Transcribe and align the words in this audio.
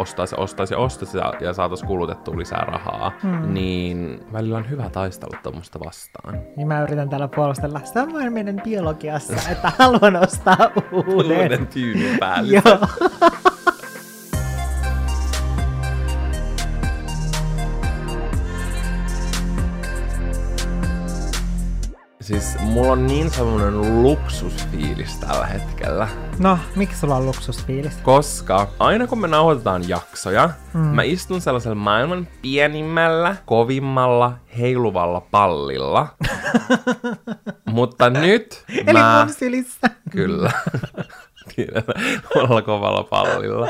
ostaisi, 0.00 0.34
ostaisi, 0.38 0.74
ostaisi 0.74 1.18
ja, 1.18 1.32
ja 1.40 1.52
saataisiin 1.52 1.88
kulutettua 1.88 2.38
lisää 2.38 2.64
rahaa, 2.64 3.12
mm. 3.22 3.54
niin 3.54 4.20
välillä 4.32 4.58
on 4.58 4.70
hyvä 4.70 4.90
taistella 4.90 5.38
tuommoista 5.42 5.80
vastaan. 5.80 6.38
Niin 6.56 6.68
mä 6.68 6.82
yritän 6.82 7.08
täällä 7.08 7.28
puolustella. 7.28 7.80
Samoin 7.84 8.32
meidän 8.32 8.60
biologiassa, 8.64 9.50
että 9.50 9.72
haluan 9.78 10.16
ostaa 10.16 10.56
uuden. 10.92 11.42
Uuden 11.42 11.66
tyynyn 11.66 12.18
päälle. 12.18 12.52
Joo. 12.52 12.78
Siis 22.30 22.56
mulla 22.60 22.92
on 22.92 23.06
niin 23.06 23.30
semmonen 23.30 24.02
luksusfiilis 24.02 25.18
tällä 25.18 25.46
hetkellä. 25.46 26.08
No, 26.38 26.58
miksi 26.76 27.00
sulla 27.00 27.16
on 27.16 27.26
luksusfiilis? 27.26 27.96
Koska 27.96 28.68
aina 28.78 29.06
kun 29.06 29.20
me 29.20 29.28
nauhoitetaan 29.28 29.88
jaksoja, 29.88 30.50
mm. 30.74 30.80
mä 30.80 31.02
istun 31.02 31.40
sellaisella 31.40 31.74
maailman 31.74 32.28
pienimmällä, 32.42 33.36
kovimmalla, 33.46 34.38
heiluvalla 34.58 35.20
pallilla. 35.20 36.06
Mutta 37.70 38.10
nyt 38.10 38.64
Eli 38.68 38.92
mä... 38.92 39.24
mun 39.24 39.34
sylissä. 39.34 39.90
Kyllä. 40.10 40.52
Olla 42.36 42.62
kovalla 42.70 43.02
pallilla. 43.02 43.68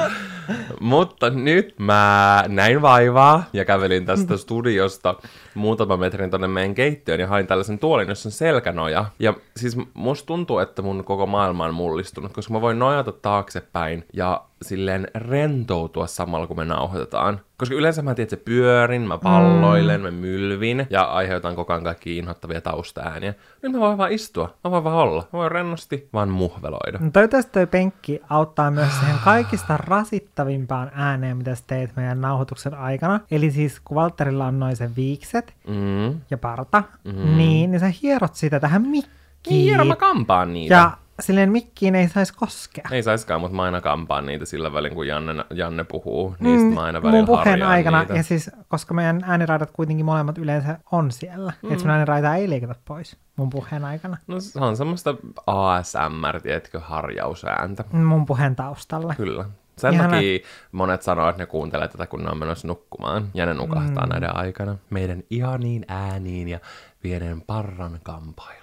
Mutta 0.81 1.31
nyt 1.31 1.75
mä 1.79 2.45
näin 2.49 2.83
vaivaa 2.83 3.45
ja 3.53 3.65
kävelin 3.65 4.07
tästä 4.07 4.37
studiosta 4.37 5.15
muutama 5.55 5.97
metrin 5.97 6.31
tonne 6.31 6.49
meidän 6.49 6.75
keittiöön 6.75 7.21
ja 7.21 7.27
hain 7.27 7.47
tällaisen 7.47 7.79
tuolin, 7.79 8.09
jossa 8.09 8.29
on 8.29 8.33
selkänoja. 8.33 9.05
Ja 9.19 9.35
siis 9.57 9.77
musta 9.95 10.27
tuntuu, 10.27 10.59
että 10.59 10.83
mun 10.83 11.05
koko 11.05 11.27
maailma 11.27 11.65
on 11.65 11.75
mullistunut, 11.75 12.33
koska 12.33 12.53
mä 12.53 12.61
voin 12.61 12.79
nojata 12.79 13.13
taaksepäin 13.13 14.05
ja 14.13 14.45
silleen 14.63 15.09
rentoutua 15.15 16.07
samalla, 16.07 16.47
kun 16.47 16.57
me 16.57 16.65
nauhoitetaan. 16.65 17.41
Koska 17.57 17.75
yleensä 17.75 18.03
mä 18.03 18.15
tiedän, 18.15 18.33
että 18.33 18.45
pyörin, 18.45 19.03
mä 19.03 19.19
palloilen, 19.19 20.01
mm. 20.01 20.05
mä 20.05 20.11
mylvin 20.11 20.87
ja 20.91 21.03
aiheutan 21.03 21.57
koko 21.57 21.73
ajan 21.73 21.85
kaikki 21.85 22.19
inhottavia 22.19 22.61
taustaääniä. 22.61 23.35
Nyt 23.63 23.73
mä 23.73 23.81
voin 23.81 23.99
vaan 23.99 24.13
istua, 24.13 24.55
mä 24.65 24.71
voin 24.71 24.85
vaan 24.85 24.97
olla. 24.97 25.23
Mä 25.33 25.39
voin 25.39 25.53
rennosti 25.53 26.09
vaan 26.13 26.29
muhveloida. 26.29 26.99
No 27.01 27.11
toivottavasti 27.11 27.53
toi 27.53 27.67
penkki 27.67 28.21
auttaa 28.31 28.71
myös 28.71 28.99
siihen 29.01 29.17
kaikista 29.25 29.77
rasittavimpaan 29.77 30.91
ääneen, 30.95 31.37
mitä 31.37 31.55
sä 31.55 31.65
teet 31.67 31.97
meidän 31.97 32.21
nauhoituksen 32.21 32.75
aikana. 32.75 33.21
Eli 33.31 33.51
siis 33.51 33.81
kun 33.81 33.95
Valtterilla 33.95 34.47
on 34.47 34.61
noin 34.61 34.77
se 34.77 34.91
viikset 34.97 35.55
Mm. 35.67 36.21
ja 36.31 36.39
parta, 36.39 36.83
mm. 37.05 37.37
niin, 37.37 37.71
niin 37.71 37.81
sä 37.81 37.93
hierot 38.03 38.35
sitä 38.35 38.61
tähän 38.61 38.83
mikkiin. 38.83 39.77
Niin, 39.77 39.87
mä 39.87 39.97
kampaan 39.97 40.53
niitä. 40.53 40.75
Ja 40.75 40.91
silleen 41.21 41.53
mikkiin 41.53 41.95
ei 41.95 42.09
saisi 42.09 42.35
koskea. 42.35 42.85
Ei 42.91 43.03
saiskaan, 43.03 43.41
mutta 43.41 43.57
mä 43.57 43.63
aina 43.63 43.81
kampaan 43.81 44.27
niitä 44.27 44.45
sillä 44.45 44.73
välin, 44.73 44.95
kun 44.95 45.07
Janne, 45.07 45.45
Janne 45.51 45.85
puhuu. 45.85 46.37
Niistä 46.41 46.75
mä 46.75 46.83
aina 46.83 47.03
välillä 47.03 47.23
Mm, 47.23 47.27
mun 47.29 47.39
puheen 47.39 47.63
aikana, 47.63 47.99
niitä. 48.01 48.15
ja 48.15 48.23
siis, 48.23 48.51
koska 48.69 48.95
meidän 48.95 49.21
ääniraidat 49.25 49.71
kuitenkin 49.71 50.07
molemmat 50.07 50.39
yleensä 50.39 50.79
on 50.93 51.11
siellä, 51.13 51.53
mm. 51.63 51.69
että 51.71 51.83
sun 51.83 51.91
ääniraita 51.91 52.35
ei 52.35 52.51
leikata 52.51 52.75
pois 52.85 53.17
mun 53.37 53.51
puheen 53.51 53.85
aikana, 53.85 54.17
No 54.27 54.41
se 54.41 54.61
on 54.61 54.77
semmoista 54.77 55.15
ASMR, 55.47 56.41
tiedätkö, 56.43 56.81
harjausääntä. 56.81 57.85
mun 57.93 58.27
puheen 58.27 58.57
taustalla. 58.57 59.15
Kyllä. 59.15 59.45
Sen 59.77 59.95
Ihana. 59.95 60.11
takia 60.11 60.39
monet 60.73 61.03
sanoo, 61.03 61.29
että 61.29 61.43
ne 61.43 61.47
kuuntelee 61.47 61.89
tätä, 61.89 62.07
kun 62.07 62.25
ne 62.25 62.31
on 62.31 62.39
menossa 62.39 62.69
nukkumaan. 62.69 63.29
Ja 63.35 63.47
ne 63.47 63.55
nukahtaa 63.55 64.07
mm. 64.07 64.13
näiden 64.13 64.37
aikana 64.37 64.77
meidän 64.91 65.23
ihaniin 65.31 65.85
ääniin 65.89 66.49
ja 66.49 66.59
pienen 67.03 67.41
parran 67.41 67.99
kampailuun. 68.03 68.60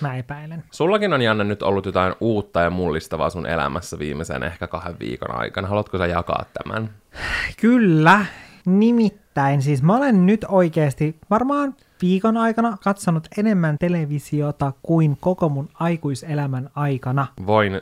Mä 0.00 0.16
epäilen. 0.16 0.64
Sullakin 0.70 1.12
on, 1.12 1.22
Janne, 1.22 1.44
nyt 1.44 1.62
ollut 1.62 1.86
jotain 1.86 2.14
uutta 2.20 2.60
ja 2.60 2.70
mullistavaa 2.70 3.30
sun 3.30 3.46
elämässä 3.46 3.98
viimeisen 3.98 4.42
ehkä 4.42 4.66
kahden 4.66 4.98
viikon 4.98 5.34
aikana. 5.34 5.68
Haluatko 5.68 5.98
sä 5.98 6.06
jakaa 6.06 6.44
tämän? 6.54 6.90
Kyllä, 7.60 8.26
nimittäin 8.66 9.62
siis 9.62 9.82
mä 9.82 9.96
olen 9.96 10.26
nyt 10.26 10.44
oikeasti 10.48 11.16
varmaan 11.30 11.74
viikon 12.02 12.36
aikana 12.36 12.76
katsonut 12.84 13.28
enemmän 13.38 13.76
televisiota 13.78 14.72
kuin 14.82 15.16
koko 15.20 15.48
mun 15.48 15.68
aikuiselämän 15.74 16.70
aikana. 16.74 17.26
Voin 17.46 17.80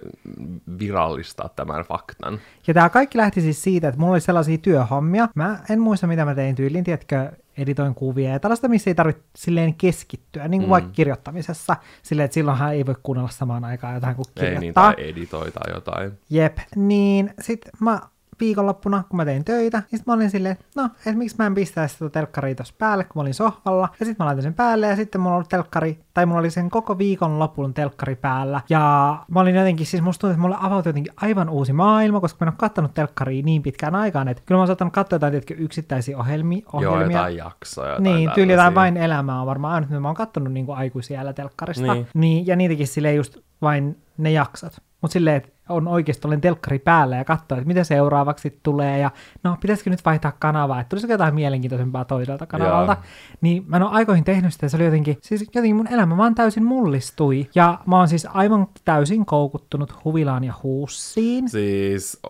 virallistaa 0.78 1.48
tämän 1.56 1.84
faktan. 1.84 2.40
Ja 2.66 2.74
tää 2.74 2.88
kaikki 2.88 3.18
lähti 3.18 3.40
siis 3.40 3.62
siitä, 3.62 3.88
että 3.88 4.00
mulla 4.00 4.12
oli 4.12 4.20
sellaisia 4.20 4.58
työhommia. 4.58 5.28
Mä 5.34 5.58
en 5.70 5.80
muista, 5.80 6.06
mitä 6.06 6.24
mä 6.24 6.34
tein 6.34 6.54
tyyliin, 6.54 6.84
tiedätkö, 6.84 7.32
editoin 7.58 7.94
kuvia 7.94 8.30
ja 8.30 8.40
tällaista, 8.40 8.68
missä 8.68 8.90
ei 8.90 8.94
tarvitse 8.94 9.22
silleen 9.36 9.74
keskittyä, 9.74 10.48
niin 10.48 10.60
kuin 10.60 10.68
mm. 10.68 10.70
vaikka 10.70 10.90
kirjoittamisessa, 10.90 11.76
silleen, 12.02 12.24
että 12.24 12.34
silloinhan 12.34 12.74
ei 12.74 12.86
voi 12.86 12.94
kuunnella 13.02 13.30
samaan 13.30 13.64
aikaan 13.64 13.94
jotain 13.94 14.16
kuin 14.16 14.26
Ei 14.36 14.42
niin, 14.42 14.54
kirjoittaa. 14.54 14.92
tai 14.92 15.08
editoi 15.08 15.52
tai 15.52 15.74
jotain. 15.74 16.12
Jep, 16.30 16.58
niin 16.76 17.34
sit 17.40 17.60
mä 17.80 18.00
viikonloppuna, 18.40 19.02
kun 19.08 19.16
mä 19.16 19.24
tein 19.24 19.44
töitä, 19.44 19.78
niin 19.78 19.98
sit 19.98 20.06
mä 20.06 20.12
olin 20.12 20.30
silleen, 20.30 20.52
että 20.52 20.64
no, 20.76 20.88
et 21.06 21.16
miksi 21.16 21.36
mä 21.38 21.46
en 21.46 21.54
pistäisi 21.54 21.92
sitä 21.92 22.10
telkkaria 22.10 22.54
tossa 22.54 22.74
päälle, 22.78 23.04
kun 23.04 23.12
mä 23.14 23.20
olin 23.20 23.34
sohvalla. 23.34 23.88
Ja 24.00 24.06
sit 24.06 24.18
mä 24.18 24.24
laitoin 24.24 24.42
sen 24.42 24.54
päälle 24.54 24.86
ja 24.86 24.96
sitten 24.96 25.20
mulla 25.20 25.36
oli 25.36 25.44
telkkari, 25.48 25.98
tai 26.14 26.26
mulla 26.26 26.40
oli 26.40 26.50
sen 26.50 26.70
koko 26.70 26.98
viikon 26.98 27.38
lopun 27.38 27.74
telkkari 27.74 28.16
päällä. 28.16 28.60
Ja 28.68 29.16
mä 29.28 29.40
olin 29.40 29.54
jotenkin, 29.54 29.86
siis 29.86 30.02
musta 30.02 30.20
tuntuu, 30.20 30.32
että 30.32 30.40
mulle 30.40 30.56
avautui 30.60 30.90
jotenkin 30.90 31.12
aivan 31.16 31.48
uusi 31.48 31.72
maailma, 31.72 32.20
koska 32.20 32.44
mä 32.44 32.48
en 32.48 32.52
ole 32.52 32.56
kattonut 32.58 32.94
telkkaria 32.94 33.42
niin 33.42 33.62
pitkään 33.62 33.94
aikaan, 33.94 34.28
että 34.28 34.42
kyllä 34.46 34.56
mä 34.56 34.60
oon 34.60 34.66
saattanut 34.66 34.94
katsoa 34.94 35.16
jotain 35.16 35.30
tietkö, 35.32 35.54
yksittäisiä 35.54 36.18
ohjelmi, 36.18 36.56
Joo, 36.58 36.70
ohjelmia. 36.72 37.16
jotain 37.16 37.36
jaksoja. 37.36 37.88
Jotain 37.90 38.04
Niin, 38.04 38.30
tyyli 38.34 38.52
jotain 38.52 38.74
vain 38.74 38.96
elämää 38.96 39.40
on 39.40 39.46
varmaan 39.46 39.74
ainut, 39.74 39.90
mitä 39.90 40.00
mä 40.00 40.08
oon 40.08 40.14
kattonut 40.14 40.52
niin 40.52 40.66
aikuisiellä 40.68 41.32
telkkarista. 41.32 41.94
Niin. 41.94 42.06
niin. 42.14 42.46
ja 42.46 42.56
niitäkin 42.56 42.86
silleen 42.86 43.16
just 43.16 43.38
vain 43.62 44.02
ne 44.18 44.30
jaksot. 44.30 44.76
Mutta 45.00 45.12
silleen, 45.12 45.36
että 45.36 45.48
on 45.68 45.88
oikeasti 45.88 46.28
olen 46.28 46.40
telkkari 46.40 46.78
päällä 46.78 47.16
ja 47.16 47.24
katsoa, 47.24 47.58
että 47.58 47.68
mitä 47.68 47.84
seuraavaksi 47.84 48.60
tulee 48.62 48.98
ja 48.98 49.10
no 49.42 49.56
pitäisikö 49.60 49.90
nyt 49.90 50.04
vaihtaa 50.04 50.32
kanavaa, 50.38 50.80
että 50.80 50.88
tulisiko 50.88 51.12
jotain 51.12 51.34
mielenkiintoisempaa 51.34 52.04
toiselta 52.04 52.46
kanavalta. 52.46 52.92
Joo. 52.92 53.02
Niin 53.40 53.64
mä 53.66 53.76
en 53.76 53.82
ole 53.82 53.90
aikoihin 53.92 54.24
tehnyt 54.24 54.52
sitä, 54.52 54.68
se 54.68 54.76
oli 54.76 54.84
jotenkin, 54.84 55.18
siis 55.20 55.40
jotenkin 55.40 55.76
mun 55.76 55.92
elämä 55.92 56.16
vaan 56.16 56.34
täysin 56.34 56.64
mullistui. 56.64 57.48
Ja 57.54 57.78
mä 57.86 57.98
oon 57.98 58.08
siis 58.08 58.26
aivan 58.34 58.66
täysin 58.84 59.26
koukuttunut 59.26 60.04
Huvilaan 60.04 60.44
ja 60.44 60.54
Huussiin. 60.62 61.48
Siis 61.48 62.20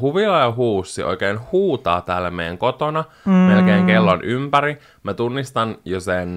Huvila 0.00 0.40
ja 0.40 0.52
Huussi 0.52 1.02
oikein 1.02 1.38
huutaa 1.52 2.00
täällä 2.00 2.30
meidän 2.30 2.58
kotona, 2.58 3.04
mm. 3.24 3.32
melkein 3.32 3.86
kellon 3.86 4.24
ympäri. 4.24 4.78
Mä 5.02 5.14
tunnistan 5.14 5.76
jo 5.84 6.00
sen 6.00 6.28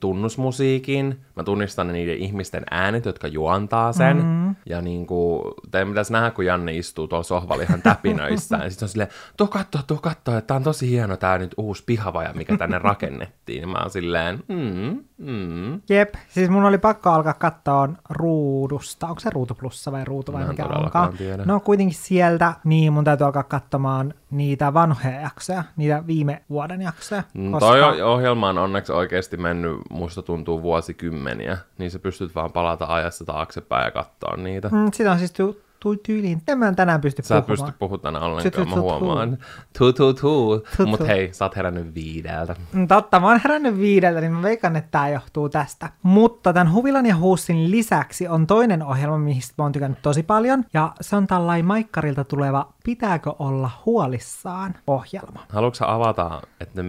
tunnusmusiikin, 0.00 1.20
mä 1.36 1.44
tunnistan 1.44 1.88
niiden 1.88 2.18
ihmisten 2.18 2.62
äänet, 2.70 3.04
jotka 3.04 3.28
juontaa 3.28 3.92
sen. 3.92 4.16
Mm. 4.16 4.54
Ja 4.66 4.82
niin 4.82 5.06
kuin, 5.06 5.42
teidän 5.88 5.94
pitäisi 5.94 6.12
nähdä, 6.12 6.30
kun 6.30 6.46
Janne 6.46 6.76
istuu 6.76 7.08
tuolla 7.08 7.22
sohvalla 7.22 7.62
ihan 7.62 7.82
täpinöissään. 7.82 8.62
ja 8.62 8.70
sitten 8.70 8.86
on 8.86 8.90
silleen, 8.90 9.10
tuo 9.36 9.46
katto, 9.46 9.78
tuo 9.86 9.96
katto, 9.96 10.36
että 10.36 10.46
tää 10.46 10.56
on 10.56 10.62
tosi 10.62 10.90
hieno 10.90 11.16
tää 11.16 11.38
nyt 11.38 11.54
uusi 11.56 11.82
pihavaja, 11.86 12.32
mikä 12.34 12.56
tänne 12.56 12.78
rakennettiin. 12.78 13.60
Ja 13.60 13.66
mä 13.66 13.78
oon 13.78 13.90
silleen, 13.90 14.44
mm, 14.48 15.04
mm. 15.18 15.80
Jep, 15.88 16.14
siis 16.28 16.50
mun 16.50 16.64
oli 16.64 16.78
pakko 16.78 17.10
alkaa 17.10 17.34
katsoa 17.34 17.88
ruudusta. 18.10 19.06
Onko 19.06 19.20
se 19.20 19.30
ruutu 19.30 19.54
plussa 19.54 19.92
vai 19.92 20.04
ruutu 20.04 20.32
vai 20.32 20.42
Mä 20.42 20.48
mikä 20.48 20.64
onkaan? 20.64 21.12
tiedä. 21.16 21.44
No 21.44 21.60
kuitenkin 21.60 21.96
sieltä, 21.96 22.52
niin 22.64 22.92
mun 22.92 23.04
täytyy 23.04 23.24
alkaa 23.26 23.42
katsomaan 23.42 24.14
niitä 24.30 24.74
vanhoja 24.74 25.20
jaksoja, 25.20 25.64
niitä 25.76 26.06
viime 26.06 26.42
vuoden 26.50 26.82
jaksoja. 26.82 27.22
Mm, 27.34 27.58
Toi 27.58 27.82
o- 27.82 28.12
ohjelma 28.14 28.48
on 28.48 28.58
onneksi 28.58 28.92
oikeasti 28.92 29.36
mennyt, 29.36 29.76
musta 29.90 30.22
tuntuu 30.22 30.62
vuosikymmeniä, 30.62 31.58
niin 31.78 31.90
sä 31.90 31.98
pystyt 31.98 32.34
vaan 32.34 32.52
palata 32.52 32.86
ajassa 32.88 33.24
taaksepäin 33.24 33.84
ja 33.84 33.90
katsoa 33.90 34.36
niitä. 34.36 34.68
Mm, 34.72 34.92
sitä 34.92 35.12
on 35.12 35.18
siis 35.18 35.32
tu- 35.80 35.94
tu- 35.96 36.00
tyyliin. 36.02 36.42
En 36.48 36.58
mä 36.58 36.72
tänään 36.72 37.00
pysty 37.00 37.22
Sä 37.22 37.42
puhumaan. 37.42 37.66
pysty 37.66 37.78
puhumaan 37.78 38.00
tänään 38.00 38.24
ollenkaan, 38.24 38.68
mä 38.68 38.74
huomaan. 38.76 39.38
Tu 39.78 39.92
tu 39.92 40.14
tu. 40.14 40.64
Tu- 40.76 40.86
Mut 40.86 41.06
hei, 41.06 41.32
sä 41.32 41.44
oot 41.44 41.56
herännyt 41.56 41.94
viideltä. 41.94 42.56
Mm, 42.72 42.88
Totta, 42.88 43.20
mä 43.20 43.26
oon 43.28 43.40
herännyt 43.44 43.78
viideltä, 43.78 44.20
niin 44.20 44.32
mä 44.32 44.42
veikkaan, 44.42 44.76
että 44.76 44.90
tää 44.90 45.08
johtuu 45.08 45.48
tästä. 45.48 45.90
Mutta 46.02 46.52
tämän 46.52 46.72
Huvilan 46.72 47.06
ja 47.06 47.16
Huussin 47.16 47.70
lisäksi 47.70 48.28
on 48.28 48.46
toinen 48.46 48.82
ohjelma, 48.82 49.18
mistä 49.18 49.54
mä 49.58 49.64
oon 49.64 49.72
tykännyt 49.72 50.02
tosi 50.02 50.22
paljon. 50.22 50.64
Ja 50.74 50.92
se 51.00 51.16
on 51.16 51.26
tällainen 51.26 51.66
Maikkarilta 51.66 52.24
tuleva 52.24 52.72
Pitääkö 52.84 53.32
olla 53.38 53.70
huolissaan 53.86 54.74
ohjelma. 54.86 55.46
Haluatko 55.48 55.74
sä 55.74 55.92
avata, 55.94 56.42
että 56.60 56.84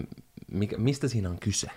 mikä, 0.52 0.78
mistä 0.78 1.08
siinä 1.08 1.30
on 1.30 1.38
kyse? 1.40 1.68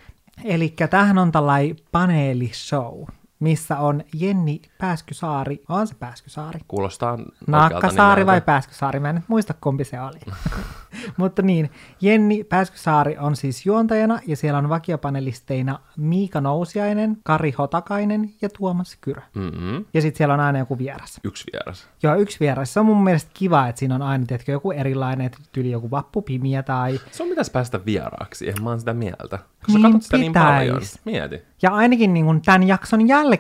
Eli 0.45 0.75
tämähän 0.91 1.19
on 1.19 1.33
tällainen 1.33 1.77
paneelishow, 1.93 3.05
missä 3.43 3.79
on 3.79 4.05
Jenni 4.15 4.63
Pääskysaari, 4.79 5.63
on 5.69 5.87
se 5.87 5.95
Pääskysaari? 5.95 6.61
Kuulostaa 6.69 7.19
Naakkasaari 7.47 8.27
vai. 8.27 8.41
Pääskysaari, 8.41 9.01
mä 9.01 9.09
en 9.09 9.15
nyt 9.15 9.25
muista 9.29 9.55
kumpi 9.61 9.85
se 9.85 10.01
oli. 10.01 10.19
Mutta 11.17 11.43
niin, 11.43 11.71
Jenni 12.01 12.45
Pääskysaari 12.45 13.19
on 13.19 13.37
siis 13.37 13.67
juontajana 13.67 14.19
ja 14.27 14.37
siellä 14.37 14.59
on 14.59 14.69
vakiopanelisteina 14.69 15.79
Miika 15.97 16.41
Nousiainen, 16.41 17.17
Kari 17.23 17.51
Hotakainen 17.51 18.35
ja 18.43 18.49
Tuomas 18.49 18.99
Kyrö. 19.01 19.23
Mm-hmm. 19.35 19.85
Ja 19.95 20.01
sitten 20.01 20.19
siellä 20.19 20.35
on 20.35 20.41
aina 20.41 20.59
joku 20.59 20.79
vieras. 20.79 21.21
Yksi 21.25 21.45
vieras. 21.53 21.89
Joo, 22.03 22.15
yksi 22.15 22.41
vieras. 22.41 22.73
Se 22.73 22.81
on 22.81 22.87
mun 22.87 23.05
mielestä 23.05 23.31
kiva, 23.35 23.69
että 23.69 23.79
siinä 23.79 23.95
on 23.95 24.03
aina 24.03 24.27
tiedätkö, 24.27 24.53
joku 24.53 24.73
erilainen, 24.73 25.27
että 25.27 25.39
tyyli 25.53 25.71
joku 25.71 25.91
vappupimiä 25.91 26.63
tai... 26.63 27.01
Sun 27.13 27.29
pitäisi 27.29 27.51
päästä 27.51 27.85
vieraaksi, 27.87 28.47
eihän 28.47 28.63
mä 28.63 28.71
oon 28.71 28.79
sitä 28.79 28.95
mieltä. 28.95 29.39
Koska 29.67 29.73
Niin 29.73 29.83
katsot 29.83 30.03
sitä 30.03 30.17
niin 30.17 30.33
paljon. 30.33 30.75
pitäis. 30.75 31.01
Mieti. 31.05 31.43
Ja 31.63 31.71
ainakin 31.71 32.15
niin 32.15 32.27
kuin 32.27 32.43
tämän 32.43 32.69
jakson 32.69 33.09
jälkeen, 33.09 33.32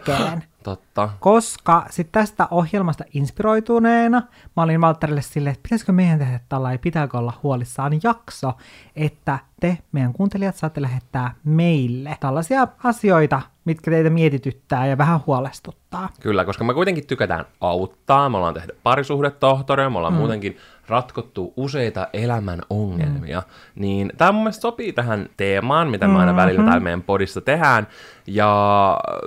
Totta. 0.62 1.08
Koska 1.20 1.86
sitten 1.90 2.22
tästä 2.22 2.48
ohjelmasta 2.50 3.04
inspiroituneena 3.14 4.22
mä 4.56 4.62
olin 4.62 4.80
Valtterille 4.80 5.22
silleen, 5.22 5.52
että 5.52 5.62
pitäisikö 5.62 5.92
meidän 5.92 6.18
tehdä 6.18 6.40
tällainen, 6.48 6.78
pitääkö 6.78 7.18
olla 7.18 7.32
huolissaan 7.42 7.92
jakso, 8.02 8.52
että 8.96 9.38
te, 9.62 9.78
meidän 9.92 10.12
kuuntelijat, 10.12 10.56
saatte 10.56 10.82
lähettää 10.82 11.34
meille 11.44 12.16
tällaisia 12.20 12.68
asioita, 12.84 13.40
mitkä 13.64 13.90
teitä 13.90 14.10
mietityttää 14.10 14.86
ja 14.86 14.98
vähän 14.98 15.20
huolestuttaa. 15.26 16.08
Kyllä, 16.20 16.44
koska 16.44 16.64
me 16.64 16.74
kuitenkin 16.74 17.06
tykätään 17.06 17.44
auttaa, 17.60 18.28
me 18.28 18.36
ollaan 18.36 18.54
tehty 18.54 18.76
parisuhdetohtoria, 18.82 19.90
me 19.90 19.98
ollaan 19.98 20.14
mm. 20.14 20.18
muutenkin 20.18 20.56
ratkottu 20.88 21.52
useita 21.56 22.08
elämän 22.12 22.60
ongelmia, 22.70 23.40
mm. 23.40 23.82
niin 23.82 24.12
tämä 24.16 24.32
mun 24.32 24.42
mielestä 24.42 24.60
sopii 24.60 24.92
tähän 24.92 25.28
teemaan, 25.36 25.90
mitä 25.90 26.08
me 26.08 26.18
aina 26.18 26.36
välillä 26.36 26.58
mm-hmm. 26.58 26.70
täällä 26.70 26.84
meidän 26.84 27.02
podissa 27.02 27.40
tehdään, 27.40 27.86
ja 28.26 28.46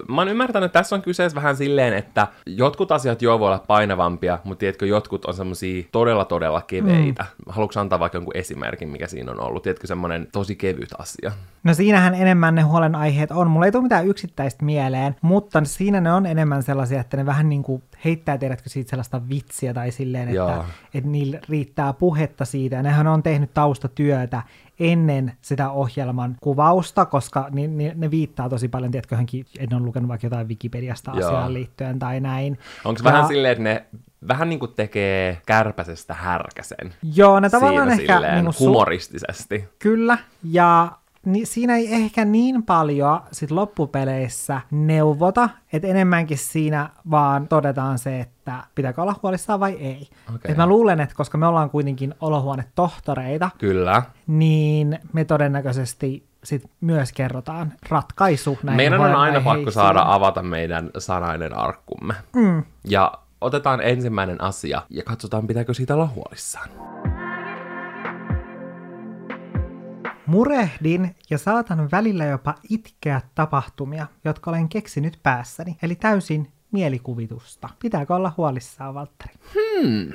mä 0.08 0.22
oon 0.22 0.28
ymmärtänyt, 0.28 0.66
että 0.66 0.80
tässä 0.80 0.96
on 0.96 1.02
kyseessä 1.02 1.36
vähän 1.36 1.56
silleen, 1.58 1.94
että 1.94 2.28
jotkut 2.46 2.92
asiat 2.92 3.22
jo 3.22 3.40
voi 3.40 3.48
olla 3.48 3.64
painavampia, 3.68 4.40
mutta 4.44 4.60
tiedätkö, 4.60 4.86
jotkut 4.86 5.26
on 5.26 5.34
semmosia 5.34 5.84
todella 5.92 6.26
todella 6.26 6.62
keveitä. 6.62 7.24
Mm. 7.24 7.52
Haluatko 7.52 7.80
antaa 7.80 8.00
vaikka 8.00 8.18
jonkun 8.18 8.38
esimerkin, 8.38 8.90
mikä 8.90 9.08
siinä 9.08 9.32
on 9.32 9.40
ollut? 9.40 9.64
Tiedätkö, 9.64 9.88
semmoinen 9.88 10.25
tosi 10.32 10.56
kevyt 10.56 10.90
asia? 10.98 11.32
No 11.64 11.74
siinähän 11.74 12.14
enemmän 12.14 12.56
ne 12.56 12.62
huolenaiheet 12.62 13.32
on. 13.32 13.50
Mulla 13.50 13.66
ei 13.66 13.72
tule 13.72 13.84
mitään 13.84 14.08
yksittäistä 14.08 14.66
mieleen, 14.66 15.16
mutta 15.22 15.62
siinä 15.64 16.02
ne 16.02 16.14
on 16.14 16.26
enemmän 16.26 16.64
sellaisia, 16.64 17.02
että 17.02 17.18
ne 17.18 17.26
vähän 17.26 17.50
niin 17.50 17.64
kuin 17.64 17.84
heittää, 18.06 18.38
tiedätkö, 18.38 18.70
siitä 18.70 18.90
sellaista 18.90 19.30
vitsiä 19.30 19.74
tai 19.74 19.92
silleen, 19.92 20.30
että, 20.30 20.64
että 20.94 21.10
niillä 21.10 21.40
riittää 21.50 21.94
puhetta 21.94 22.46
siitä. 22.46 22.76
Ja 22.76 22.84
nehän 22.84 23.08
on 23.08 23.24
tehnyt 23.24 23.54
taustatyötä 23.54 24.42
ennen 24.80 25.34
sitä 25.42 25.70
ohjelman 25.70 26.36
kuvausta, 26.42 27.06
koska 27.06 27.48
ne, 27.52 27.68
ne, 27.68 27.94
ne 27.96 28.12
viittaa 28.12 28.50
tosi 28.50 28.68
paljon, 28.68 28.92
tiedätkö, 28.92 29.18
en 29.60 29.74
ole 29.74 29.84
lukenut 29.84 30.08
vaikka 30.08 30.28
jotain 30.28 30.48
Wikipediasta 30.48 31.12
asiaan 31.12 31.54
liittyen 31.54 32.00
tai 32.00 32.20
näin. 32.20 32.58
Onko 32.86 33.00
ja... 33.00 33.04
vähän 33.04 33.28
silleen, 33.28 33.52
että 33.52 33.64
ne 33.64 33.86
vähän 34.28 34.50
niin 34.50 34.60
kuin 34.60 34.74
tekee 34.76 35.42
kärpäsestä 35.46 36.14
härkäsen? 36.14 36.94
Joo, 37.16 37.40
ne 37.40 37.50
tavallaan 37.50 37.90
ehkä... 37.90 38.20
Niin 38.20 38.46
kuin 38.46 38.56
humoristisesti. 38.60 39.58
Su- 39.58 39.76
kyllä, 39.80 40.18
ja 40.44 40.92
niin 41.26 41.48
siinä 41.48 41.76
ei 41.76 41.94
ehkä 41.94 42.26
niin 42.26 42.64
paljon 42.64 43.22
sit 43.32 43.52
loppupeleissä 43.52 44.62
neuvota, 44.72 45.50
että 45.74 45.88
enemmänkin 45.88 46.38
siinä 46.38 46.90
vaan 47.12 47.48
todetaan 47.48 48.00
se, 48.00 48.20
että 48.20 48.64
pitääkö 48.76 49.02
olla 49.02 49.16
huolissaan 49.24 49.60
vai 49.60 49.74
ei. 49.74 50.08
Okay. 50.36 50.52
Et 50.52 50.58
mä 50.58 50.68
luulen, 50.68 51.02
että 51.02 51.16
koska 51.16 51.38
me 51.38 51.48
ollaan 51.48 51.70
kuitenkin 51.70 52.14
olohuonetohtoreita, 52.22 53.50
Kyllä. 53.58 54.04
niin 54.28 55.00
me 55.14 55.26
todennäköisesti 55.26 56.26
sit 56.44 56.70
myös 56.82 57.12
kerrotaan 57.12 57.74
ratkaisu 57.90 58.58
näihin 58.64 58.78
Meidän 58.78 59.02
on 59.02 59.16
aina 59.16 59.42
pakko 59.42 59.72
saada 59.72 60.04
avata 60.06 60.44
meidän 60.44 60.90
sanainen 60.98 61.58
arkkumme. 61.58 62.14
Mm. 62.36 62.64
Ja 62.84 63.12
otetaan 63.46 63.82
ensimmäinen 63.82 64.42
asia 64.42 64.82
ja 64.90 65.04
katsotaan, 65.04 65.48
pitääkö 65.48 65.74
siitä 65.74 65.94
olla 65.94 66.08
huolissaan. 66.08 66.70
Murehdin 70.26 71.16
ja 71.30 71.38
saatan 71.38 71.92
välillä 71.92 72.26
jopa 72.26 72.56
itkeä 72.70 73.22
tapahtumia, 73.36 74.08
jotka 74.26 74.52
olen 74.52 74.70
keksinyt 74.70 75.20
päässäni, 75.24 75.78
eli 75.84 75.96
täysin 75.96 76.52
mielikuvitusta. 76.72 77.70
Pitääkö 77.82 78.16
olla 78.16 78.34
huolissaan, 78.38 78.94
Valtteri? 78.94 79.34
Hmm. 79.54 80.14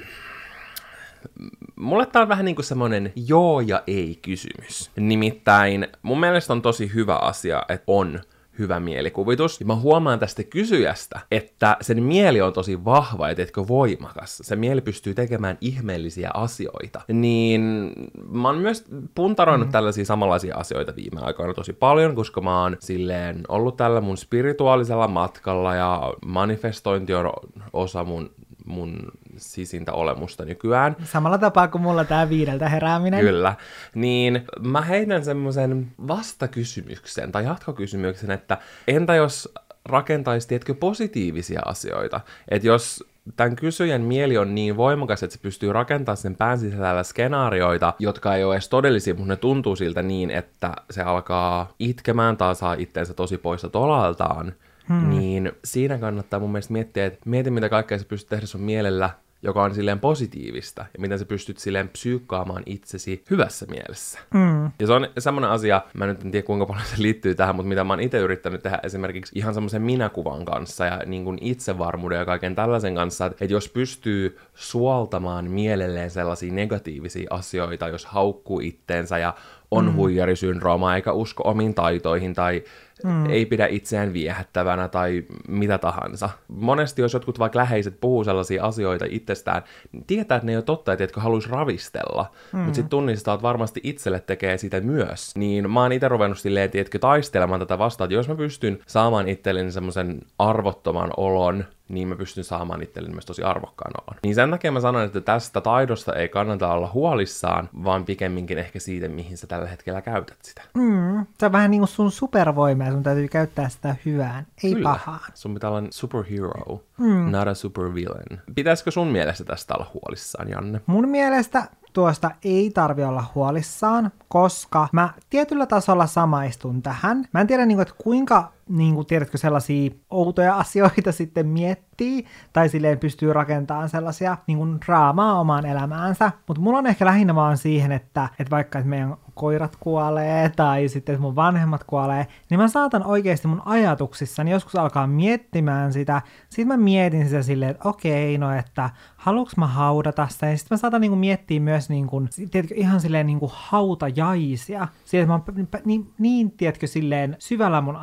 Mulle 1.76 2.06
tää 2.06 2.22
on 2.22 2.28
vähän 2.28 2.44
niin 2.44 2.54
kuin 2.54 2.64
semmoinen 2.64 3.12
joo 3.16 3.60
ja 3.60 3.82
ei 3.86 4.18
kysymys. 4.22 4.90
Nimittäin 4.96 5.88
mun 6.02 6.20
mielestä 6.20 6.52
on 6.52 6.62
tosi 6.62 6.94
hyvä 6.94 7.16
asia, 7.16 7.62
että 7.68 7.84
on 7.86 8.20
hyvä 8.60 8.80
mielikuvitus. 8.80 9.60
Ja 9.60 9.66
mä 9.66 9.74
huomaan 9.74 10.18
tästä 10.18 10.42
kysyjästä, 10.42 11.20
että 11.30 11.76
sen 11.80 12.02
mieli 12.02 12.40
on 12.40 12.52
tosi 12.52 12.84
vahva 12.84 13.28
ja 13.28 13.34
teetkö 13.34 13.68
voimakas. 13.68 14.38
Se 14.42 14.56
mieli 14.56 14.80
pystyy 14.80 15.14
tekemään 15.14 15.58
ihmeellisiä 15.60 16.30
asioita. 16.34 17.00
Niin 17.08 17.92
mä 18.30 18.48
oon 18.48 18.58
myös 18.58 18.84
puntaroinut 19.14 19.68
mm. 19.68 19.72
tällaisia 19.72 20.04
samanlaisia 20.04 20.56
asioita 20.56 20.96
viime 20.96 21.20
aikoina 21.20 21.54
tosi 21.54 21.72
paljon, 21.72 22.14
koska 22.14 22.40
mä 22.40 22.62
oon 22.62 22.76
silleen 22.80 23.40
ollut 23.48 23.76
tällä 23.76 24.00
mun 24.00 24.16
spirituaalisella 24.16 25.08
matkalla 25.08 25.74
ja 25.74 26.14
manifestointi 26.26 27.14
on 27.14 27.32
osa 27.72 28.04
mun 28.04 28.30
mun 28.70 28.98
sisintä 29.36 29.92
olemusta 29.92 30.44
nykyään. 30.44 30.96
Samalla 31.04 31.38
tapaa 31.38 31.68
kuin 31.68 31.82
mulla 31.82 32.04
tää 32.04 32.28
viideltä 32.28 32.68
herääminen. 32.68 33.20
Kyllä. 33.20 33.54
Niin 33.94 34.44
mä 34.60 34.80
heitän 34.80 35.24
semmoisen 35.24 35.88
vastakysymyksen 36.08 37.32
tai 37.32 37.44
jatkokysymyksen, 37.44 38.30
että 38.30 38.58
entä 38.88 39.14
jos 39.14 39.54
rakentaisi, 39.84 40.48
tiedätkö, 40.48 40.74
positiivisia 40.74 41.60
asioita? 41.64 42.20
Että 42.48 42.68
jos 42.68 43.04
tämän 43.36 43.56
kysyjän 43.56 44.00
mieli 44.00 44.38
on 44.38 44.54
niin 44.54 44.76
voimakas, 44.76 45.22
että 45.22 45.36
se 45.36 45.42
pystyy 45.42 45.72
rakentamaan 45.72 46.16
sen 46.16 46.36
pään 46.36 46.58
sisällä 46.58 47.02
skenaarioita, 47.02 47.94
jotka 47.98 48.34
ei 48.34 48.44
ole 48.44 48.54
edes 48.54 48.68
todellisia, 48.68 49.14
mutta 49.14 49.32
ne 49.32 49.36
tuntuu 49.36 49.76
siltä 49.76 50.02
niin, 50.02 50.30
että 50.30 50.72
se 50.90 51.02
alkaa 51.02 51.72
itkemään 51.78 52.36
tai 52.36 52.54
saa 52.54 52.74
itteensä 52.74 53.14
tosi 53.14 53.38
poissa 53.38 53.68
tolaltaan, 53.68 54.52
hmm. 54.90 55.10
niin 55.10 55.52
siinä 55.64 55.98
kannattaa 55.98 56.40
mun 56.40 56.52
mielestä 56.52 56.72
miettiä, 56.72 57.06
että 57.06 57.20
mieti 57.24 57.50
mitä 57.50 57.68
kaikkea 57.68 57.98
sä 57.98 58.04
pystyt 58.04 58.28
tehdä 58.28 58.46
sun 58.46 58.60
mielellä, 58.60 59.10
joka 59.42 59.62
on 59.62 59.74
silleen 59.74 60.00
positiivista, 60.00 60.86
ja 60.94 61.00
miten 61.00 61.18
sä 61.18 61.24
pystyt 61.24 61.58
silleen 61.58 61.88
psyykkaamaan 61.88 62.62
itsesi 62.66 63.24
hyvässä 63.30 63.66
mielessä. 63.66 64.18
Mm. 64.34 64.64
Ja 64.64 64.86
se 64.86 64.92
on 64.92 65.08
semmoinen 65.18 65.50
asia, 65.50 65.82
mä 65.94 66.06
nyt 66.06 66.24
en 66.24 66.30
tiedä 66.30 66.46
kuinka 66.46 66.66
paljon 66.66 66.86
se 66.86 67.02
liittyy 67.02 67.34
tähän, 67.34 67.56
mutta 67.56 67.68
mitä 67.68 67.84
mä 67.84 67.92
oon 67.92 68.00
itse 68.00 68.18
yrittänyt 68.18 68.62
tehdä 68.62 68.78
esimerkiksi 68.82 69.38
ihan 69.38 69.54
semmoisen 69.54 69.82
minäkuvan 69.82 70.44
kanssa 70.44 70.84
ja 70.86 71.02
niin 71.06 71.24
kuin 71.24 71.38
itsevarmuuden 71.40 72.18
ja 72.18 72.24
kaiken 72.24 72.54
tällaisen 72.54 72.94
kanssa, 72.94 73.26
että, 73.26 73.44
että 73.44 73.54
jos 73.54 73.68
pystyy 73.68 74.38
suoltamaan 74.54 75.50
mielelleen 75.50 76.10
sellaisia 76.10 76.52
negatiivisia 76.52 77.28
asioita, 77.30 77.88
jos 77.88 78.06
haukkuu 78.06 78.60
itteensä 78.60 79.18
ja 79.18 79.34
on 79.70 79.84
mm. 79.84 79.94
huijarisyndrooma 79.94 80.96
eikä 80.96 81.12
usko 81.12 81.42
omiin 81.46 81.74
taitoihin 81.74 82.34
tai 82.34 82.62
mm. 83.04 83.30
ei 83.30 83.46
pidä 83.46 83.66
itseään 83.66 84.12
viehättävänä 84.12 84.88
tai 84.88 85.24
mitä 85.48 85.78
tahansa. 85.78 86.30
Monesti 86.48 87.02
jos 87.02 87.14
jotkut 87.14 87.38
vaikka 87.38 87.58
läheiset 87.58 88.00
puhuu 88.00 88.24
sellaisia 88.24 88.64
asioita 88.64 89.04
itsestään, 89.08 89.62
niin 89.92 90.04
tietää, 90.04 90.36
että 90.36 90.46
ne 90.46 90.52
ei 90.52 90.56
ole 90.56 90.62
totta, 90.62 90.92
että 90.92 91.04
etkö 91.04 91.20
haluaisi 91.20 91.50
ravistella. 91.50 92.26
Mm. 92.52 92.58
Mutta 92.58 92.74
sitten 92.74 92.90
tunnistaa, 92.90 93.34
että 93.34 93.42
varmasti 93.42 93.80
itselle 93.82 94.20
tekee 94.20 94.58
sitä 94.58 94.80
myös. 94.80 95.36
Niin 95.36 95.70
mä 95.70 95.82
oon 95.82 95.92
itse 95.92 96.08
ruvennut 96.08 96.38
silleen, 96.38 96.70
että 96.74 96.98
taistelemaan 96.98 97.60
tätä 97.60 97.78
vastaan, 97.78 98.06
että 98.06 98.14
jos 98.14 98.28
mä 98.28 98.34
pystyn 98.34 98.78
saamaan 98.86 99.28
itselleni 99.28 99.72
semmoisen 99.72 100.20
arvottoman 100.38 101.10
olon, 101.16 101.64
niin 101.90 102.08
mä 102.08 102.16
pystyn 102.16 102.44
saamaan 102.44 102.82
itselleni 102.82 103.14
myös 103.14 103.26
tosi 103.26 103.42
arvokkaan 103.42 103.92
olon. 104.02 104.18
Niin 104.22 104.34
sen 104.34 104.50
takia 104.50 104.72
mä 104.72 104.80
sanon, 104.80 105.04
että 105.04 105.20
tästä 105.20 105.60
taidosta 105.60 106.14
ei 106.14 106.28
kannata 106.28 106.72
olla 106.72 106.90
huolissaan, 106.94 107.68
vaan 107.84 108.04
pikemminkin 108.04 108.58
ehkä 108.58 108.78
siitä, 108.78 109.08
mihin 109.08 109.36
sä 109.36 109.46
tällä 109.46 109.68
hetkellä 109.68 110.02
käytät 110.02 110.38
sitä. 110.42 110.62
Mm, 110.74 111.26
se 111.38 111.46
on 111.46 111.52
vähän 111.52 111.70
niin 111.70 111.80
kuin 111.80 111.88
sun 111.88 112.12
supervoima 112.12 112.84
ja 112.84 112.92
sun 112.92 113.02
täytyy 113.02 113.28
käyttää 113.28 113.68
sitä 113.68 113.96
hyvään, 114.04 114.46
ei 114.64 114.74
Kyllä. 114.74 114.88
pahaan. 114.88 115.30
Sun 115.34 115.54
pitää 115.54 115.70
olla 115.70 115.82
superhero, 115.90 116.82
mm. 116.98 117.30
not 117.30 117.48
a 117.48 117.54
supervillain. 117.54 118.40
Pitäisikö 118.54 118.90
sun 118.90 119.08
mielestä 119.08 119.44
tästä 119.44 119.74
olla 119.74 119.90
huolissaan, 119.94 120.48
Janne? 120.48 120.80
Mun 120.86 121.08
mielestä 121.08 121.68
tuosta 121.92 122.30
ei 122.44 122.70
tarvi 122.70 123.04
olla 123.04 123.24
huolissaan, 123.34 124.10
koska 124.28 124.88
mä 124.92 125.08
tietyllä 125.30 125.66
tasolla 125.66 126.06
samaistun 126.06 126.82
tähän. 126.82 127.28
Mä 127.32 127.40
en 127.40 127.46
tiedä, 127.46 127.66
niin 127.66 127.76
kuin, 127.76 127.82
että 127.82 127.94
kuinka, 127.98 128.52
niin 128.70 128.94
kuin, 128.94 129.06
tiedätkö, 129.06 129.38
sellaisia 129.38 129.90
outoja 130.10 130.56
asioita 130.64 131.12
sitten 131.12 131.46
miettii, 131.46 132.24
tai 132.52 132.68
silleen 132.68 132.98
pystyy 132.98 133.32
rakentamaan 133.32 133.88
sellaisia 133.88 134.36
niin 134.46 134.58
kuin, 134.58 134.78
draamaa 134.86 135.40
omaan 135.40 135.66
elämäänsä, 135.66 136.32
mutta 136.48 136.62
mulla 136.62 136.78
on 136.78 136.86
ehkä 136.86 137.04
lähinnä 137.04 137.34
vaan 137.34 137.56
siihen, 137.56 137.92
että, 137.92 138.28
että 138.38 138.50
vaikka 138.50 138.78
että 138.78 138.88
meidän 138.88 139.16
koirat 139.34 139.76
kuolee 139.80 140.48
tai 140.48 140.88
sitten 140.88 141.12
että 141.12 141.22
mun 141.22 141.36
vanhemmat 141.36 141.84
kuolee, 141.84 142.26
niin 142.50 142.60
mä 142.60 142.68
saatan 142.68 143.06
oikeasti 143.06 143.48
mun 143.48 143.62
ajatuksissani 143.64 144.50
joskus 144.50 144.76
alkaa 144.76 145.06
miettimään 145.06 145.92
sitä. 145.92 146.22
Sitten 146.48 146.66
mä 146.66 146.76
mietin 146.76 147.28
sitä 147.28 147.42
silleen, 147.42 147.70
että 147.70 147.88
okei, 147.88 148.38
no 148.38 148.52
että 148.52 148.90
haluuks 149.16 149.56
mä 149.56 149.66
haudata 149.66 150.28
sitä. 150.28 150.46
Ja 150.46 150.56
sitten 150.56 150.76
mä 150.76 150.80
saatan 150.80 151.00
niinku 151.00 151.16
miettiä 151.16 151.60
myös 151.60 151.88
niinku, 151.88 152.22
tiedätkö, 152.50 152.74
ihan 152.74 153.00
silleen 153.00 153.26
niinku 153.26 153.50
hautajaisia. 153.54 154.88
Silleen, 155.04 155.30
että 155.38 155.52
mä 155.52 155.58
oon 155.58 155.68
niin, 155.84 156.12
niin, 156.18 156.50
tiedätkö, 156.50 156.86
silleen 156.86 157.36
syvällä 157.38 157.80
mun 157.80 157.96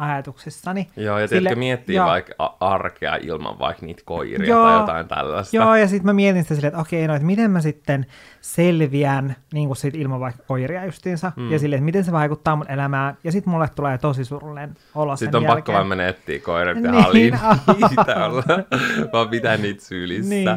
ajatuksissani. 0.66 1.06
Joo, 1.06 1.20
ja 1.20 1.28
tiedätkö, 1.28 1.56
miettii 1.56 1.96
ja, 1.96 2.06
vaikka 2.06 2.56
arkea 2.60 3.16
ilman 3.16 3.60
vaikka 3.60 3.86
niitä 3.86 4.02
koiria 4.06 4.50
joo, 4.50 4.66
tai 4.66 4.80
jotain 4.80 5.08
tällaista. 5.08 5.56
Joo, 5.56 5.76
ja 5.76 5.88
sitten 5.88 6.06
mä 6.06 6.14
mietin 6.14 6.44
sitä 6.44 6.56
silleen, 6.56 6.68
että 6.68 6.82
okei, 6.82 7.08
no 7.08 7.16
että 7.16 7.26
miten 7.26 7.52
mä 7.52 7.62
sitten 7.62 8.06
selviän 8.42 9.36
niin 9.54 9.68
kuin 9.68 9.78
siitä 9.78 9.98
ilman 9.98 10.20
vaikka 10.20 10.44
koiria 10.48 10.86
justiinsa, 10.86 11.32
mm. 11.36 11.52
ja 11.52 11.60
silleen, 11.60 11.78
että 11.78 11.86
miten 11.86 12.04
se 12.04 12.12
vaikuttaa 12.12 12.56
mun 12.56 12.72
elämään, 12.72 13.18
ja 13.24 13.32
sitten 13.32 13.52
mulle 13.52 13.70
tulee 13.76 13.98
tosi 13.98 14.26
surullinen 14.26 14.76
olo 14.96 15.16
Sitten 15.16 15.36
on 15.36 15.44
jälkeen. 15.44 15.58
pakko 15.58 15.74
vaan 15.74 15.88
mennä 15.88 16.08
etsiä 16.08 16.40
koirat 16.40 16.78
ja 16.84 16.92
niin, 17.14 17.34
niitä 17.90 18.26
olla, 18.26 18.44
vaan 19.14 19.30
pitää 19.30 19.58
niitä 19.58 19.84
sylissä. 19.84 20.30
Niin. 20.30 20.48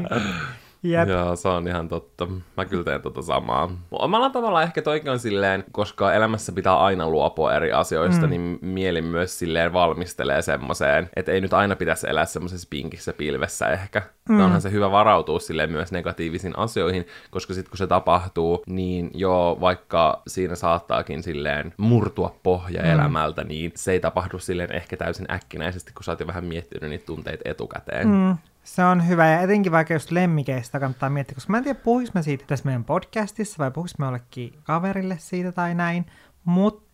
Jep. 0.83 1.09
Joo, 1.09 1.37
se 1.37 1.49
on 1.49 1.69
ihan 1.69 1.89
totta. 1.89 2.27
Mä 2.57 2.65
kyllä 2.65 2.85
teen 2.85 3.03
tota 3.03 3.23
samaa. 3.23 3.71
Omalla 3.91 4.31
tavalla 4.31 4.63
ehkä 4.63 4.83
toikin 4.83 5.11
on 5.11 5.19
silleen, 5.19 5.65
koska 5.73 6.13
elämässä 6.13 6.53
pitää 6.53 6.77
aina 6.77 7.09
luopua 7.09 7.55
eri 7.55 7.73
asioista, 7.73 8.27
mm. 8.27 8.31
niin 8.31 8.59
mieli 8.63 9.03
myös 9.03 9.39
silleen 9.39 9.73
valmistelee 9.73 10.43
semmoiseen, 10.43 11.11
että 11.17 11.33
ei 11.33 11.41
nyt 11.41 11.53
aina 11.53 11.77
pitäisi 11.77 12.11
elää 12.11 12.25
semmoisessa 12.25 12.69
pinkissä 12.71 13.13
pilvessä 13.13 13.69
ehkä. 13.69 14.03
Mm. 14.29 14.41
Onhan 14.41 14.61
se 14.61 14.71
hyvä 14.71 14.91
varautua 14.91 15.39
silleen 15.39 15.73
myös 15.73 15.93
negatiivisiin 15.93 16.59
asioihin, 16.59 17.07
koska 17.31 17.55
sitten 17.55 17.71
kun 17.71 17.79
se 17.79 17.87
tapahtuu, 17.87 18.63
niin 18.67 19.11
joo, 19.15 19.61
vaikka 19.61 20.23
siinä 20.27 20.55
saattaakin 20.55 21.23
silleen 21.23 21.75
murtua 21.77 22.35
pohja 22.43 22.83
mm. 22.83 22.91
elämältä, 22.91 23.45
niin 23.45 23.73
se 23.75 23.93
ei 23.93 24.01
tapahdu 24.01 24.39
silleen 24.39 24.73
ehkä 24.73 24.97
täysin 24.97 25.33
äkkinäisesti, 25.33 25.93
kun 25.93 26.05
sä 26.05 26.13
oot 26.13 26.21
jo 26.21 26.27
vähän 26.27 26.45
miettinyt 26.45 26.91
niitä 26.91 27.07
tunteita 27.07 27.43
etukäteen. 27.45 28.09
Mm. 28.09 28.37
Se 28.71 28.85
on 28.85 29.09
hyvä, 29.09 29.27
ja 29.27 29.41
etenkin 29.41 29.73
vaikka 29.73 29.95
just 29.95 30.11
lemmikeistä 30.11 30.81
kannattaa 30.81 31.11
miettiä, 31.11 31.35
koska 31.35 31.51
mä 31.51 31.59
en 31.59 31.65
tiedä, 31.65 31.81
puhuis 31.85 32.15
mä 32.15 32.23
siitä 32.23 32.45
tässä 32.47 32.65
meidän 32.65 32.85
podcastissa, 32.85 33.59
vai 33.59 33.71
puhuis 33.71 33.99
mä 33.99 34.07
jollekin 34.07 34.59
kaverille 34.63 35.17
siitä 35.19 35.53
tai 35.53 35.75
näin, 35.75 36.07
mutta 36.45 36.90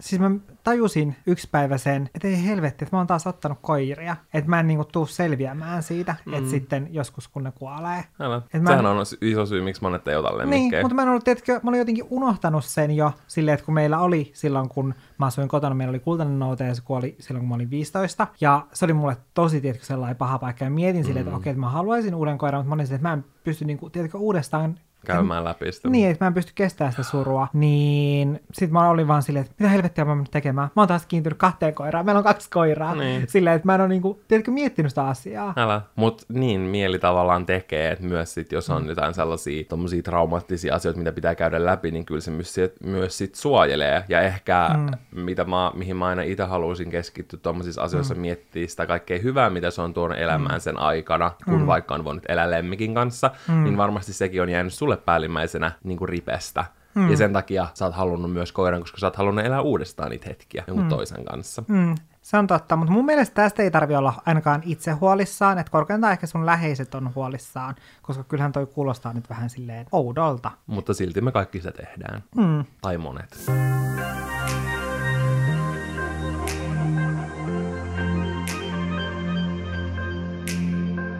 siis 0.00 0.20
mä 0.20 0.30
tajusin 0.64 1.16
yksi 1.26 1.48
päivä 1.50 1.78
sen, 1.78 2.10
että 2.14 2.28
ei 2.28 2.46
helvetti, 2.46 2.84
että 2.84 2.96
mä 2.96 3.00
oon 3.00 3.06
taas 3.06 3.26
ottanut 3.26 3.58
koiria, 3.62 4.16
että 4.34 4.50
mä 4.50 4.60
en 4.60 4.66
niinku 4.66 4.84
tuu 4.84 5.06
selviämään 5.06 5.82
siitä, 5.82 6.14
mm. 6.24 6.34
että 6.34 6.50
sitten 6.50 6.88
joskus 6.90 7.28
kun 7.28 7.44
ne 7.44 7.52
kuolee. 7.58 8.04
Älä. 8.20 8.42
Et 8.54 8.62
mä 8.62 8.70
Sehän 8.70 8.86
en- 8.86 8.90
on 8.92 9.04
iso 9.20 9.46
syy, 9.46 9.60
miksi 9.62 9.82
monet 9.82 10.08
ei 10.08 10.16
ota 10.16 10.38
lemmikkejä. 10.38 10.70
Niin, 10.70 10.84
mutta 10.84 10.94
mä 10.94 11.02
en 11.02 11.08
ollut, 11.08 11.24
tiedätkö, 11.24 11.60
mä 11.62 11.68
olin 11.68 11.78
jotenkin 11.78 12.06
unohtanut 12.10 12.64
sen 12.64 12.90
jo 12.90 13.12
silleen, 13.26 13.54
että 13.54 13.64
kun 13.66 13.74
meillä 13.74 13.98
oli 13.98 14.30
silloin, 14.34 14.68
kun 14.68 14.94
mä 15.18 15.26
asuin 15.26 15.48
kotona, 15.48 15.74
meillä 15.74 15.90
oli 15.90 16.00
kultainen 16.00 16.38
noute 16.38 16.66
ja 16.66 16.74
se 16.74 16.82
kuoli 16.84 17.16
silloin, 17.18 17.40
kun 17.40 17.48
mä 17.48 17.54
olin 17.54 17.70
15. 17.70 18.26
Ja 18.40 18.66
se 18.72 18.84
oli 18.84 18.92
mulle 18.92 19.16
tosi, 19.34 19.60
tiedätkö, 19.60 19.86
sellainen 19.86 20.16
paha 20.16 20.38
paikka. 20.38 20.64
Ja 20.64 20.70
mietin 20.70 21.04
silleen, 21.04 21.26
että 21.26 21.36
okei, 21.36 21.50
että 21.50 21.60
mä 21.60 21.68
haluaisin 21.70 22.14
uuden 22.14 22.38
koiran, 22.38 22.58
mutta 22.60 22.68
mä 22.68 22.74
olin 22.74 22.86
silleen, 22.86 22.98
että 22.98 23.08
mä 23.08 23.12
en 23.12 23.24
pysty, 23.44 23.64
niin 23.64 23.78
kuin, 23.78 23.92
tiedätkö, 23.92 24.18
uudestaan 24.18 24.78
Käymään 25.04 25.44
läpi 25.44 25.72
sitä. 25.72 25.88
niin, 25.88 26.10
että 26.10 26.24
mä 26.24 26.26
en 26.26 26.34
pysty 26.34 26.52
kestämään 26.54 26.92
sitä 26.92 27.02
surua, 27.02 27.48
niin 27.52 28.40
sit 28.52 28.70
mä 28.70 28.88
olin 28.90 29.08
vaan 29.08 29.22
silleen, 29.22 29.44
että 29.44 29.54
mitä 29.58 29.70
helvettiä 29.70 30.04
mä 30.04 30.12
oon 30.12 30.24
tekemään. 30.30 30.68
Mä 30.76 30.82
oon 30.82 30.88
taas 30.88 31.06
kiintynyt 31.06 31.38
kahteen 31.38 31.74
koiraan, 31.74 32.04
meillä 32.06 32.18
on 32.18 32.24
kaksi 32.24 32.50
koiraa. 32.50 32.94
Niin. 32.94 33.24
Silleen, 33.28 33.56
että 33.56 33.66
mä 33.68 33.74
en 33.74 33.80
ole 33.80 33.88
niinku, 33.88 34.20
tiedätkö, 34.28 34.50
miettinyt 34.50 34.90
sitä 34.90 35.06
asiaa. 35.06 35.52
Älä. 35.56 35.80
Mut 35.96 36.22
niin 36.28 36.60
mieli 36.60 36.98
tavallaan 36.98 37.46
tekee, 37.46 37.90
että 37.90 38.04
myös 38.04 38.34
sit, 38.34 38.52
jos 38.52 38.68
Mm. 38.68 38.74
on 38.76 38.86
jotain 38.88 39.14
sellaisia 39.14 39.64
tommosia 39.68 40.02
traumaattisia 40.02 40.74
asioita, 40.74 40.98
mitä 40.98 41.12
pitää 41.12 41.34
käydä 41.34 41.64
läpi, 41.64 41.90
niin 41.90 42.04
kyllä 42.04 42.20
se 42.20 42.30
myös, 42.30 42.54
sit, 42.54 42.72
myös 42.84 43.18
sit 43.18 43.34
suojelee. 43.34 44.04
Ja 44.08 44.20
ehkä, 44.20 44.70
mm. 44.76 45.22
mitä 45.22 45.44
mä, 45.44 45.72
mihin 45.74 45.96
mä 45.96 46.06
aina 46.06 46.22
itse 46.22 46.42
haluaisin 46.42 46.90
keskittyä 46.90 47.38
tommosissa 47.42 47.82
asioissa, 47.82 48.14
mm. 48.14 48.20
miettiä 48.20 48.66
sitä 48.66 48.86
kaikkea 48.86 49.18
hyvää, 49.18 49.50
mitä 49.50 49.70
se 49.70 49.82
on 49.82 49.94
tuonut 49.94 50.18
elämään 50.18 50.60
sen 50.60 50.78
aikana, 50.78 51.30
kun 51.44 51.60
mm. 51.60 51.66
vaikka 51.66 51.94
on 51.94 52.04
voinut 52.04 52.24
elää 52.28 52.50
lemmikin 52.50 52.94
kanssa, 52.94 53.30
mm. 53.48 53.64
niin 53.64 53.76
varmasti 53.76 54.12
sekin 54.12 54.42
on 54.42 54.48
jäänyt 54.48 54.74
sulle 54.74 54.93
päällimmäisenä 54.96 55.72
niin 55.84 55.98
kuin 55.98 56.08
ripestä. 56.08 56.64
Mm. 56.94 57.10
Ja 57.10 57.16
sen 57.16 57.32
takia 57.32 57.66
sä 57.74 57.84
oot 57.84 57.94
halunnut 57.94 58.32
myös 58.32 58.52
koiran, 58.52 58.80
koska 58.80 58.98
sä 58.98 59.06
oot 59.06 59.16
halunnut 59.16 59.44
elää 59.44 59.60
uudestaan 59.60 60.10
niitä 60.10 60.26
hetkiä 60.28 60.64
jonkun 60.66 60.84
mm. 60.84 60.88
toisen 60.88 61.24
kanssa. 61.24 61.62
Mm, 61.68 61.94
se 62.22 62.36
on 62.36 62.46
totta, 62.46 62.76
mutta 62.76 62.92
mun 62.92 63.04
mielestä 63.04 63.34
tästä 63.34 63.62
ei 63.62 63.70
tarvi 63.70 63.96
olla 63.96 64.14
ainakaan 64.26 64.62
itse 64.64 64.90
huolissaan, 64.90 65.58
että 65.58 65.70
korkeintaan 65.70 66.12
ehkä 66.12 66.26
sun 66.26 66.46
läheiset 66.46 66.94
on 66.94 67.14
huolissaan, 67.14 67.74
koska 68.02 68.24
kyllähän 68.24 68.52
toi 68.52 68.66
kuulostaa 68.66 69.12
nyt 69.12 69.30
vähän 69.30 69.50
silleen 69.50 69.86
oudolta. 69.92 70.50
Mutta 70.66 70.94
silti 70.94 71.20
me 71.20 71.32
kaikki 71.32 71.58
sitä 71.58 71.72
tehdään. 71.72 72.22
Mm. 72.36 72.64
Tai 72.80 72.98
monet. 72.98 73.46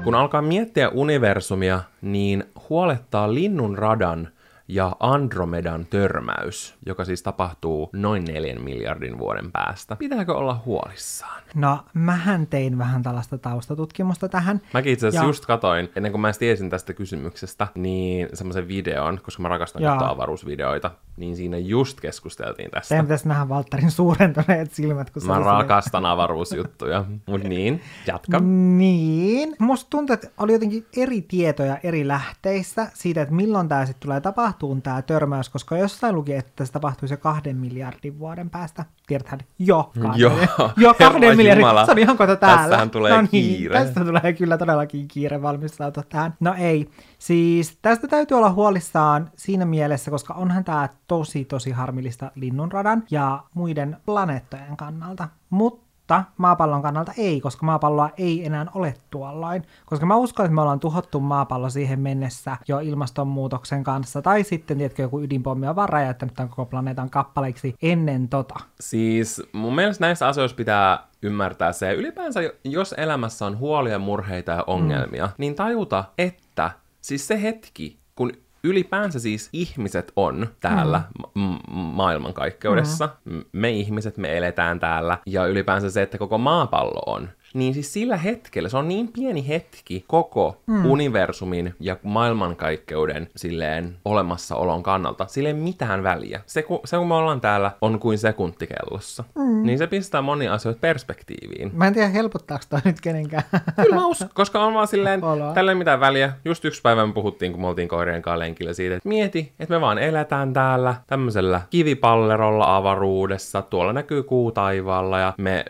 Kun 0.04 0.14
alkaa 0.14 0.42
miettiä 0.42 0.88
universumia, 0.88 1.80
niin 2.02 2.44
huolettaa 2.68 3.34
linnun 3.34 3.78
radan 3.78 4.28
ja 4.68 4.96
Andromedan 5.00 5.86
törmäys, 5.86 6.74
joka 6.86 7.04
siis 7.04 7.22
tapahtuu 7.22 7.90
noin 7.92 8.24
neljän 8.24 8.62
miljardin 8.62 9.18
vuoden 9.18 9.52
päästä. 9.52 9.96
Pitääkö 9.96 10.34
olla 10.34 10.62
huolissaan? 10.66 11.42
No, 11.54 11.78
mähän 11.94 12.46
tein 12.46 12.78
vähän 12.78 13.02
tällaista 13.02 13.38
taustatutkimusta 13.38 14.28
tähän. 14.28 14.60
Mäkin 14.74 14.92
itse 14.92 15.06
asiassa 15.06 15.24
Ja- 15.24 15.28
just 15.28 15.46
katoin, 15.46 15.88
ennen 15.96 16.12
kuin 16.12 16.20
mä 16.20 16.28
edes 16.28 16.38
tiesin 16.38 16.70
tästä 16.70 16.92
kysymyksestä, 16.92 17.68
niin 17.74 18.28
semmoisen 18.34 18.68
videon, 18.68 19.20
koska 19.22 19.42
mä 19.42 19.48
rakastan 19.48 19.82
Jaa. 19.82 19.94
katsoa 19.94 20.10
avaruusvideoita, 20.10 20.90
niin 21.16 21.36
siinä 21.36 21.58
just 21.58 22.00
keskusteltiin 22.00 22.70
tästä. 22.70 22.88
Teidän 22.88 23.06
pitäisi 23.06 23.28
nähdä 23.28 23.48
Valtterin 23.48 23.90
suurentuneet 23.90 24.72
silmät, 24.72 25.10
kun 25.10 25.22
se 25.22 25.28
Mä 25.28 25.36
oli 25.36 25.44
rakastan 25.44 26.06
avaruusjuttuja. 26.06 27.04
Mut 27.26 27.44
niin, 27.54 27.80
jatka. 28.06 28.38
Niin. 28.40 29.56
Musta 29.58 29.90
tuntuu, 29.90 30.14
että 30.14 30.28
oli 30.38 30.52
jotenkin 30.52 30.86
eri 30.96 31.22
tietoja 31.22 31.78
eri 31.82 32.08
lähteissä 32.08 32.86
siitä, 32.94 33.22
että 33.22 33.34
milloin 33.34 33.68
tämä 33.68 33.86
sitten 33.86 34.02
tulee 34.02 34.20
tapahtuun 34.54 34.82
tämä 34.82 35.02
törmäys, 35.02 35.48
koska 35.48 35.78
jossain 35.78 36.14
luki, 36.14 36.34
että 36.34 36.64
se 36.64 36.72
tapahtuisi 36.72 37.14
jo 37.14 37.18
kahden 37.18 37.56
miljardin 37.56 38.18
vuoden 38.18 38.50
päästä. 38.50 38.84
Tiedäthän, 39.06 39.40
jo 39.58 39.90
kahden, 40.02 40.20
Joo. 40.20 40.38
jo 40.76 40.94
kahden 40.94 41.36
miljardin. 41.36 41.62
Jumala. 41.62 41.86
Se 41.86 41.90
on 41.90 41.98
ihan 41.98 42.16
kohta 42.16 42.36
täällä. 42.36 42.62
Tässähän 42.62 42.90
tulee 42.90 43.12
no 43.12 43.20
niin, 43.20 43.28
kiire. 43.30 43.84
Tästä 43.84 44.04
tulee 44.04 44.32
kyllä 44.32 44.58
todellakin 44.58 45.08
kiire 45.08 45.42
valmistautua 45.42 46.02
tähän. 46.02 46.34
No 46.40 46.54
ei. 46.58 46.90
Siis 47.18 47.78
tästä 47.82 48.08
täytyy 48.08 48.36
olla 48.36 48.52
huolissaan 48.52 49.30
siinä 49.36 49.64
mielessä, 49.64 50.10
koska 50.10 50.34
onhan 50.34 50.64
tämä 50.64 50.88
tosi 51.06 51.44
tosi 51.44 51.70
harmillista 51.70 52.30
linnunradan 52.34 53.02
ja 53.10 53.44
muiden 53.54 53.96
planeettojen 54.06 54.76
kannalta. 54.76 55.28
Mutta 55.50 55.83
mutta 56.04 56.24
maapallon 56.36 56.82
kannalta 56.82 57.12
ei, 57.18 57.40
koska 57.40 57.66
maapalloa 57.66 58.10
ei 58.16 58.46
enää 58.46 58.66
ole 58.74 58.94
tuolloin. 59.10 59.62
Koska 59.86 60.06
mä 60.06 60.16
uskon, 60.16 60.46
että 60.46 60.54
me 60.54 60.60
ollaan 60.60 60.80
tuhottu 60.80 61.20
maapallo 61.20 61.70
siihen 61.70 62.00
mennessä 62.00 62.56
jo 62.68 62.78
ilmastonmuutoksen 62.78 63.84
kanssa, 63.84 64.22
tai 64.22 64.44
sitten, 64.44 64.76
tiedätkö, 64.76 65.02
joku 65.02 65.20
ydinpommi 65.20 65.68
on 65.68 65.76
vaan 65.76 65.88
räjäyttänyt 65.88 66.34
tämän 66.34 66.48
koko 66.48 66.66
planeetan 66.66 67.10
kappaleiksi 67.10 67.74
ennen 67.82 68.28
tota. 68.28 68.54
Siis 68.80 69.42
mun 69.52 69.74
mielestä 69.74 70.06
näissä 70.06 70.28
asioissa 70.28 70.56
pitää 70.56 71.06
ymmärtää 71.22 71.72
se, 71.72 71.94
ylipäänsä 71.94 72.40
jos 72.64 72.94
elämässä 72.98 73.46
on 73.46 73.58
huolia, 73.58 73.98
murheita 73.98 74.52
ja 74.52 74.64
ongelmia, 74.66 75.26
mm. 75.26 75.32
niin 75.38 75.54
tajuta, 75.54 76.04
että 76.18 76.70
siis 77.00 77.26
se 77.26 77.42
hetki, 77.42 77.98
kun 78.14 78.32
ylipäänsä 78.64 79.18
siis 79.18 79.48
ihmiset 79.52 80.12
on 80.16 80.46
täällä 80.60 81.02
mm. 81.34 81.40
ma- 81.42 81.60
maailmankaikkeudessa, 81.74 83.08
mm. 83.24 83.44
me 83.52 83.70
ihmiset, 83.70 84.16
me 84.16 84.36
eletään 84.36 84.80
täällä, 84.80 85.18
ja 85.26 85.46
ylipäänsä 85.46 85.90
se, 85.90 86.02
että 86.02 86.18
koko 86.18 86.38
maapallo 86.38 87.02
on, 87.06 87.28
niin 87.54 87.74
siis 87.74 87.92
sillä 87.92 88.16
hetkellä, 88.16 88.68
se 88.68 88.76
on 88.76 88.88
niin 88.88 89.08
pieni 89.12 89.48
hetki 89.48 90.04
koko 90.08 90.62
mm. 90.66 90.84
universumin 90.86 91.74
ja 91.80 91.96
maailmankaikkeuden 92.02 93.28
silleen 93.36 93.96
olemassaolon 94.04 94.82
kannalta, 94.82 95.26
sille 95.28 95.48
ei 95.48 95.54
mitään 95.54 96.02
väliä. 96.02 96.40
Se, 96.46 96.62
ku, 96.62 96.80
se 96.84 96.96
kun 96.96 97.08
me 97.08 97.14
ollaan 97.14 97.40
täällä, 97.40 97.70
on 97.80 98.00
kuin 98.00 98.18
sekuntikellossa. 98.18 99.24
Mm. 99.34 99.62
Niin 99.62 99.78
se 99.78 99.86
pistää 99.86 100.22
monia 100.22 100.54
asioita 100.54 100.80
perspektiiviin. 100.80 101.70
Mä 101.74 101.86
en 101.86 101.94
tiedä, 101.94 102.08
helpottaako 102.08 102.64
toi 102.68 102.80
nyt 102.84 103.00
kenenkään. 103.00 103.42
Kyllä 103.82 103.96
mä 103.96 104.06
uskon, 104.06 104.28
koska 104.34 104.64
on 104.64 104.74
vaan 104.74 104.88
silleen, 104.88 105.24
Oloa. 105.24 105.52
tällä 105.52 105.70
ei 105.70 105.74
mitään 105.74 106.00
väliä. 106.00 106.32
Just 106.44 106.64
yksi 106.64 106.82
päivä 106.82 107.06
me 107.06 107.12
puhuttiin, 107.12 107.52
kun 107.52 107.60
me 107.60 107.66
oltiin 107.66 107.88
koirien 107.88 108.22
kanssa 108.22 108.38
lenkillä 108.38 108.72
siitä, 108.72 108.96
että 108.96 109.08
mieti, 109.08 109.52
että 109.60 109.74
me 109.74 109.80
vaan 109.80 109.98
eletään 109.98 110.52
täällä 110.52 110.94
tämmöisellä 111.06 111.60
kivipallerolla 111.70 112.76
avaruudessa, 112.76 113.62
tuolla 113.62 113.92
näkyy 113.92 114.22
kuu 114.22 114.52
taivaalla 114.52 115.18
ja 115.18 115.34
me 115.38 115.64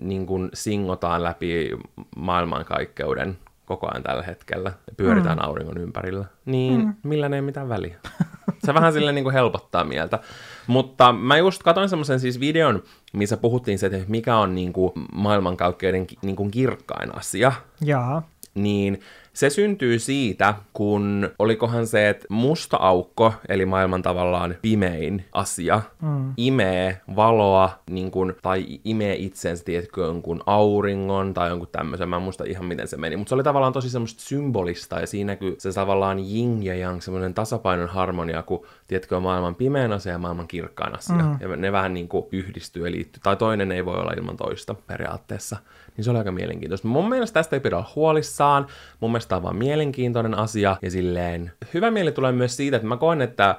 niin 0.00 0.26
kuin 0.26 0.48
singotaan 0.54 1.19
läpi 1.22 1.70
maailmankaikkeuden 2.16 3.38
koko 3.64 3.88
ajan 3.90 4.02
tällä 4.02 4.22
hetkellä 4.22 4.72
ja 4.86 4.92
pyöritään 4.96 5.38
mm. 5.38 5.44
auringon 5.44 5.78
ympärillä. 5.78 6.24
Niin 6.44 6.80
mm. 6.80 6.94
millä 7.02 7.30
ei 7.34 7.42
mitään 7.42 7.68
väliä. 7.68 7.96
Se 8.64 8.74
vähän 8.74 8.92
silleen 8.92 9.14
niin 9.14 9.24
kuin 9.24 9.34
helpottaa 9.34 9.84
mieltä. 9.84 10.18
Mutta 10.66 11.12
mä 11.12 11.36
just 11.36 11.62
katsoin 11.62 11.88
semmoisen 11.88 12.20
siis 12.20 12.40
videon, 12.40 12.82
missä 13.12 13.36
puhuttiin 13.36 13.78
se, 13.78 13.86
että 13.86 13.98
mikä 14.08 14.36
on 14.36 14.54
niin 14.54 14.72
kuin 14.72 14.92
maailmankaikkeuden 15.14 16.06
niin 16.22 16.36
kuin 16.36 16.50
kirkkain 16.50 17.16
asia 17.18 17.52
Jaa. 17.80 18.22
niin 18.54 19.00
se 19.40 19.50
syntyy 19.50 19.98
siitä, 19.98 20.54
kun 20.72 21.30
olikohan 21.38 21.86
se, 21.86 22.08
että 22.08 22.26
musta 22.28 22.76
aukko, 22.76 23.32
eli 23.48 23.66
maailman 23.66 24.02
tavallaan 24.02 24.54
pimein 24.62 25.24
asia, 25.32 25.82
mm. 26.02 26.32
imee 26.36 27.00
valoa 27.16 27.70
niin 27.90 28.10
kun, 28.10 28.34
tai 28.42 28.66
imee 28.84 29.14
itsensä, 29.16 29.64
tiedätkö, 29.64 30.00
jonkun 30.00 30.42
auringon 30.46 31.34
tai 31.34 31.48
jonkun 31.48 31.68
tämmöisen, 31.72 32.08
mä 32.08 32.16
en 32.16 32.22
muista 32.22 32.44
ihan 32.44 32.64
miten 32.64 32.88
se 32.88 32.96
meni, 32.96 33.16
mutta 33.16 33.28
se 33.28 33.34
oli 33.34 33.42
tavallaan 33.42 33.72
tosi 33.72 33.90
semmoista 33.90 34.22
symbolista 34.22 35.00
ja 35.00 35.06
siinä 35.06 35.32
näkyy 35.32 35.54
se 35.58 35.72
tavallaan 35.72 36.18
yin 36.18 36.62
ja 36.62 36.74
yang, 36.74 37.00
semmoinen 37.00 37.34
tasapainon 37.34 37.88
harmonia, 37.88 38.42
kun 38.42 38.66
tiedätkö, 38.90 39.16
on 39.16 39.22
maailman 39.22 39.54
pimeän 39.54 39.92
asia 39.92 40.12
ja 40.12 40.18
maailman 40.18 40.48
kirkkaan 40.48 40.98
asia. 40.98 41.16
Mm. 41.16 41.36
Ja 41.40 41.56
ne 41.56 41.72
vähän 41.72 41.94
niin 41.94 42.08
kuin 42.08 42.26
yhdistyy 42.32 42.86
ja 42.86 42.90
liittyy, 42.90 43.20
tai 43.22 43.36
toinen 43.36 43.72
ei 43.72 43.84
voi 43.84 43.98
olla 43.98 44.12
ilman 44.16 44.36
toista 44.36 44.74
periaatteessa. 44.74 45.56
Niin 45.96 46.04
se 46.04 46.10
oli 46.10 46.18
aika 46.18 46.32
mielenkiintoista. 46.32 46.88
Mun 46.88 47.08
mielestä 47.08 47.34
tästä 47.34 47.56
ei 47.56 47.60
pidä 47.60 47.76
olla 47.76 47.90
huolissaan. 47.96 48.66
Mun 49.00 49.10
mielestä 49.10 49.28
tämä 49.28 49.36
on 49.36 49.42
vaan 49.42 49.56
mielenkiintoinen 49.56 50.38
asia, 50.38 50.76
ja 50.82 50.90
silleen 50.90 51.52
hyvä 51.74 51.90
mieli 51.90 52.12
tulee 52.12 52.32
myös 52.32 52.56
siitä, 52.56 52.76
että 52.76 52.88
mä 52.88 52.96
koen, 52.96 53.22
että 53.22 53.56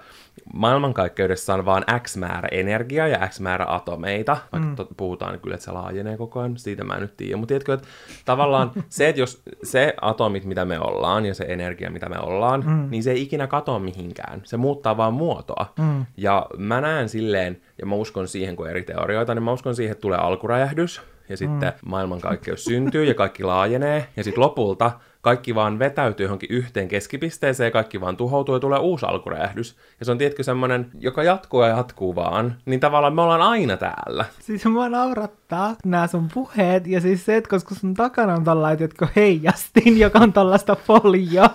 maailmankaikkeudessa 0.53 1.53
on 1.53 1.65
vaan 1.65 1.83
X 1.99 2.17
määrä 2.17 2.47
energiaa 2.51 3.07
ja 3.07 3.27
X 3.27 3.39
määrä 3.39 3.65
atomeita, 3.67 4.37
vaikka 4.51 4.69
mm. 4.69 4.75
tot, 4.75 4.89
puhutaan 4.97 5.39
kyllä, 5.39 5.53
että 5.53 5.65
se 5.65 5.71
laajenee 5.71 6.17
koko 6.17 6.39
ajan, 6.39 6.57
siitä 6.57 6.83
mä 6.83 6.93
en 6.93 7.01
nyt 7.01 7.17
tiedä, 7.17 7.37
mutta 7.37 7.47
tiedätkö, 7.47 7.73
että 7.73 7.87
tavallaan 8.25 8.71
se, 8.89 9.09
että 9.09 9.21
jos 9.21 9.41
se 9.63 9.93
atomit, 10.01 10.45
mitä 10.45 10.65
me 10.65 10.79
ollaan, 10.79 11.25
ja 11.25 11.33
se 11.33 11.45
energia, 11.47 11.91
mitä 11.91 12.09
me 12.09 12.19
ollaan, 12.19 12.63
mm. 12.65 12.87
niin 12.89 13.03
se 13.03 13.11
ei 13.11 13.21
ikinä 13.21 13.47
katoa 13.47 13.79
mihinkään, 13.79 14.41
se 14.43 14.57
muuttaa 14.57 14.97
vaan 14.97 15.13
muotoa, 15.13 15.73
mm. 15.79 16.05
ja 16.17 16.45
mä 16.57 16.81
näen 16.81 17.09
silleen, 17.09 17.61
ja 17.77 17.85
mä 17.85 17.95
uskon 17.95 18.27
siihen, 18.27 18.55
kun 18.55 18.69
eri 18.69 18.83
teorioita, 18.83 19.35
niin 19.35 19.43
mä 19.43 19.51
uskon 19.51 19.75
siihen, 19.75 19.91
että 19.91 20.01
tulee 20.01 20.19
alkuräjähdys, 20.19 21.01
ja 21.29 21.37
sitten 21.37 21.69
mm. 21.69 21.89
maailmankaikkeus 21.89 22.63
syntyy 22.63 23.03
ja 23.03 23.13
kaikki 23.13 23.43
laajenee, 23.43 24.07
ja 24.17 24.23
sitten 24.23 24.43
lopulta 24.43 24.91
kaikki 25.21 25.55
vaan 25.55 25.79
vetäytyy 25.79 26.25
johonkin 26.25 26.49
yhteen 26.51 26.87
keskipisteeseen 26.87 27.67
ja 27.67 27.71
kaikki 27.71 28.01
vaan 28.01 28.17
tuhoutuu 28.17 28.55
ja 28.55 28.59
tulee 28.59 28.79
uusi 28.79 29.05
alkuräjähdys. 29.05 29.75
Ja 29.99 30.05
se 30.05 30.11
on 30.11 30.17
tietenkin 30.17 30.45
semmoinen, 30.45 30.91
joka 30.99 31.23
jatkuu 31.23 31.61
ja 31.61 31.67
jatkuu 31.67 32.15
vaan, 32.15 32.55
niin 32.65 32.79
tavallaan 32.79 33.15
me 33.15 33.21
ollaan 33.21 33.41
aina 33.41 33.77
täällä. 33.77 34.25
Siis 34.39 34.65
mua 34.65 34.89
naurattaa 34.89 35.75
nämä 35.85 36.07
sun 36.07 36.27
puheet 36.33 36.87
ja 36.87 37.01
siis 37.01 37.25
se, 37.25 37.37
että 37.37 37.49
koska 37.49 37.75
sun 37.75 37.93
takana 37.93 38.33
on 38.33 38.43
tollainen, 38.43 38.85
että 38.85 39.07
heijastin, 39.15 39.99
joka 39.99 40.19
on 40.19 40.33
tollaista 40.33 40.75
folioa. 40.75 41.49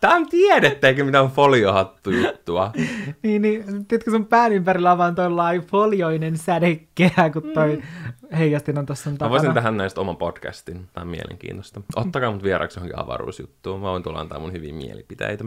Tämä 0.00 0.16
on 0.16 0.28
tiedettä 0.28 0.88
eikä 0.88 1.04
mitään 1.04 1.30
foliohattu 1.30 2.10
juttua. 2.10 2.72
niin, 3.22 3.42
niin, 3.42 3.86
tiedätkö 3.86 4.10
sun 4.10 4.26
pään 4.26 4.52
ympärillä 4.52 4.92
on 4.92 4.98
vaan 4.98 5.14
tollainen 5.14 5.66
folioinen 5.66 6.36
sädekkeä, 6.36 7.30
kun 7.32 7.42
toi 7.54 7.76
mm. 7.76 7.82
Heijastin 8.38 8.78
on 8.78 8.86
tuossa 8.86 9.10
takana. 9.10 9.28
Mä 9.28 9.30
voisin 9.30 9.54
tähän 9.54 9.76
näistä 9.76 10.00
oman 10.00 10.16
podcastin. 10.16 10.88
Tämä 10.92 11.02
on 11.02 11.08
mielenkiintoista. 11.08 11.80
Ottakaa 11.96 12.32
mut 12.32 12.42
vieraksi 12.42 12.78
johonkin 12.78 12.98
avaruusjuttuun. 12.98 13.80
Mä 13.80 13.90
voin 13.90 14.02
tulla 14.02 14.20
antaa 14.20 14.38
mun 14.38 14.52
hyviä 14.52 14.72
mielipiteitä. 14.72 15.44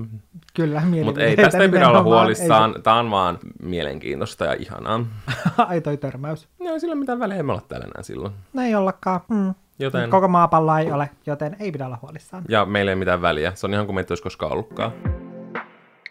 Kyllä, 0.54 0.82
mielipiteitä. 0.82 1.06
Mutta 1.06 1.24
ei, 1.24 1.36
tästä 1.36 1.64
ei 1.64 1.70
pidä 1.70 1.90
olla 1.90 2.04
huolissaan. 2.04 2.74
Ei... 2.76 2.82
Tämä 2.82 3.00
on 3.00 3.12
vaan 3.12 3.40
mielenkiintoista 3.62 4.46
ja 4.46 4.54
ihanaa. 4.54 5.06
Ai 5.58 5.82
toi 5.82 5.98
törmäys. 5.98 6.48
No 6.60 6.74
ei 6.74 6.80
sillä 6.80 6.96
mitään 6.96 7.20
väliä, 7.20 7.38
emme 7.38 7.52
olla 7.52 7.64
täällä 7.68 7.86
enää 7.86 8.04
silloin. 8.04 8.34
No 8.54 8.62
ei 8.62 8.76
ollakaan. 8.76 9.22
Mm. 9.30 9.54
Joten... 9.80 10.10
Koko 10.10 10.28
maapallo 10.28 10.78
ei 10.78 10.92
ole, 10.92 11.10
joten 11.26 11.56
ei 11.60 11.72
pidä 11.72 11.86
olla 11.86 12.00
huolissaan. 12.02 12.44
Ja 12.50 12.66
meillä 12.66 12.92
ei 12.92 12.96
mitään 12.96 13.22
väliä. 13.22 13.52
Se 13.56 13.68
on 13.68 13.74
ihan 13.74 13.86
kuin 13.86 13.96
meitä 13.96 14.12
olisi 14.12 14.24
koskaan 14.24 14.52
ollutkaan. 14.52 14.92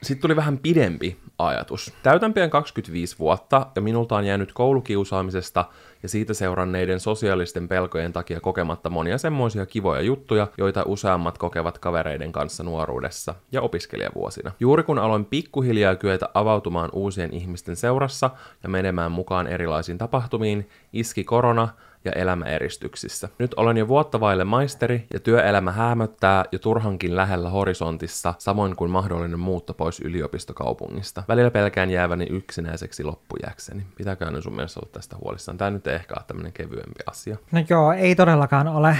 Sitten 0.04 0.22
tuli 0.22 0.36
vähän 0.36 0.58
pidempi 0.58 1.16
ajatus. 1.38 1.92
Täytän 2.02 2.34
pian 2.34 2.50
25 2.50 3.18
vuotta 3.18 3.66
ja 3.74 3.82
minulta 3.82 4.16
on 4.16 4.24
jäänyt 4.24 4.52
koulukiusaamisesta 4.52 5.64
ja 6.02 6.08
siitä 6.08 6.34
seuranneiden 6.34 7.00
sosiaalisten 7.00 7.68
pelkojen 7.68 8.12
takia 8.12 8.40
kokematta 8.40 8.90
monia 8.90 9.18
semmoisia 9.18 9.66
kivoja 9.66 10.00
juttuja, 10.00 10.46
joita 10.58 10.82
useammat 10.86 11.38
kokevat 11.38 11.78
kavereiden 11.78 12.32
kanssa 12.32 12.62
nuoruudessa 12.62 13.34
ja 13.52 13.62
opiskelijavuosina. 13.62 14.52
Juuri 14.60 14.82
kun 14.82 14.98
aloin 14.98 15.24
pikkuhiljaa 15.24 15.96
kyetä 15.96 16.28
avautumaan 16.34 16.90
uusien 16.92 17.34
ihmisten 17.34 17.76
seurassa 17.76 18.30
ja 18.62 18.68
menemään 18.68 19.12
mukaan 19.12 19.46
erilaisiin 19.46 19.98
tapahtumiin, 19.98 20.68
iski 20.92 21.24
korona 21.24 21.68
ja 22.04 22.12
elämäeristyksissä. 22.12 23.28
Nyt 23.38 23.54
olen 23.54 23.76
jo 23.76 23.88
vuotta 23.88 24.20
vaille 24.20 24.44
maisteri 24.44 25.06
ja 25.12 25.20
työelämä 25.20 25.72
häämöttää 25.72 26.44
jo 26.52 26.58
turhankin 26.58 27.16
lähellä 27.16 27.50
horisontissa, 27.50 28.34
samoin 28.38 28.76
kuin 28.76 28.90
mahdollinen 28.90 29.38
muutto 29.38 29.74
pois 29.74 30.00
yliopistokaupungista. 30.00 31.22
Välillä 31.28 31.50
pelkään 31.50 31.90
jääväni 31.90 32.26
yksinäiseksi 32.30 33.04
loppujäkseni. 33.04 33.86
Pitääkö 33.96 34.30
ne 34.30 34.42
sun 34.42 34.54
mielestä 34.54 34.80
olla 34.80 34.90
tästä 34.92 35.16
huolissaan? 35.24 35.58
Tämä 35.58 35.70
nyt 35.70 35.86
ei 35.86 35.94
ehkä 35.94 36.14
ole 36.18 36.24
tämmöinen 36.26 36.52
kevyempi 36.52 37.00
asia. 37.06 37.36
No 37.52 37.64
joo, 37.68 37.92
ei 37.92 38.14
todellakaan 38.14 38.68
ole. 38.68 38.96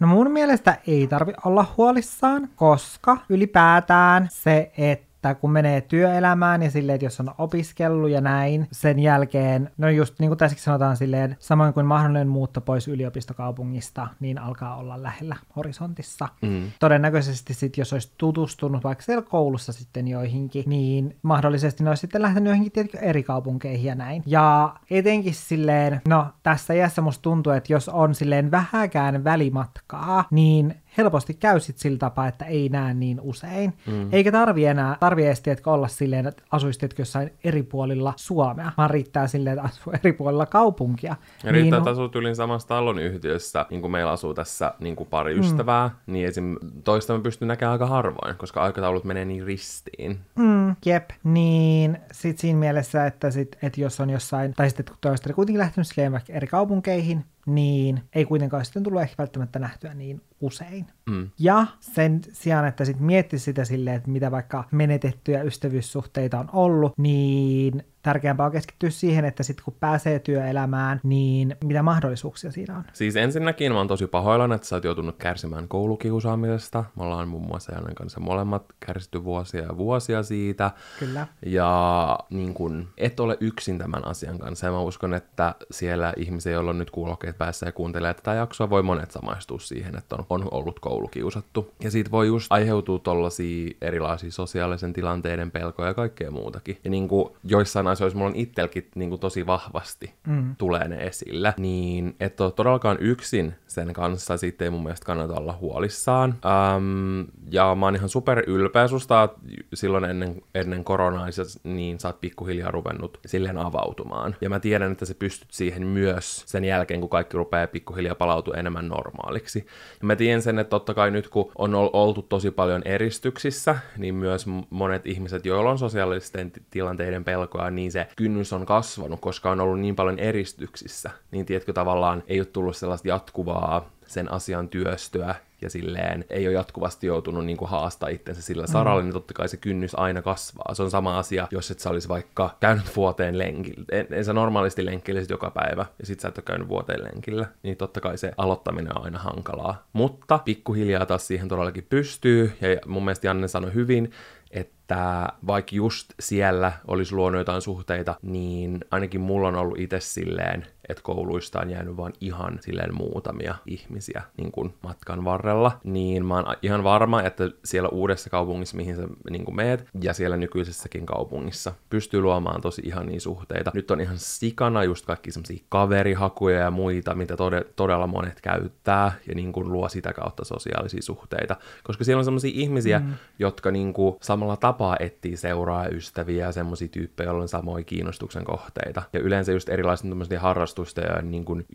No 0.00 0.06
mun 0.06 0.30
mielestä 0.30 0.78
ei 0.86 1.06
tarvi 1.06 1.32
olla 1.44 1.66
huolissaan, 1.76 2.48
koska 2.56 3.16
ylipäätään 3.28 4.28
se, 4.30 4.72
että 4.78 5.09
että 5.20 5.34
kun 5.34 5.50
menee 5.50 5.80
työelämään 5.80 6.62
ja 6.62 6.70
silleen, 6.70 6.94
että 6.94 7.04
jos 7.04 7.20
on 7.20 7.34
opiskellut 7.38 8.10
ja 8.10 8.20
näin, 8.20 8.68
sen 8.72 8.98
jälkeen, 8.98 9.70
no 9.78 9.88
just 9.88 10.14
niin 10.18 10.30
kuin 10.30 10.38
tässäkin 10.38 10.64
sanotaan 10.64 10.96
silleen, 10.96 11.36
samoin 11.38 11.74
kuin 11.74 11.86
mahdollinen 11.86 12.28
muutto 12.28 12.60
pois 12.60 12.88
yliopistokaupungista, 12.88 14.08
niin 14.20 14.38
alkaa 14.38 14.76
olla 14.76 15.02
lähellä 15.02 15.36
horisontissa. 15.56 16.28
Mm. 16.42 16.70
Todennäköisesti 16.78 17.54
sitten, 17.54 17.80
jos 17.80 17.92
olisi 17.92 18.12
tutustunut 18.18 18.84
vaikka 18.84 19.04
siellä 19.04 19.22
koulussa 19.22 19.72
sitten 19.72 20.08
joihinkin, 20.08 20.64
niin 20.66 21.16
mahdollisesti 21.22 21.84
ne 21.84 21.90
olisi 21.90 22.00
sitten 22.00 22.22
lähtenyt 22.22 22.46
joihinkin 22.46 22.72
tietenkin 22.72 23.00
eri 23.00 23.22
kaupunkeihin 23.22 23.86
ja 23.86 23.94
näin. 23.94 24.22
Ja 24.26 24.74
etenkin 24.90 25.34
silleen, 25.34 26.00
no 26.08 26.26
tässä 26.42 26.74
iässä 26.74 27.02
musta 27.02 27.22
tuntuu, 27.22 27.52
että 27.52 27.72
jos 27.72 27.88
on 27.88 28.14
silleen 28.14 28.50
vähäkään 28.50 29.24
välimatkaa, 29.24 30.24
niin 30.30 30.74
helposti 30.98 31.34
käy 31.34 31.60
sit 31.60 31.78
sillä 31.78 31.98
tapaa, 31.98 32.28
että 32.28 32.44
ei 32.44 32.68
näe 32.68 32.94
niin 32.94 33.20
usein. 33.20 33.72
Mm. 33.86 34.08
Eikä 34.12 34.32
tarvi 34.32 34.64
enää, 34.64 34.96
tarvi 35.00 35.26
edes 35.26 35.40
tiedätkö, 35.40 35.70
olla 35.70 35.88
silleen, 35.88 36.26
että 36.26 36.42
asuisit 36.50 36.98
jossain 36.98 37.32
eri 37.44 37.62
puolilla 37.62 38.12
Suomea, 38.16 38.72
vaan 38.76 38.90
riittää 38.90 39.26
silleen, 39.26 39.58
että 39.58 39.68
asuu 39.68 39.92
eri 40.04 40.12
puolilla 40.12 40.46
kaupunkia. 40.46 41.16
Ja 41.44 41.52
riittää, 41.52 41.62
niin, 41.62 41.74
että 41.74 41.90
asuu 41.90 42.10
yli 42.14 42.34
samassa 42.34 42.68
talon 42.68 42.98
yhtiössä, 42.98 43.66
niin 43.70 43.80
kuin 43.80 43.90
meillä 43.90 44.10
asuu 44.10 44.34
tässä 44.34 44.74
niin 44.78 44.96
kuin 44.96 45.08
pari 45.08 45.34
mm. 45.34 45.40
ystävää, 45.40 45.90
niin 46.06 46.28
esim. 46.28 46.56
toista 46.84 47.16
me 47.16 47.20
pystyy 47.20 47.48
näkemään 47.48 47.72
aika 47.72 47.86
harvoin, 47.86 48.36
koska 48.36 48.62
aikataulut 48.62 49.04
menee 49.04 49.24
niin 49.24 49.46
ristiin. 49.46 50.18
Mm, 50.36 50.76
jep, 50.86 51.10
niin 51.24 51.98
sit 52.12 52.38
siinä 52.38 52.58
mielessä, 52.58 53.06
että, 53.06 53.30
sit, 53.30 53.56
että 53.62 53.80
jos 53.80 54.00
on 54.00 54.10
jossain, 54.10 54.54
tai 54.54 54.70
sitten 54.70 54.86
kun 54.86 54.96
toista 55.00 55.32
kuitenkin 55.32 55.60
lähtenyt 55.60 55.86
silleen 55.86 56.20
eri 56.28 56.46
kaupunkeihin, 56.46 57.24
niin 57.46 58.02
ei 58.14 58.24
kuitenkaan 58.24 58.64
sitten 58.64 58.82
tullut 58.82 59.02
ehkä 59.02 59.14
välttämättä 59.18 59.58
nähtyä 59.58 59.94
niin 59.94 60.20
usein. 60.40 60.86
Mm. 61.10 61.30
Ja 61.38 61.66
sen 61.80 62.20
sijaan, 62.32 62.66
että 62.66 62.84
sitten 62.84 63.06
miettisi 63.06 63.44
sitä 63.44 63.64
silleen, 63.64 63.96
että 63.96 64.10
mitä 64.10 64.30
vaikka 64.30 64.64
menetettyjä 64.70 65.42
ystävyyssuhteita 65.42 66.38
on 66.38 66.48
ollut, 66.52 66.92
niin 66.98 67.84
tärkeämpää 68.02 68.46
on 68.46 68.52
keskittyä 68.52 68.90
siihen, 68.90 69.24
että 69.24 69.42
sitten 69.42 69.64
kun 69.64 69.76
pääsee 69.80 70.18
työelämään, 70.18 71.00
niin 71.02 71.56
mitä 71.64 71.82
mahdollisuuksia 71.82 72.52
siinä 72.52 72.76
on? 72.76 72.84
Siis 72.92 73.16
ensinnäkin 73.16 73.72
mä 73.72 73.78
oon 73.78 73.88
tosi 73.88 74.06
pahoillani, 74.06 74.54
että 74.54 74.66
sä 74.66 74.76
oot 74.76 74.84
joutunut 74.84 75.16
kärsimään 75.16 75.68
koulukiusaamisesta. 75.68 76.84
Me 76.96 77.02
ollaan 77.02 77.28
muun 77.28 77.46
muassa 77.46 77.74
Jannen 77.74 77.94
kanssa 77.94 78.20
molemmat 78.20 78.64
kärsitty 78.86 79.24
vuosia 79.24 79.62
ja 79.62 79.76
vuosia 79.76 80.22
siitä. 80.22 80.70
Kyllä. 80.98 81.26
Ja 81.46 82.18
niin 82.30 82.54
kun, 82.54 82.88
et 82.96 83.20
ole 83.20 83.36
yksin 83.40 83.78
tämän 83.78 84.06
asian 84.06 84.38
kanssa. 84.38 84.66
Ja 84.66 84.72
mä 84.72 84.80
uskon, 84.80 85.14
että 85.14 85.54
siellä 85.70 86.12
ihmisiä, 86.16 86.52
joilla 86.52 86.70
on 86.70 86.78
nyt 86.78 86.90
kuulokkeet 86.90 87.38
päässä 87.38 87.66
ja 87.66 87.72
kuuntelee 87.72 88.14
tätä 88.14 88.34
jaksoa, 88.34 88.70
voi 88.70 88.82
monet 88.82 89.10
samaistua 89.10 89.58
siihen, 89.58 89.96
että 89.98 90.16
on, 90.16 90.26
on 90.30 90.48
ollut 90.50 90.80
koulukiusattu. 90.80 91.74
Ja 91.82 91.90
siitä 91.90 92.10
voi 92.10 92.26
just 92.26 92.46
aiheutua 92.52 92.98
tollasia 92.98 93.74
erilaisia 93.80 94.30
sosiaalisen 94.30 94.92
tilanteiden 94.92 95.50
pelkoja 95.50 95.88
ja 95.88 95.94
kaikkea 95.94 96.30
muutakin. 96.30 96.78
Ja 96.84 96.90
niin 96.90 97.08
kuin 97.08 97.32
joissain 97.44 97.86
asioissa 97.86 98.18
mulla 98.18 98.30
on 98.30 98.36
itselläkin 98.36 98.88
niin 98.94 99.08
kuin 99.08 99.20
tosi 99.20 99.46
vahvasti 99.46 100.14
mm. 100.26 100.56
tulee 100.56 100.88
ne 100.88 100.96
esillä, 100.96 101.54
niin 101.58 102.16
et 102.20 102.40
ole 102.40 102.52
todellakaan 102.52 102.96
yksin 103.00 103.54
sen 103.66 103.92
kanssa, 103.92 104.36
sitten 104.36 104.64
ei 104.64 104.70
mun 104.70 104.82
mielestä 104.82 105.06
kannata 105.06 105.34
olla 105.34 105.58
huolissaan. 105.60 106.34
Um, 106.76 107.26
ja 107.50 107.74
mä 107.74 107.86
oon 107.86 107.96
ihan 107.96 108.08
super 108.08 108.42
ylpeä 108.46 108.88
susta, 108.88 109.28
silloin 109.74 110.04
ennen, 110.04 110.42
ennen 110.54 110.84
koronaa, 110.84 111.26
niin 111.64 112.00
sä 112.00 112.08
oot 112.08 112.20
pikkuhiljaa 112.20 112.70
ruvennut 112.70 113.18
silleen 113.26 113.58
avautumaan. 113.58 114.36
Ja 114.40 114.48
mä 114.48 114.60
tiedän, 114.60 114.92
että 114.92 115.04
sä 115.04 115.14
pystyt 115.14 115.50
siihen 115.50 115.86
myös 115.86 116.44
sen 116.46 116.64
jälkeen, 116.64 117.00
kun 117.00 117.10
kaikki 117.10 117.36
rupeaa 117.36 117.66
pikkuhiljaa 117.66 118.14
palautua 118.14 118.54
enemmän 118.54 118.88
normaaliksi. 118.88 119.66
Ja 120.00 120.06
mä 120.06 120.16
tiedän 120.20 120.42
sen, 120.42 120.58
että 120.58 120.70
totta 120.70 120.94
kai 120.94 121.10
nyt 121.10 121.28
kun 121.28 121.52
on 121.58 121.74
oltu 121.74 122.22
tosi 122.22 122.50
paljon 122.50 122.82
eristyksissä, 122.84 123.78
niin 123.96 124.14
myös 124.14 124.46
monet 124.70 125.06
ihmiset, 125.06 125.46
joilla 125.46 125.70
on 125.70 125.78
sosiaalisten 125.78 126.52
tilanteiden 126.70 127.24
pelkoa, 127.24 127.70
niin 127.70 127.92
se 127.92 128.06
kynnys 128.16 128.52
on 128.52 128.66
kasvanut, 128.66 129.20
koska 129.20 129.50
on 129.50 129.60
ollut 129.60 129.80
niin 129.80 129.96
paljon 129.96 130.18
eristyksissä. 130.18 131.10
Niin 131.30 131.46
tiedätkö, 131.46 131.72
tavallaan 131.72 132.22
ei 132.26 132.40
ole 132.40 132.46
tullut 132.46 132.76
sellaista 132.76 133.08
jatkuvaa 133.08 133.90
sen 134.06 134.32
asian 134.32 134.68
työstöä 134.68 135.34
ja 135.62 135.70
silleen 135.70 136.24
ei 136.30 136.46
ole 136.46 136.54
jatkuvasti 136.54 137.06
joutunut 137.06 137.44
niin 137.44 137.56
kuin 137.56 137.70
haastaa 137.70 138.08
itsensä 138.08 138.42
sillä 138.42 138.66
saralla, 138.66 139.00
mm. 139.00 139.06
niin 139.06 139.14
totta 139.14 139.34
kai 139.34 139.48
se 139.48 139.56
kynnys 139.56 139.94
aina 139.94 140.22
kasvaa. 140.22 140.74
Se 140.74 140.82
on 140.82 140.90
sama 140.90 141.18
asia, 141.18 141.48
jos 141.50 141.70
et 141.70 141.80
sä 141.80 141.90
olisi 141.90 142.08
vaikka 142.08 142.56
käynyt 142.60 142.96
vuoteen 142.96 143.38
lenkillä. 143.38 143.84
En, 143.92 144.06
en 144.10 144.24
sä 144.24 144.32
normaalisti 144.32 144.86
lenkkilisit 144.86 145.30
joka 145.30 145.50
päivä, 145.50 145.86
ja 145.98 146.06
sit 146.06 146.20
sä 146.20 146.28
et 146.28 146.38
ole 146.38 146.44
käynyt 146.44 146.68
vuoteen 146.68 147.04
lenkillä, 147.04 147.46
niin 147.62 147.76
totta 147.76 148.00
kai 148.00 148.18
se 148.18 148.32
aloittaminen 148.36 148.98
on 148.98 149.04
aina 149.04 149.18
hankalaa. 149.18 149.86
Mutta 149.92 150.38
pikkuhiljaa 150.38 151.06
taas 151.06 151.26
siihen 151.26 151.48
todellakin 151.48 151.86
pystyy, 151.88 152.52
ja 152.60 152.68
mun 152.86 153.04
mielestä 153.04 153.26
Janne 153.26 153.48
sanoi 153.48 153.74
hyvin, 153.74 154.10
että 154.50 154.79
että 154.90 155.32
vaikka 155.46 155.76
just 155.76 156.12
siellä 156.20 156.72
olisi 156.86 157.14
luonut 157.14 157.38
jotain 157.38 157.62
suhteita, 157.62 158.14
niin 158.22 158.84
ainakin 158.90 159.20
mulla 159.20 159.48
on 159.48 159.56
ollut 159.56 159.78
itse 159.78 160.00
silleen, 160.00 160.66
että 160.88 161.02
kouluista 161.02 161.60
on 161.60 161.70
jäänyt 161.70 161.96
vain 161.96 162.12
ihan 162.20 162.58
silleen 162.60 162.94
muutamia 162.94 163.54
ihmisiä 163.66 164.22
niin 164.36 164.52
kuin 164.52 164.74
matkan 164.82 165.24
varrella, 165.24 165.80
niin 165.84 166.26
mä 166.26 166.34
oon 166.34 166.56
ihan 166.62 166.84
varma, 166.84 167.22
että 167.22 167.50
siellä 167.64 167.88
uudessa 167.88 168.30
kaupungissa, 168.30 168.76
mihin 168.76 168.96
sä 168.96 169.08
niin 169.30 169.44
kuin 169.44 169.56
meet, 169.56 169.88
ja 170.00 170.12
siellä 170.12 170.36
nykyisessäkin 170.36 171.06
kaupungissa 171.06 171.72
pystyy 171.90 172.20
luomaan 172.20 172.60
tosi 172.60 172.82
ihan 172.84 173.06
niin 173.06 173.20
suhteita. 173.20 173.70
Nyt 173.74 173.90
on 173.90 174.00
ihan 174.00 174.18
sikana 174.18 174.84
just 174.84 175.06
kaikki 175.06 175.32
semmosia 175.32 175.64
kaverihakuja 175.68 176.58
ja 176.58 176.70
muita, 176.70 177.14
mitä 177.14 177.36
tode, 177.36 177.64
todella 177.76 178.06
monet 178.06 178.40
käyttää, 178.40 179.12
ja 179.28 179.34
niin 179.34 179.52
kuin 179.52 179.72
luo 179.72 179.88
sitä 179.88 180.12
kautta 180.12 180.44
sosiaalisia 180.44 181.02
suhteita, 181.02 181.56
koska 181.84 182.04
siellä 182.04 182.18
on 182.18 182.24
semmoisia 182.24 182.52
ihmisiä, 182.54 182.98
mm. 182.98 183.14
jotka 183.38 183.70
niin 183.70 183.92
kuin 183.92 184.16
samalla 184.20 184.56
tapaa 184.56 184.79
etsii 185.00 185.36
seuraa 185.36 185.86
ystäviä 185.86 186.44
ja 186.44 186.52
semmoisia 186.52 186.88
tyyppejä, 186.88 187.26
joilla 187.26 187.42
on 187.42 187.48
samoja 187.48 187.84
kiinnostuksen 187.84 188.44
kohteita. 188.44 189.02
Ja 189.12 189.20
yleensä 189.20 189.52
just 189.52 189.68
erilaisten 189.68 190.38
harrastusten 190.38 191.04
ja 191.16 191.22
niin 191.22 191.44
kuin 191.44 191.66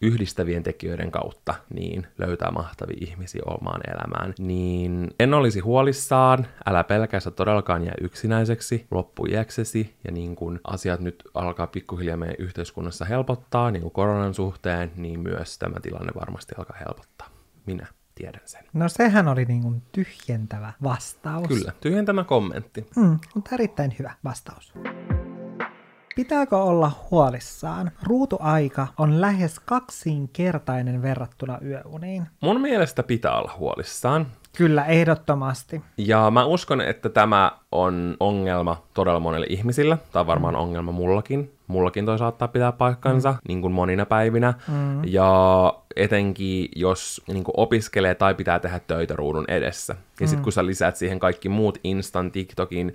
yhdistävien 0.00 0.62
tekijöiden 0.62 1.10
kautta 1.10 1.54
niin 1.74 2.06
löytää 2.18 2.50
mahtavia 2.50 2.96
ihmisiä 3.00 3.42
omaan 3.46 3.80
elämään. 3.94 4.34
Niin 4.38 5.10
en 5.20 5.34
olisi 5.34 5.60
huolissaan, 5.60 6.46
älä 6.66 6.84
pelkästään 6.84 7.34
todellakaan 7.34 7.84
jää 7.84 7.94
yksinäiseksi 8.00 8.86
loppujäksesi 8.90 9.94
ja 10.04 10.12
niin 10.12 10.36
kuin 10.36 10.60
asiat 10.64 11.00
nyt 11.00 11.22
alkaa 11.34 11.66
pikkuhiljaa 11.66 12.16
meidän 12.16 12.36
yhteiskunnassa 12.38 13.04
helpottaa 13.04 13.70
niin 13.70 13.82
kuin 13.82 13.92
koronan 13.92 14.34
suhteen, 14.34 14.92
niin 14.96 15.20
myös 15.20 15.58
tämä 15.58 15.80
tilanne 15.82 16.12
varmasti 16.20 16.54
alkaa 16.58 16.76
helpottaa. 16.86 17.28
Minä 17.66 17.86
tiedän 18.14 18.42
sen. 18.44 18.64
No 18.72 18.88
sehän 18.88 19.28
oli 19.28 19.44
niin 19.44 19.62
kuin 19.62 19.82
tyhjentävä 19.92 20.72
vastaus. 20.82 21.48
Kyllä, 21.48 21.72
tyhjentävä 21.80 22.24
kommentti. 22.24 22.86
Mm, 22.96 23.18
mutta 23.34 23.50
erittäin 23.54 23.94
hyvä 23.98 24.14
vastaus. 24.24 24.74
Pitääkö 26.16 26.56
olla 26.56 26.90
huolissaan? 27.10 27.90
Ruutuaika 28.02 28.86
on 28.98 29.20
lähes 29.20 29.60
kaksinkertainen 29.60 31.02
verrattuna 31.02 31.58
yöuniin. 31.64 32.26
Mun 32.40 32.60
mielestä 32.60 33.02
pitää 33.02 33.38
olla 33.38 33.52
huolissaan. 33.58 34.26
Kyllä, 34.56 34.84
ehdottomasti. 34.84 35.82
Ja 35.96 36.30
mä 36.30 36.44
uskon, 36.44 36.80
että 36.80 37.08
tämä 37.08 37.52
on 37.72 38.16
ongelma 38.20 38.82
todella 38.94 39.20
monelle 39.20 39.46
ihmisille, 39.48 39.98
tai 40.12 40.26
varmaan 40.26 40.56
ongelma 40.56 40.92
mullakin. 40.92 41.53
Mullakin 41.66 42.06
toi 42.06 42.18
saattaa 42.18 42.48
pitää 42.48 42.72
paikkansa, 42.72 43.32
mm. 43.32 43.38
niin 43.48 43.60
kuin 43.60 43.72
monina 43.72 44.06
päivinä. 44.06 44.54
Mm. 44.68 45.04
Ja 45.04 45.74
etenkin 45.96 46.68
jos 46.76 47.22
niin 47.28 47.44
kuin 47.44 47.54
opiskelee 47.56 48.14
tai 48.14 48.34
pitää 48.34 48.58
tehdä 48.58 48.80
töitä 48.86 49.16
ruudun 49.16 49.44
edessä. 49.48 49.92
Ja 49.92 50.26
mm. 50.26 50.28
sitten 50.28 50.42
kun 50.42 50.52
sä 50.52 50.66
lisäät 50.66 50.96
siihen 50.96 51.18
kaikki 51.18 51.48
muut 51.48 51.78
Instan, 51.84 52.30
TikTokin, 52.30 52.94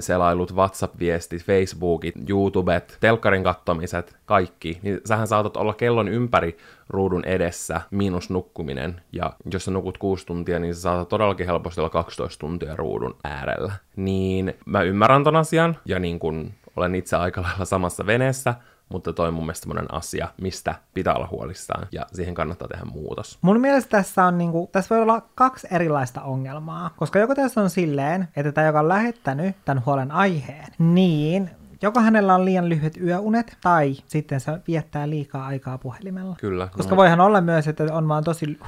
selailut, 0.00 0.54
WhatsApp-viestit, 0.54 1.44
Facebookit, 1.44 2.14
YouTubet, 2.28 2.96
telkkarin 3.00 3.44
kattomiset, 3.44 4.16
kaikki, 4.26 4.78
niin 4.82 5.00
sähän 5.04 5.26
saatat 5.26 5.56
olla 5.56 5.74
kellon 5.74 6.08
ympäri 6.08 6.56
ruudun 6.88 7.24
edessä, 7.24 7.80
miinus 7.90 8.30
nukkuminen. 8.30 9.00
Ja 9.12 9.32
jos 9.52 9.64
sä 9.64 9.70
nukut 9.70 9.98
kuusi 9.98 10.26
tuntia, 10.26 10.58
niin 10.58 10.74
sä 10.74 10.80
saatat 10.80 11.08
todellakin 11.08 11.46
helposti 11.46 11.80
olla 11.80 11.90
12 11.90 12.40
tuntia 12.40 12.76
ruudun 12.76 13.16
äärellä. 13.24 13.72
Niin 13.96 14.54
mä 14.66 14.82
ymmärrän 14.82 15.24
ton 15.24 15.36
asian, 15.36 15.76
ja 15.84 15.98
niin 15.98 16.18
kun 16.18 16.52
olen 16.76 16.94
itse 16.94 17.16
aika 17.16 17.42
lailla 17.42 17.64
samassa 17.64 18.06
veneessä, 18.06 18.54
mutta 18.88 19.12
toi 19.12 19.28
on 19.28 19.34
mun 19.34 19.44
mielestä 19.44 19.62
semmoinen 19.62 19.94
asia, 19.94 20.28
mistä 20.40 20.74
pitää 20.94 21.14
olla 21.14 21.28
huolissaan, 21.30 21.88
ja 21.92 22.06
siihen 22.12 22.34
kannattaa 22.34 22.68
tehdä 22.68 22.84
muutos. 22.84 23.38
Mun 23.42 23.60
mielestä 23.60 23.90
tässä 23.90 24.24
on 24.24 24.38
niinku, 24.38 24.68
tässä 24.72 24.94
voi 24.94 25.02
olla 25.02 25.22
kaksi 25.34 25.66
erilaista 25.70 26.22
ongelmaa, 26.22 26.90
koska 26.96 27.18
joko 27.18 27.34
tässä 27.34 27.60
on 27.60 27.70
silleen, 27.70 28.28
että 28.36 28.52
tämä, 28.52 28.66
joka 28.66 28.80
on 28.80 28.88
lähettänyt 28.88 29.56
tämän 29.64 29.82
huolen 29.86 30.10
aiheen, 30.10 30.66
niin 30.78 31.50
joko 31.82 32.00
hänellä 32.00 32.34
on 32.34 32.44
liian 32.44 32.68
lyhyet 32.68 32.96
yöunet, 32.96 33.56
tai 33.62 33.96
sitten 34.06 34.40
se 34.40 34.52
viettää 34.66 35.10
liikaa 35.10 35.46
aikaa 35.46 35.78
puhelimella. 35.78 36.36
Kyllä. 36.40 36.68
Koska 36.76 36.94
no. 36.94 36.96
voihan 36.96 37.20
olla 37.20 37.40
myös, 37.40 37.68
että 37.68 37.84
on 37.92 38.08
vaan 38.08 38.24
tosi 38.24 38.58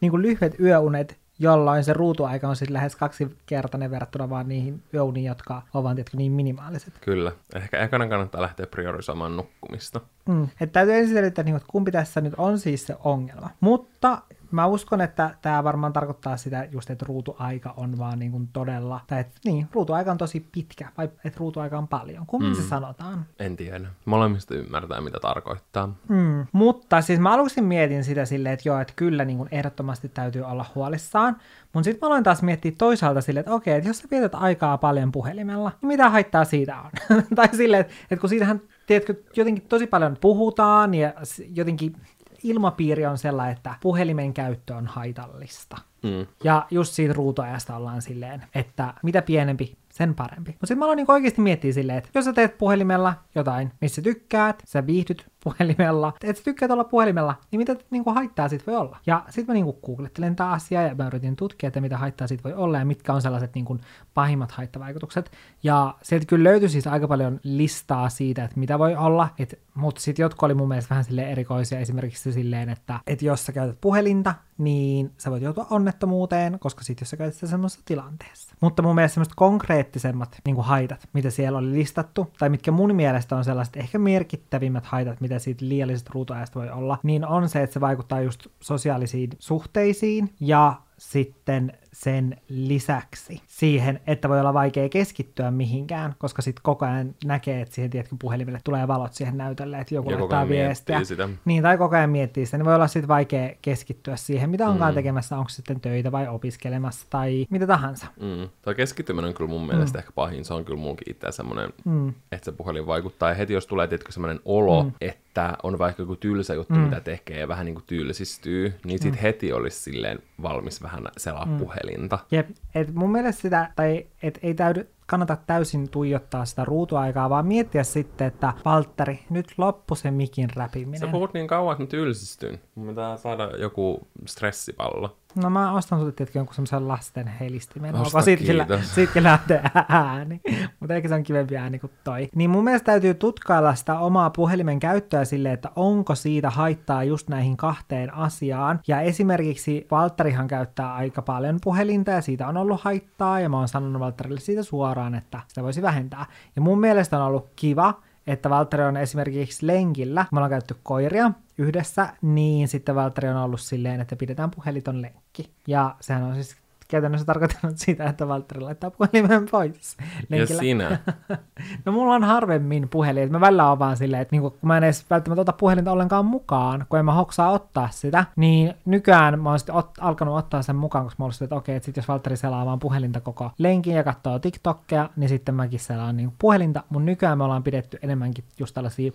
niin 0.00 0.10
kuin 0.10 0.22
lyhyet 0.22 0.60
yöunet, 0.60 1.18
jolloin 1.38 1.84
se 1.84 1.92
ruutuaika 1.92 2.48
on 2.48 2.56
sitten 2.56 2.74
lähes 2.74 2.96
kaksinkertainen 2.96 3.90
verrattuna 3.90 4.30
vaan 4.30 4.48
niihin 4.48 4.82
yöuniin, 4.94 5.26
jotka 5.26 5.62
ovat 5.74 5.94
tietysti 5.94 6.16
niin 6.16 6.32
minimaaliset. 6.32 6.94
Kyllä. 7.00 7.32
Ehkä 7.54 7.78
ekana 7.78 8.08
kannattaa 8.08 8.42
lähteä 8.42 8.66
priorisoimaan 8.66 9.36
nukkumista. 9.36 10.00
Mm. 10.28 10.44
Että 10.44 10.66
täytyy 10.72 10.94
ensin 10.94 11.14
selittää, 11.14 11.44
niin, 11.44 11.56
että 11.56 11.68
kumpi 11.70 11.90
tässä 11.90 12.20
nyt 12.20 12.34
on 12.36 12.58
siis 12.58 12.86
se 12.86 12.96
ongelma. 13.04 13.50
Mutta 13.60 14.22
mä 14.50 14.66
uskon, 14.66 15.00
että 15.00 15.34
tämä 15.42 15.64
varmaan 15.64 15.92
tarkoittaa 15.92 16.36
sitä 16.36 16.68
just, 16.70 16.90
että 16.90 17.06
ruutuaika 17.08 17.74
on 17.76 17.98
vaan 17.98 18.18
niin 18.18 18.30
kuin 18.30 18.48
todella, 18.52 19.00
tai 19.06 19.20
että 19.20 19.40
niin, 19.44 19.68
ruutuaika 19.72 20.10
on 20.10 20.18
tosi 20.18 20.48
pitkä, 20.52 20.88
vai 20.98 21.04
että 21.24 21.38
ruutuaika 21.38 21.78
on 21.78 21.88
paljon. 21.88 22.26
Kummin 22.26 22.50
mm. 22.50 22.56
se 22.56 22.68
sanotaan? 22.68 23.26
En 23.38 23.56
tiedä. 23.56 23.88
Molemmista 24.04 24.54
ymmärtää, 24.54 25.00
mitä 25.00 25.18
tarkoittaa. 25.22 25.86
Mm. 26.08 26.46
Mutta 26.52 27.00
siis 27.00 27.20
mä 27.20 27.32
aluksi 27.32 27.60
mietin 27.60 28.04
sitä 28.04 28.24
silleen, 28.24 28.52
että 28.52 28.68
joo, 28.68 28.80
että 28.80 28.92
kyllä 28.96 29.24
niin 29.24 29.38
kuin 29.38 29.48
ehdottomasti 29.52 30.08
täytyy 30.08 30.42
olla 30.42 30.66
huolissaan, 30.74 31.36
mutta 31.72 31.84
sitten 31.84 32.06
mä 32.06 32.06
aloin 32.06 32.24
taas 32.24 32.42
miettiä 32.42 32.72
toisaalta 32.78 33.20
silleen, 33.20 33.40
että 33.40 33.54
okei, 33.54 33.74
että 33.74 33.90
jos 33.90 33.98
sä 33.98 34.08
vietät 34.10 34.34
aikaa 34.34 34.78
paljon 34.78 35.12
puhelimella, 35.12 35.72
niin 35.80 35.88
mitä 35.88 36.10
haittaa 36.10 36.44
siitä 36.44 36.76
on? 36.80 36.90
tai 37.36 37.48
silleen, 37.56 37.80
että, 37.80 37.94
että 38.10 38.20
kun 38.20 38.28
siitähän 38.28 38.60
tiedätkö, 38.86 39.14
jotenkin 39.36 39.64
tosi 39.68 39.86
paljon 39.86 40.16
puhutaan 40.20 40.94
ja 40.94 41.12
jotenkin 41.54 41.96
ilmapiiri 42.42 43.06
on 43.06 43.18
sellainen, 43.18 43.56
että 43.56 43.74
puhelimen 43.80 44.34
käyttö 44.34 44.74
on 44.74 44.86
haitallista. 44.86 45.76
Mm. 46.02 46.26
Ja 46.44 46.66
just 46.70 46.92
siitä 46.92 47.12
ruutuajasta 47.12 47.76
ollaan 47.76 48.02
silleen, 48.02 48.44
että 48.54 48.94
mitä 49.02 49.22
pienempi, 49.22 49.76
sen 49.92 50.14
parempi. 50.14 50.50
Mutta 50.50 50.66
sitten 50.66 50.78
mä 50.78 50.84
aloin 50.84 50.96
niin 50.96 51.10
oikeasti 51.10 51.40
miettiä 51.40 51.72
silleen, 51.72 51.98
että 51.98 52.10
jos 52.14 52.24
sä 52.24 52.32
teet 52.32 52.58
puhelimella 52.58 53.14
jotain, 53.34 53.72
missä 53.80 54.02
tykkäät, 54.02 54.62
sä 54.66 54.86
viihdyt 54.86 55.26
puhelimella, 55.44 56.12
että 56.22 56.38
sä 56.38 56.44
tykkäät 56.44 56.70
olla 56.70 56.84
puhelimella, 56.84 57.34
niin 57.50 57.60
mitä 57.60 57.76
niin 57.90 58.04
kuin 58.04 58.14
haittaa 58.14 58.48
siitä 58.48 58.64
voi 58.66 58.76
olla? 58.76 58.98
Ja 59.06 59.24
sitten 59.28 59.46
mä 59.46 59.54
niin 59.54 59.64
kuin 59.64 59.76
googlettelen 59.86 60.36
tätä 60.36 60.50
asiaa 60.50 60.82
ja 60.82 60.94
mä 60.94 61.06
yritin 61.06 61.36
tutkia, 61.36 61.68
että 61.68 61.80
mitä 61.80 61.98
haittaa 61.98 62.26
siitä 62.26 62.44
voi 62.44 62.54
olla 62.54 62.78
ja 62.78 62.84
mitkä 62.84 63.12
on 63.12 63.22
sellaiset 63.22 63.54
niin 63.54 63.64
kuin 63.64 63.80
pahimmat 64.14 64.52
haittavaikutukset. 64.52 65.32
Ja 65.62 65.94
sieltä 66.02 66.26
kyllä 66.26 66.50
löytyi 66.50 66.68
siis 66.68 66.86
aika 66.86 67.08
paljon 67.08 67.40
listaa 67.42 68.08
siitä, 68.08 68.44
että 68.44 68.60
mitä 68.60 68.78
voi 68.78 68.96
olla, 68.96 69.28
et, 69.38 69.58
mutta 69.74 70.00
sitten 70.00 70.22
jotkut 70.22 70.42
oli 70.42 70.54
mun 70.54 70.68
mielestä 70.68 70.90
vähän 70.90 71.04
silleen 71.04 71.30
erikoisia, 71.30 71.78
esimerkiksi 71.78 72.32
silleen, 72.32 72.68
että, 72.68 73.00
että 73.06 73.24
jos 73.24 73.46
sä 73.46 73.52
käytät 73.52 73.78
puhelinta, 73.80 74.34
niin 74.58 75.12
sä 75.18 75.30
voit 75.30 75.42
joutua 75.42 75.66
onnettomuuteen, 75.70 76.58
koska 76.58 76.84
sitten 76.84 77.02
jos 77.02 77.10
sä 77.10 77.16
käytät 77.16 77.34
sitä 77.34 77.46
semmoisessa 77.46 77.82
tilanteessa. 77.84 78.54
Mutta 78.60 78.82
mun 78.82 78.94
mielestä 78.94 79.14
semmoiset 79.14 79.34
konkreettisemmat 79.36 80.36
niin 80.46 80.60
haitat, 80.60 81.08
mitä 81.12 81.30
siellä 81.30 81.58
oli 81.58 81.72
listattu, 81.72 82.32
tai 82.38 82.48
mitkä 82.48 82.70
mun 82.70 82.94
mielestä 82.94 83.36
on 83.36 83.44
sellaiset 83.44 83.76
ehkä 83.76 83.98
merkittävimmät 83.98 84.86
haitat, 84.86 85.20
mitä 85.28 85.38
siitä 85.38 85.68
liiallisesta 85.68 86.10
ruutuajasta 86.14 86.60
voi 86.60 86.70
olla, 86.70 86.98
niin 87.02 87.26
on 87.26 87.48
se, 87.48 87.62
että 87.62 87.74
se 87.74 87.80
vaikuttaa 87.80 88.20
just 88.20 88.46
sosiaalisiin 88.60 89.30
suhteisiin 89.38 90.34
ja 90.40 90.74
sitten 90.98 91.72
sen 91.92 92.36
lisäksi 92.48 93.42
siihen, 93.46 94.00
että 94.06 94.28
voi 94.28 94.40
olla 94.40 94.54
vaikea 94.54 94.88
keskittyä 94.88 95.50
mihinkään, 95.50 96.14
koska 96.18 96.42
sitten 96.42 96.62
koko 96.62 96.86
ajan 96.86 97.14
näkee, 97.24 97.60
että 97.60 97.74
siihen 97.74 97.90
tiedätkö, 97.90 98.16
puhelimelle 98.18 98.60
tulee 98.64 98.88
valot 98.88 99.14
siihen 99.14 99.38
näytölle, 99.38 99.78
että 99.78 99.94
joku 99.94 100.10
laittaa 100.10 100.48
viestiä. 100.48 101.04
Sitä. 101.04 101.28
Niin, 101.44 101.62
tai 101.62 101.78
koko 101.78 101.96
ajan 101.96 102.10
miettii 102.10 102.46
sitä, 102.46 102.58
niin 102.58 102.64
voi 102.64 102.74
olla 102.74 102.86
sitten 102.86 103.08
vaikea 103.08 103.54
keskittyä 103.62 104.16
siihen, 104.16 104.50
mitä 104.50 104.68
onkaan 104.68 104.92
mm. 104.92 104.94
tekemässä, 104.94 105.38
onko 105.38 105.48
sitten 105.48 105.80
töitä 105.80 106.12
vai 106.12 106.28
opiskelemassa 106.28 107.06
tai 107.10 107.46
mitä 107.50 107.66
tahansa. 107.66 108.06
Mm. 108.20 108.48
Tai 108.62 108.74
keskittyminen 108.74 109.28
on 109.28 109.34
kyllä 109.34 109.50
mun 109.50 109.66
mielestä 109.66 109.98
mm. 109.98 110.00
ehkä 110.00 110.12
pahin, 110.14 110.44
se 110.44 110.54
on 110.54 110.64
kyllä 110.64 110.80
munkin 110.80 111.10
itse 111.10 111.32
semmoinen, 111.32 111.72
mm. 111.84 112.08
että 112.08 112.44
se 112.44 112.52
puhelin 112.52 112.86
vaikuttaa. 112.86 113.28
Ja 113.28 113.34
heti 113.34 113.52
jos 113.52 113.66
tulee 113.66 113.86
tietysti 113.88 114.12
semmoinen 114.12 114.40
olo, 114.44 114.82
mm. 114.82 114.92
että 115.00 115.27
on 115.62 115.78
vaikka 115.78 116.02
joku 116.02 116.16
tylsä 116.16 116.54
juttu, 116.54 116.74
mm. 116.74 116.80
mitä 116.80 117.00
tekee, 117.00 117.38
ja 117.38 117.48
vähän 117.48 117.66
niin 117.66 117.74
kuin 117.74 117.84
tylsistyy, 117.86 118.74
niin 118.84 118.98
sitten 118.98 119.20
mm. 119.20 119.22
heti 119.22 119.52
olisi 119.52 119.80
silleen 119.80 120.18
valmis 120.42 120.82
vähän 120.82 121.04
selaa 121.16 121.46
mm. 121.46 121.56
puhelinta. 121.58 122.18
Jep, 122.30 122.48
et 122.74 122.94
mun 122.94 123.12
mielestä 123.12 123.42
sitä, 123.42 123.72
tai 123.76 124.06
et 124.22 124.38
ei 124.42 124.54
täydy, 124.54 124.88
kannata 125.06 125.36
täysin 125.46 125.90
tuijottaa 125.90 126.44
sitä 126.44 126.64
ruutuaikaa, 126.64 127.30
vaan 127.30 127.46
miettiä 127.46 127.84
sitten, 127.84 128.26
että 128.26 128.52
Valtteri, 128.64 129.20
nyt 129.30 129.46
loppu 129.56 129.94
se 129.94 130.10
mikin 130.10 130.48
räpiminen. 130.56 131.00
Sä 131.00 131.06
puhut 131.06 131.34
niin 131.34 131.46
kauan, 131.46 131.72
että 131.72 131.82
mä 131.82 131.86
tylsistyn. 131.86 132.60
Mun 132.74 132.88
pitää 132.88 133.16
saada 133.16 133.50
joku 133.56 134.08
stressipallo. 134.26 135.16
No 135.34 135.50
mä 135.50 135.72
ostan 135.72 135.98
sulle 135.98 136.12
tietenkin 136.12 136.40
jonkun 136.40 136.54
semmoisen 136.54 136.88
lasten 136.88 137.26
helistimen. 137.26 137.94
Osta, 137.94 138.22
kiitos. 138.22 138.94
Sitkin 138.94 139.22
lähtee 139.22 139.62
ääni. 139.88 140.40
Mutta 140.80 140.94
eikö 140.94 141.08
se 141.08 141.14
on 141.14 141.22
kivempi 141.22 141.56
ääni 141.56 141.78
kuin 141.78 141.92
toi. 142.04 142.28
Niin 142.34 142.50
mun 142.50 142.64
mielestä 142.64 142.86
täytyy 142.86 143.14
tutkailla 143.14 143.74
sitä 143.74 143.98
omaa 143.98 144.30
puhelimen 144.30 144.80
käyttöä 144.80 145.24
silleen, 145.24 145.54
että 145.54 145.70
onko 145.76 146.14
siitä 146.14 146.50
haittaa 146.50 147.04
just 147.04 147.28
näihin 147.28 147.56
kahteen 147.56 148.14
asiaan. 148.14 148.80
Ja 148.88 149.00
esimerkiksi 149.00 149.86
Valtterihan 149.90 150.48
käyttää 150.48 150.94
aika 150.94 151.22
paljon 151.22 151.58
puhelinta 151.64 152.10
ja 152.10 152.20
siitä 152.20 152.48
on 152.48 152.56
ollut 152.56 152.80
haittaa. 152.80 153.40
Ja 153.40 153.48
mä 153.48 153.58
oon 153.58 153.68
sanonut 153.68 154.00
Valtterille 154.00 154.40
siitä 154.40 154.62
suoraan, 154.62 155.14
että 155.14 155.40
sitä 155.48 155.62
voisi 155.62 155.82
vähentää. 155.82 156.26
Ja 156.56 156.62
mun 156.62 156.80
mielestä 156.80 157.18
on 157.18 157.22
ollut 157.22 157.48
kiva, 157.56 157.94
että 158.28 158.50
Valtteri 158.50 158.82
on 158.82 158.96
esimerkiksi 158.96 159.66
lenkillä, 159.66 160.26
me 160.32 160.38
ollaan 160.38 160.50
käytetty 160.50 160.76
koiria 160.82 161.30
yhdessä, 161.58 162.08
niin 162.22 162.68
sitten 162.68 162.94
Valtteri 162.94 163.28
on 163.28 163.36
ollut 163.36 163.60
silleen, 163.60 164.00
että 164.00 164.16
pidetään 164.16 164.50
puheliton 164.50 165.02
lenkki. 165.02 165.50
Ja 165.66 165.96
sehän 166.00 166.22
on 166.22 166.34
siis 166.34 166.56
käytännössä 166.88 167.24
tarkoittanut 167.26 167.78
sitä, 167.86 168.04
että 168.04 168.28
Valtteri 168.28 168.60
laittaa 168.60 168.90
puhelimen 168.90 169.46
pois 169.50 169.96
Ja 170.00 170.06
lenkillä. 170.28 170.60
sinä? 170.60 170.98
No 171.84 171.92
mulla 171.92 172.14
on 172.14 172.24
harvemmin 172.24 172.88
puhelin, 172.88 173.22
että 173.22 173.32
mä 173.32 173.40
välillä 173.40 173.68
oon 173.68 173.78
vaan 173.78 173.96
silleen, 173.96 174.22
että 174.22 174.34
niinku, 174.34 174.50
kun 174.50 174.66
mä 174.68 174.76
en 174.76 174.84
edes 174.84 175.06
välttämättä 175.10 175.40
ota 175.40 175.52
puhelinta 175.52 175.92
ollenkaan 175.92 176.24
mukaan, 176.24 176.86
kun 176.88 176.98
en 176.98 177.04
mä 177.04 177.12
hoksaa 177.12 177.50
ottaa 177.50 177.88
sitä, 177.92 178.24
niin 178.36 178.74
nykyään 178.84 179.40
mä 179.40 179.48
oon 179.50 179.58
sitten 179.58 179.74
ot- 179.74 179.92
alkanut 180.00 180.38
ottaa 180.38 180.62
sen 180.62 180.76
mukaan, 180.76 181.04
koska 181.04 181.22
mä 181.22 181.24
oon 181.24 181.32
että 181.44 181.56
okei, 181.56 181.76
että 181.76 181.86
sit 181.86 181.96
jos 181.96 182.08
Valtteri 182.08 182.36
selaa 182.36 182.66
vaan 182.66 182.78
puhelinta 182.78 183.20
koko 183.20 183.50
lenkin 183.58 183.94
ja 183.94 184.04
katsoo 184.04 184.38
TikTokia, 184.38 185.08
niin 185.16 185.28
sitten 185.28 185.54
mäkin 185.54 185.80
selaan 185.80 186.16
niinku 186.16 186.34
puhelinta, 186.38 186.84
mun 186.90 187.06
nykyään 187.06 187.38
me 187.38 187.44
ollaan 187.44 187.62
pidetty 187.62 187.98
enemmänkin 188.02 188.44
just 188.58 188.74
tällaisia 188.74 189.12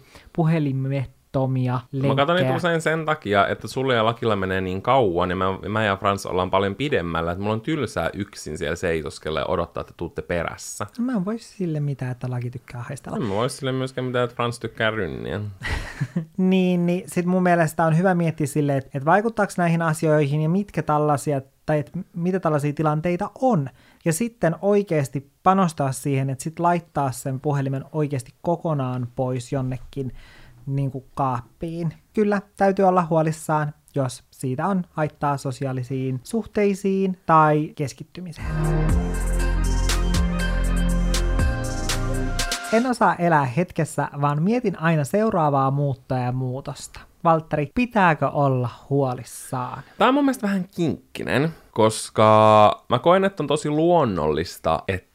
puhelimettomia 1.34 1.80
lenkkejä. 1.92 2.14
Mä 2.14 2.16
katson 2.16 2.36
niitä 2.36 2.56
usein 2.56 2.82
sen 2.82 3.06
takia, 3.06 3.48
että 3.48 3.68
sulle 3.68 3.96
ja 3.96 4.06
Lakilla 4.06 4.36
menee 4.36 4.62
niin 4.62 4.82
kauan, 4.82 5.30
ja 5.30 5.36
mä, 5.36 5.46
mä 5.70 5.86
ja 5.86 5.98
Frans 5.98 6.26
ollaan 6.26 6.52
paljon 6.52 6.76
pidemmällä, 6.76 7.32
että 7.32 7.42
mulla 7.42 7.54
on 7.54 7.62
tylsää 7.62 8.10
yksin 8.14 8.58
siellä 8.58 8.76
seisoskella 8.76 9.40
ja 9.40 9.46
odottaa, 9.46 9.82
että 9.82 9.94
tuutte 9.98 10.22
perässä. 10.22 10.88
No, 11.00 11.06
mä 11.06 11.12
en 11.12 11.26
voi 11.26 11.40
sille 11.40 11.80
mitään, 11.80 12.12
että 12.12 12.30
laki 12.30 12.50
tykkää 12.50 12.82
haistella. 12.82 13.18
En 13.18 13.24
mä 13.24 13.36
vois 13.36 13.58
sille 13.58 13.72
myöskään 13.72 14.06
mitään, 14.06 14.24
että 14.24 14.36
Frans 14.36 14.60
tykkää 14.60 14.92
rynniä. 14.92 15.42
Niin, 16.38 16.86
niin 16.86 17.04
sit 17.08 17.26
mun 17.26 17.44
mielestä 17.44 17.86
on 17.86 17.98
hyvä 17.98 18.16
miettiä 18.16 18.48
silleen, 18.48 18.78
että, 18.78 18.90
että 18.94 19.06
vaikuttaako 19.06 19.54
näihin 19.58 19.82
asioihin 19.82 20.42
ja 20.42 20.50
mitkä 20.50 20.84
tällaisia, 20.84 21.42
tai 21.66 21.80
että 21.80 21.92
mitä 22.14 22.40
tällaisia 22.40 22.74
tilanteita 22.74 23.32
on. 23.42 23.70
Ja 24.06 24.14
sitten 24.14 24.56
oikeasti 24.62 25.32
panostaa 25.44 25.92
siihen, 25.92 26.30
että 26.30 26.44
sit 26.44 26.60
laittaa 26.60 27.12
sen 27.12 27.40
puhelimen 27.40 27.86
oikeasti 27.92 28.34
kokonaan 28.42 29.08
pois 29.16 29.52
jonnekin 29.52 30.12
niin 30.66 30.92
kuin 30.92 31.06
kaappiin. 31.16 31.94
Kyllä, 32.14 32.42
täytyy 32.58 32.86
olla 32.86 33.06
huolissaan, 33.10 33.74
jos 33.96 34.24
siitä 34.32 34.68
on 34.68 34.84
haittaa 34.92 35.38
sosiaalisiin 35.38 36.20
suhteisiin 36.24 37.18
tai 37.26 37.72
keskittymiseen. 37.76 38.48
En 42.74 42.88
osaa 42.88 43.16
elää 43.16 43.46
hetkessä, 43.46 44.10
vaan 44.22 44.44
mietin 44.44 44.80
aina 44.80 45.04
seuraavaa 45.04 45.72
muuttoa 45.72 46.18
ja 46.18 46.32
muutosta. 46.32 47.00
Valtteri, 47.24 47.72
pitääkö 47.76 48.28
olla 48.28 48.70
huolissaan? 48.90 49.84
Tämä 49.98 50.08
on 50.08 50.14
mun 50.14 50.24
mielestä 50.24 50.48
vähän 50.48 50.66
kinkkinen, 50.76 51.50
koska 51.72 52.86
mä 52.90 53.00
koen, 53.00 53.24
että 53.24 53.44
on 53.44 53.48
tosi 53.48 53.70
luonnollista, 53.70 54.84
että 54.88 55.13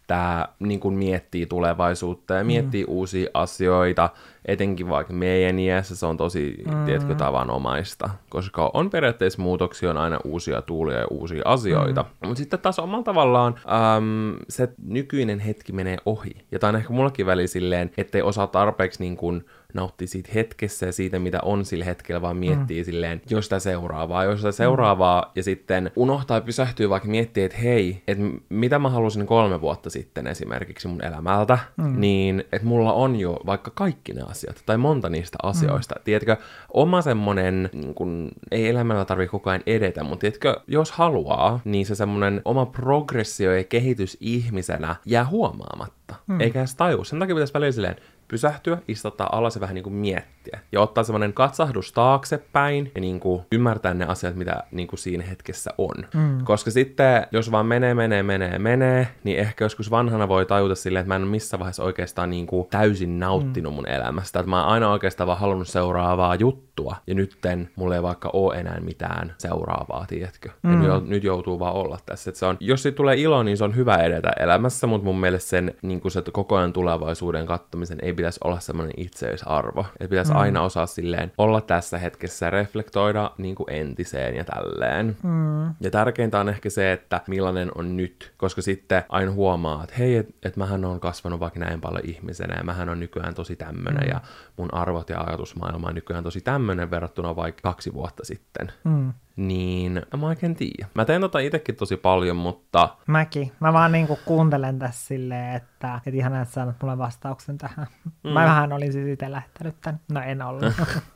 niin 0.61 0.81
kun 0.81 0.95
miettii 0.95 1.47
tulevaisuutta 1.47 2.35
ja 2.35 2.45
miettii 2.45 2.85
mm. 2.85 2.93
uusia 2.93 3.31
asioita, 3.35 4.11
etenkin 4.45 4.89
vaikka 4.89 5.13
meidän 5.13 5.59
iässä 5.59 5.97
se 5.97 6.07
on 6.07 6.17
tosi, 6.17 6.65
mm. 6.67 6.85
tiedätkö, 6.85 7.15
tavanomaista, 7.15 8.11
koska 8.31 8.71
on 8.75 8.91
periaatteessa 8.91 9.43
muutoksia, 9.43 9.91
on 9.91 9.97
aina 9.97 10.19
uusia 10.25 10.63
tuulia 10.63 10.99
ja 10.99 11.07
uusia 11.11 11.43
asioita. 11.45 12.03
Mm. 12.03 12.29
Mutta 12.29 12.39
sitten 12.39 12.61
taas 12.61 12.79
omalla 12.79 13.05
tavallaan 13.05 13.55
äm, 13.97 14.37
se 14.49 14.69
nykyinen 14.87 15.41
hetki 15.41 15.73
menee 15.73 15.97
ohi. 16.07 16.31
Ja 16.53 16.59
tämä 16.59 16.69
on 16.69 16.77
ehkä 16.77 16.93
mullakin 16.93 17.27
väli 17.27 17.49
silleen, 17.49 17.91
ettei 17.97 18.23
osaa 18.23 18.47
tarpeeksi 18.47 19.03
niin 19.03 19.17
kun 19.17 19.45
nauttia 19.75 20.09
siitä 20.09 20.31
hetkessä 20.35 20.87
ja 20.87 20.93
siitä, 20.93 21.19
mitä 21.19 21.39
on 21.43 21.65
sillä 21.65 21.85
hetkellä, 21.85 22.23
vaan 22.23 22.37
miettii 22.37 22.81
mm. 22.81 22.85
silleen, 22.85 23.23
jos 23.31 23.45
sitä 23.45 23.59
seuraavaa, 23.59 24.25
jos 24.25 24.41
sitä 24.41 24.53
seuraavaa, 24.53 25.23
mm. 25.23 25.31
ja 25.35 25.43
sitten 25.43 25.91
unohtaa 25.97 26.37
ja 26.37 26.41
pysähtyy 26.41 26.91
vaikka 26.91 27.09
miettiä, 27.09 27.47
että 27.47 27.59
hei, 27.59 28.03
että 28.09 28.25
mitä 28.49 28.79
mä 28.79 28.91
halusin 28.91 29.27
kolme 29.27 29.61
vuotta 29.61 29.91
sitten 29.91 30.27
esimerkiksi 30.27 30.89
mun 30.89 31.05
elämältä, 31.05 31.59
mm. 31.77 32.01
niin 32.01 32.45
että 32.53 32.67
mulla 32.67 32.93
on 32.93 33.17
jo 33.17 33.41
vaikka 33.47 33.71
kaikki 33.75 34.13
ne 34.13 34.23
asiat, 34.23 34.63
tai 34.67 34.77
monta 34.77 35.09
niistä 35.09 35.39
asioista. 35.43 35.95
Mm. 35.95 36.03
Tiedätkö, 36.05 36.37
oma 36.73 37.03
semmonen, 37.03 37.71
niin 37.73 37.95
kun, 37.95 38.31
ei 38.51 38.69
elämällä 38.69 39.05
tarvitse 39.05 39.31
koko 39.31 39.51
ajan 39.51 39.63
edetä, 39.67 40.05
mutta 40.05 40.21
tiedätkö, 40.21 40.61
jos 40.67 40.93
haluaa, 40.93 41.61
niin 41.65 41.87
se 41.87 41.95
semmonen 41.95 42.43
oma 42.45 42.67
progressio 42.67 43.55
ja 43.55 43.65
kehitys 43.65 44.17
ihmisenä 44.21 44.97
jää 45.07 45.27
huomaamatta, 45.27 46.15
mm. 46.27 46.41
eikä 46.41 46.59
edes 46.59 46.75
tajua. 46.75 47.05
Sen 47.05 47.19
takia 47.19 47.35
pitäisi 47.35 47.55
välillä 47.55 47.73
silleen, 47.73 47.97
pysähtyä, 48.29 48.79
istuttaa 48.89 49.29
alas 49.33 49.55
ja 49.55 49.61
vähän 49.61 49.75
niin 49.75 49.83
kuin 49.83 49.95
miettiä. 49.95 50.61
Ja 50.73 50.81
ottaa 50.81 51.05
semmoinen 51.05 51.33
katsahdus 51.33 51.93
taaksepäin 51.93 52.93
ja 52.95 53.01
niin 53.01 53.21
kuin 53.21 53.43
ymmärtää 53.53 53.95
ne 53.95 54.05
asiat, 54.05 54.35
mitä 54.35 54.63
niin 54.71 54.89
kuin 54.89 54.99
siinä 54.99 55.25
hetkessä 55.25 55.71
on. 55.79 55.95
Mm. 56.15 56.45
Koska 56.45 56.71
sitten, 56.71 57.27
jos 57.33 57.51
vaan 57.51 57.67
menee, 57.67 57.95
menee, 57.95 58.23
menee, 58.23 58.59
menee, 58.59 59.09
niin 59.25 59.39
ehkä 59.39 59.65
joskus 59.65 59.91
vanhana 59.91 60.29
voi 60.29 60.47
tajuta 60.47 60.75
silleen, 60.75 61.01
että 61.01 61.09
mä 61.09 61.17
en 61.17 61.23
ole 61.23 61.31
missään 61.31 61.59
vaiheessa 61.59 61.85
oikeastaan 61.85 62.31
niin 62.31 62.47
kuin 62.47 62.69
täysin 62.71 63.19
nauttinut 63.19 63.73
mm. 63.73 63.75
mun 63.75 63.89
elämästä. 63.89 64.41
Että 64.41 64.51
mä 64.51 64.61
oon 64.61 64.73
aina 64.73 64.91
oikeastaan 64.91 65.27
vaan 65.27 65.39
halunnut 65.39 65.69
seuraavaa 65.69 66.35
juttua. 66.35 66.97
Ja 67.07 67.15
nytten 67.15 67.71
mulla 67.77 67.95
ei 67.95 68.03
vaikka 68.03 68.31
ole 68.33 68.55
enää 68.55 68.81
mitään 68.81 69.35
seuraavaa, 69.39 70.07
tiedätkö? 70.09 70.51
Mm. 70.63 70.85
Ja 70.85 71.03
nyt 71.07 71.25
joutuu 71.25 71.59
vaan 71.59 71.75
olla 71.75 71.99
tässä. 72.07 72.31
Että 72.31 72.39
se 72.39 72.47
on, 72.47 72.57
jos 72.61 72.83
siitä 72.83 72.97
tulee 72.97 73.17
ilo, 73.17 73.43
niin 73.43 73.57
se 73.57 73.65
on 73.65 73.77
hyvä 73.77 73.97
edetä 73.97 74.31
elämässä, 74.41 74.87
mutta 74.87 75.05
mun 75.05 75.21
mielestä 75.21 75.51
sen 75.51 75.75
niin 75.83 76.01
kuin 76.01 76.13
se 76.13 76.23
koko 76.33 76.57
ajan 76.57 76.73
tulevaisuuden 76.73 77.47
kattomisen 77.47 77.99
ei 78.03 78.17
pitäisi 78.19 78.41
olla 78.45 78.61
semmoinen 78.61 78.95
itseisarvo. 78.97 79.81
Että 79.81 80.09
pitäisi 80.09 80.33
mm. 80.33 80.39
aina 80.39 80.63
osaa 80.63 80.87
silleen 80.87 81.33
olla 81.39 81.61
tässä 81.61 81.99
hetkessä, 81.99 82.51
reflektoida 82.51 83.31
niin 83.39 83.55
kuin 83.55 83.73
entiseen 83.73 84.37
ja 84.37 84.45
tälleen. 84.45 85.17
Mm. 85.23 85.67
Ja 85.81 85.91
tärkeintä 85.91 86.41
on 86.41 86.49
ehkä 86.49 86.71
se, 86.71 86.93
että 86.93 87.21
millainen 87.27 87.71
on 87.75 87.97
nyt, 87.97 88.33
koska 88.37 88.63
sitten 88.63 89.03
aina 89.09 89.33
huomaa, 89.33 89.85
että 89.85 89.95
hei, 89.99 90.17
että 90.17 90.33
et 90.43 90.57
mähän 90.57 90.85
on 90.85 91.01
kasvanut 91.01 91.41
vaikka 91.41 91.61
näin 91.61 91.81
paljon 91.81 92.05
ihmisenä 92.05 92.55
ja 92.57 92.65
mähän 92.65 92.89
on 92.89 93.01
nykyään 93.01 93.35
tosi 93.35 93.57
tämmönen 93.57 94.05
mm. 94.05 94.11
ja 94.11 94.21
mun 94.57 94.75
arvot 94.75 95.11
ja 95.11 95.21
ajatusmaailma 95.21 95.89
on 95.89 95.95
nykyään 95.95 96.25
tosi 96.25 96.41
tämmönen 96.41 96.91
verrattuna 96.91 97.37
vaikka 97.37 97.61
kaksi 97.63 97.95
vuotta 97.95 98.25
sitten. 98.25 98.73
Mm 98.85 99.13
niin 99.39 100.03
mä 100.17 100.27
oikein 100.27 100.55
tiedä. 100.55 100.89
Mä 100.95 101.05
teen 101.05 101.21
tota 101.21 101.39
itekin 101.39 101.77
tosi 101.77 101.97
paljon, 101.97 102.37
mutta... 102.37 102.89
Mäkin. 103.07 103.53
Mä 103.61 103.73
vaan 103.73 103.93
niinku 103.93 104.19
kuuntelen 104.25 104.79
tässä 104.79 105.07
silleen, 105.07 105.55
että 105.55 106.01
et 106.07 106.15
ihan 106.15 106.43
että 106.43 106.55
saanut 106.55 106.77
mulle 106.83 106.99
vastauksen 106.99 107.59
tähän. 107.59 107.87
Mm. 108.25 108.31
Mä 108.31 108.45
vähän 108.45 108.73
olin 108.73 108.93
siis 108.93 109.09
itse 109.09 109.31
lähettänyt 109.31 109.75
tän. 109.81 110.01
No 110.13 110.21
en 110.21 110.43
ollut. 110.43 110.65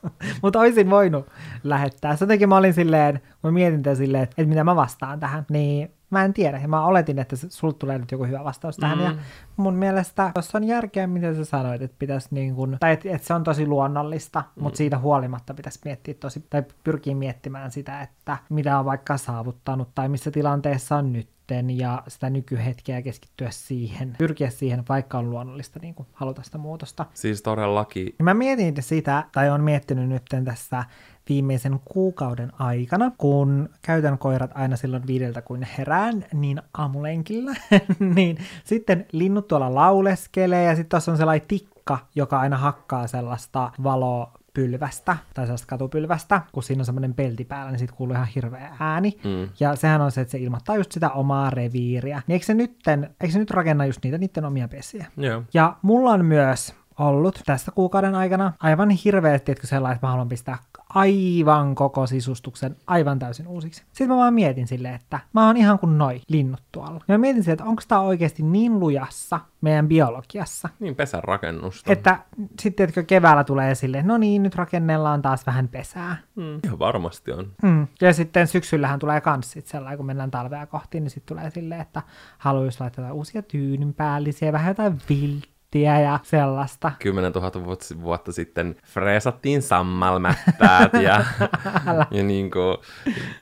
mutta 0.43 0.61
olisin 0.61 0.91
voinut 0.91 1.27
lähettää. 1.63 2.17
Takia 2.17 2.47
mä 2.47 2.57
olin 2.57 2.75
silleen, 2.75 3.21
kun 3.21 3.51
mä 3.51 3.51
mietin 3.51 3.97
silleen, 3.97 4.23
että, 4.23 4.35
että 4.39 4.49
mitä 4.49 4.65
mä 4.65 4.77
vastaan 4.77 5.21
tähän, 5.21 5.47
niin 5.51 5.95
mä 6.13 6.25
en 6.25 6.35
tiedä. 6.35 6.59
Ja 6.59 6.69
mä 6.69 6.87
oletin, 6.87 7.19
että 7.19 7.37
sulta 7.37 7.79
tulee 7.79 7.99
nyt 7.99 8.11
joku 8.11 8.25
hyvä 8.25 8.45
vastaus 8.45 8.77
tähän. 8.77 8.99
Mm. 8.99 9.05
Ja 9.05 9.15
mun 9.57 9.75
mielestä, 9.75 10.33
jos 10.37 10.55
on 10.55 10.65
järkeä, 10.65 11.07
mitä 11.07 11.35
sä 11.35 11.45
sanoit, 11.45 11.83
että 11.83 11.97
pitäisi 11.99 12.29
niin 12.31 12.55
kuin, 12.55 12.77
tai 12.81 12.93
että, 12.93 13.09
että 13.11 13.27
se 13.27 13.35
on 13.35 13.45
tosi 13.45 13.67
luonnollista, 13.67 14.45
mm. 14.57 14.63
mutta 14.63 14.77
siitä 14.77 14.99
huolimatta 14.99 15.55
pitäisi 15.55 15.81
miettiä 15.85 16.15
tosi, 16.15 16.45
tai 16.51 16.63
pyrkiä 16.85 17.15
miettimään 17.15 17.71
sitä, 17.71 18.03
että 18.03 18.39
mitä 18.49 18.79
on 18.79 18.85
vaikka 18.85 19.17
saavuttanut, 19.17 19.89
tai 19.95 20.09
missä 20.09 20.31
tilanteessa 20.31 20.97
on 20.97 21.13
nyt 21.13 21.29
ja 21.77 22.03
sitä 22.09 22.31
nykyhetkeä 22.31 23.03
keskittyä 23.03 23.49
siihen, 23.51 24.15
pyrkiä 24.19 24.51
siihen, 24.51 24.85
vaikka 24.89 25.19
on 25.19 25.31
luonnollista 25.31 25.79
niin 25.83 25.95
kuin 25.95 26.09
haluta 26.13 26.43
sitä 26.43 26.59
muutosta. 26.59 27.07
Siis 27.15 27.43
todellakin. 27.43 28.15
Mä 28.23 28.35
mietin 28.35 28.75
sitä, 28.81 29.25
tai 29.33 29.51
on 29.51 29.61
miettinyt 29.61 30.09
nyt 30.09 30.23
tässä 30.45 30.85
viimeisen 31.29 31.81
kuukauden 31.85 32.53
aikana, 32.59 33.13
kun 33.19 33.69
käytän 33.83 34.19
koirat 34.19 34.51
aina 34.55 34.77
silloin 34.77 35.07
viideltä, 35.07 35.43
kun 35.43 35.63
herään, 35.79 36.25
niin 36.33 36.63
aamulenkillä, 36.75 37.55
niin 38.15 38.39
sitten 38.65 39.07
linnut 39.13 39.49
tuolla 39.49 39.75
lauleskelee, 39.75 40.65
ja 40.65 40.77
sitten 40.77 40.89
tuossa 40.89 41.13
on 41.13 41.19
sellainen 41.19 41.49
tikka, 41.49 41.99
joka 42.15 42.41
aina 42.41 42.57
hakkaa 42.57 43.07
sellaista 43.07 43.73
valoa 43.83 44.33
pylvästä, 44.55 45.17
tai 45.35 45.47
sellaista 45.47 45.67
katupylvästä, 45.67 46.43
kun 46.53 46.63
siinä 46.63 46.81
on 46.81 46.87
semmoinen 46.87 47.15
pelti 47.15 47.45
päällä, 47.45 47.71
niin 47.71 47.79
siitä 47.79 47.95
kuuluu 47.95 48.15
ihan 48.15 48.29
hirveä 48.35 48.77
ääni. 48.81 49.19
Mm. 49.25 49.49
Ja 49.61 49.77
sehän 49.77 50.01
on 50.01 50.13
se, 50.13 50.21
että 50.21 50.33
se 50.33 50.39
ilmoittaa 50.39 50.77
just 50.77 50.93
sitä 50.93 51.11
omaa 51.11 51.51
reviiriä. 51.51 52.23
Niin 52.27 52.35
eikö 52.35 52.47
se, 52.47 52.55
nytten, 52.55 53.11
eikö 53.21 53.33
se 53.33 53.39
nyt 53.39 53.51
rakenna 53.51 53.87
just 53.87 54.05
niitä 54.05 54.19
niiden 54.19 54.45
omia 54.45 54.69
pesiä? 54.69 55.07
Yeah. 55.23 55.43
Ja 55.55 55.77
mulla 55.83 56.11
on 56.11 56.25
myös 56.25 56.75
ollut 57.03 57.41
tässä 57.47 57.73
kuukauden 57.73 58.15
aikana 58.15 58.53
aivan 58.61 58.91
hirveästi, 58.91 59.53
että 59.53 59.67
sellainen, 59.67 59.95
että 59.95 60.07
mä 60.07 60.11
haluan 60.11 60.29
pistää 60.29 60.59
aivan 60.89 61.75
koko 61.75 62.07
sisustuksen 62.07 62.77
aivan 62.87 63.19
täysin 63.19 63.47
uusiksi. 63.47 63.83
Sitten 63.87 64.09
mä 64.09 64.17
vaan 64.17 64.35
mietin 64.35 64.67
silleen, 64.67 64.95
että 64.95 65.21
mä 65.33 65.47
oon 65.47 65.57
ihan 65.57 65.79
kuin 65.79 65.99
noi 65.99 66.21
linnut 66.29 66.63
tuolla. 66.73 67.01
Ja 67.09 67.15
mä 67.15 67.19
mietin 67.19 67.43
silleen, 67.43 67.55
että 67.55 67.65
onko 67.65 67.83
tää 67.89 68.01
oikeasti 68.01 68.43
niin 68.43 68.81
lujassa 68.81 69.41
meidän 69.61 69.89
biologiassa. 69.89 70.69
Niin, 70.81 70.97
pesän 70.97 71.25
rakennusta. 71.25 71.93
Että 71.93 72.19
sitten, 72.61 72.89
että 72.89 73.03
keväällä 73.03 73.45
tulee 73.45 73.75
silleen, 73.75 74.07
no 74.07 74.19
niin, 74.19 74.43
nyt 74.43 74.55
rakennellaan 74.55 75.23
taas 75.23 75.47
vähän 75.47 75.69
pesää. 75.69 76.17
Mm, 76.35 76.61
ihan 76.65 76.79
varmasti 76.79 77.33
on. 77.33 77.53
Mm. 77.63 77.87
Ja 78.01 78.13
sitten 78.13 78.47
syksyllähän 78.47 78.99
tulee 78.99 79.21
kans 79.21 79.53
sit 79.53 79.67
sellainen, 79.67 79.97
kun 79.97 80.07
mennään 80.07 80.31
talvea 80.31 80.67
kohti, 80.67 81.01
niin 81.01 81.11
sitten 81.11 81.37
tulee 81.37 81.51
silleen, 81.51 81.81
että 81.81 82.03
haluaisi 82.39 82.81
laittaa 82.81 83.13
uusia 83.13 83.43
tyynynpäällisiä, 83.43 84.53
vähän 84.53 84.71
jotain 84.71 84.99
vilttiä 85.09 85.52
mättiä 85.73 86.01
ja 86.01 86.19
sellaista. 86.23 86.93
10 86.99 87.33
000 87.33 87.51
vuot- 87.51 88.03
vuotta 88.03 88.33
sitten 88.33 88.77
freesattiin 88.85 89.63
sammalmättäät 89.63 90.93
ja, 90.93 91.25
ja 92.11 92.23
niin 92.23 92.51
kuin, 92.51 92.77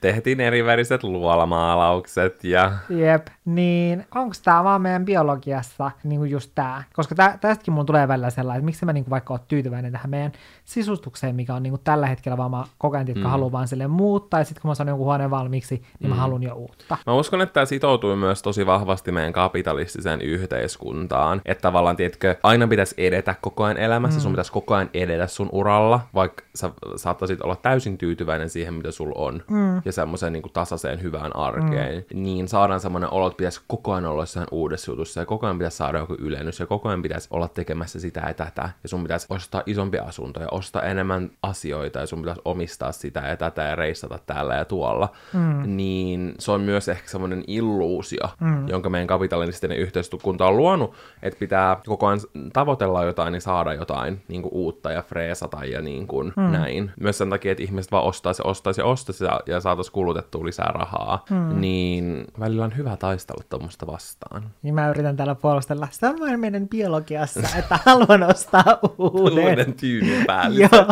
tehtiin 0.01 0.39
eriväriset 0.39 1.03
luolamaalaukset 1.03 2.43
ja 2.43 2.71
Jep, 2.89 3.27
niin 3.45 4.05
onko 4.15 4.35
tämä 4.43 4.63
vaan 4.63 4.81
meidän 4.81 5.05
biologiassa 5.05 5.91
niinku 6.03 6.25
just 6.25 6.51
tämä? 6.55 6.83
Koska 6.93 7.15
tä, 7.15 7.37
tästäkin 7.41 7.73
mun 7.73 7.85
tulee 7.85 8.07
välillä 8.07 8.29
sellainen, 8.29 8.59
että 8.59 8.65
miksi 8.65 8.85
mä 8.85 8.93
niinku 8.93 9.09
vaikka 9.09 9.33
oot 9.33 9.47
tyytyväinen 9.47 9.91
tähän 9.91 10.09
meidän 10.09 10.31
sisustukseen, 10.65 11.35
mikä 11.35 11.55
on 11.55 11.63
niinku 11.63 11.77
tällä 11.83 12.07
hetkellä 12.07 12.37
vaan 12.37 12.51
mä 12.51 12.63
koken, 12.77 13.07
jotka 13.07 13.23
mm. 13.23 13.29
haluaa 13.29 13.51
vaan 13.51 13.67
sille 13.67 13.87
muuttaa, 13.87 14.39
ja 14.39 14.43
sitten 14.43 14.61
kun 14.61 14.69
mä 14.69 14.75
saan 14.75 14.89
jonkun 14.89 15.05
huoneen 15.05 15.29
valmiiksi, 15.29 15.75
niin 15.75 16.09
mm. 16.09 16.09
mä 16.09 16.15
haluan 16.15 16.43
jo 16.43 16.55
uutta. 16.55 16.97
Mä 17.05 17.13
uskon, 17.13 17.41
että 17.41 17.53
tämä 17.53 17.65
sitoutuu 17.65 18.15
myös 18.15 18.41
tosi 18.41 18.65
vahvasti 18.65 19.11
meidän 19.11 19.33
kapitalistiseen 19.33 20.21
yhteiskuntaan. 20.21 21.41
Että 21.45 21.61
tavallaan, 21.61 21.95
tiedätkö, 22.21 22.47
aina 22.47 22.67
pitäisi 22.67 22.95
edetä 22.97 23.35
koko 23.41 23.63
ajan 23.63 23.77
elämässä, 23.77 24.19
mm. 24.19 24.21
sun 24.21 24.31
pitäisi 24.31 24.51
koko 24.51 24.75
ajan 24.75 24.89
edetä 24.93 25.27
sun 25.27 25.49
uralla, 25.51 25.99
vaikka 26.13 26.43
sä 26.55 26.71
saattaisit 26.95 27.41
olla 27.41 27.55
täysin 27.55 27.97
tyytyväinen 27.97 28.49
siihen, 28.49 28.73
mitä 28.73 28.91
sulla 28.91 29.15
on, 29.15 29.43
mm. 29.49 29.81
ja 29.85 29.91
semmoiseen 29.91 30.33
niin 30.33 30.43
tasaiseen 30.53 31.01
hyvään 31.01 31.35
arkeen, 31.35 32.05
mm. 32.13 32.23
niin 32.23 32.47
saadaan 32.47 32.79
semmoinen 32.79 33.13
olo, 33.13 33.27
että 33.27 33.37
pitäisi 33.37 33.61
koko 33.67 33.91
ajan 33.93 34.05
olla 34.05 34.21
jossain 34.21 34.47
uudessa 34.51 34.91
jutussa, 34.91 35.19
ja 35.19 35.25
koko 35.25 35.45
ajan 35.45 35.57
pitäisi 35.57 35.77
saada 35.77 35.97
joku 35.97 36.15
ylennys, 36.19 36.59
ja 36.59 36.65
koko 36.65 36.89
ajan 36.89 37.01
pitäisi 37.01 37.27
olla 37.31 37.47
tekemässä 37.47 37.99
sitä 37.99 38.23
ja 38.27 38.33
tätä, 38.33 38.69
ja 38.83 38.89
sun 38.89 39.03
pitäisi 39.03 39.27
ostaa 39.29 39.63
isompi 39.65 39.97
asunto, 39.97 40.39
ja 40.39 40.47
ostaa 40.51 40.81
enemmän 40.81 41.31
asioita, 41.43 41.99
ja 41.99 42.05
sun 42.05 42.19
pitäisi 42.21 42.41
omistaa 42.45 42.91
sitä 42.91 43.19
ja 43.19 43.37
tätä, 43.37 43.61
ja 43.61 43.75
reissata 43.75 44.19
täällä 44.25 44.55
ja 44.55 44.65
tuolla, 44.65 45.09
mm. 45.33 45.77
niin 45.77 46.33
se 46.39 46.51
on 46.51 46.61
myös 46.61 46.89
ehkä 46.89 47.09
semmoinen 47.09 47.43
illuusio, 47.47 48.29
mm. 48.39 48.67
jonka 48.67 48.89
meidän 48.89 49.07
kapitalistinen 49.07 49.77
yhteiskunta 49.77 50.47
on 50.47 50.57
luonut, 50.57 50.93
että 51.23 51.39
pitää 51.39 51.77
koko 51.85 52.07
ajan 52.07 52.10
tavoitella 52.53 53.03
jotain 53.03 53.33
ja 53.33 53.41
saada 53.41 53.73
jotain 53.73 54.21
niin 54.27 54.41
kuin 54.41 54.53
uutta 54.53 54.91
ja 54.91 55.01
freesata 55.01 55.65
ja 55.65 55.81
niin 55.81 56.07
kuin 56.07 56.33
mm. 56.35 56.51
näin. 56.51 56.91
Myös 56.99 57.17
sen 57.17 57.29
takia, 57.29 57.51
että 57.51 57.63
ihmiset 57.63 57.91
vaan 57.91 58.03
ostaisi 58.03 58.41
ja 58.41 58.49
ostaisi 58.49 58.81
ja 58.81 58.85
ostaisi 58.85 59.23
ja, 59.23 59.39
ja 59.45 59.59
saataisiin 59.59 59.93
kulutettua 59.93 60.45
lisää 60.45 60.71
rahaa, 60.73 61.25
mm. 61.29 61.61
niin 61.61 62.25
välillä 62.39 62.65
on 62.65 62.77
hyvä 62.77 62.97
taistella 62.97 63.43
tuommoista 63.49 63.87
vastaan. 63.87 64.43
Niin 64.61 64.75
mä 64.75 64.89
yritän 64.89 65.17
täällä 65.17 65.35
puolustella. 65.35 65.87
Vain 66.19 66.39
meidän 66.39 66.69
biologiassa, 66.69 67.57
että 67.59 67.79
haluan 67.85 68.23
ostaa 68.23 68.79
uuden. 68.97 69.49
Uuden 69.49 69.73
tyynyn 69.73 70.25
päälle. 70.25 70.59
Joo. 70.59 70.85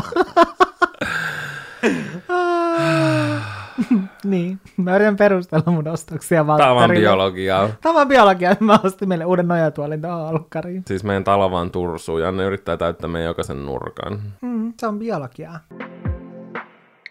niin, 4.24 4.60
mä 4.78 4.96
yritän 4.96 5.16
perustella 5.16 5.72
mun 5.72 5.88
ostoksia 5.88 6.44
Tämä 6.44 6.54
on 6.54 6.76
Valtterille. 6.76 7.00
biologiaa. 7.00 7.70
Tämä 7.82 8.02
on 8.02 8.08
biologia, 8.08 8.52
että 8.52 8.64
mä 8.64 8.80
ostin 8.84 9.08
meille 9.10 9.26
uuden 9.26 9.48
nojatuolin 9.48 10.02
tuohon 10.02 10.28
alkkariin. 10.28 10.84
Siis 10.88 11.04
meidän 11.04 11.24
talo 11.24 11.52
vaan 11.52 11.72
tursuu 11.72 12.18
ja 12.18 12.32
ne 12.32 12.44
yrittää 12.44 12.78
täyttää 12.78 13.10
meidän 13.10 13.28
jokaisen 13.28 13.66
nurkan. 13.66 14.20
Mm, 14.42 14.74
se 14.80 14.88
on 14.88 15.00
biologiaa. 15.00 15.60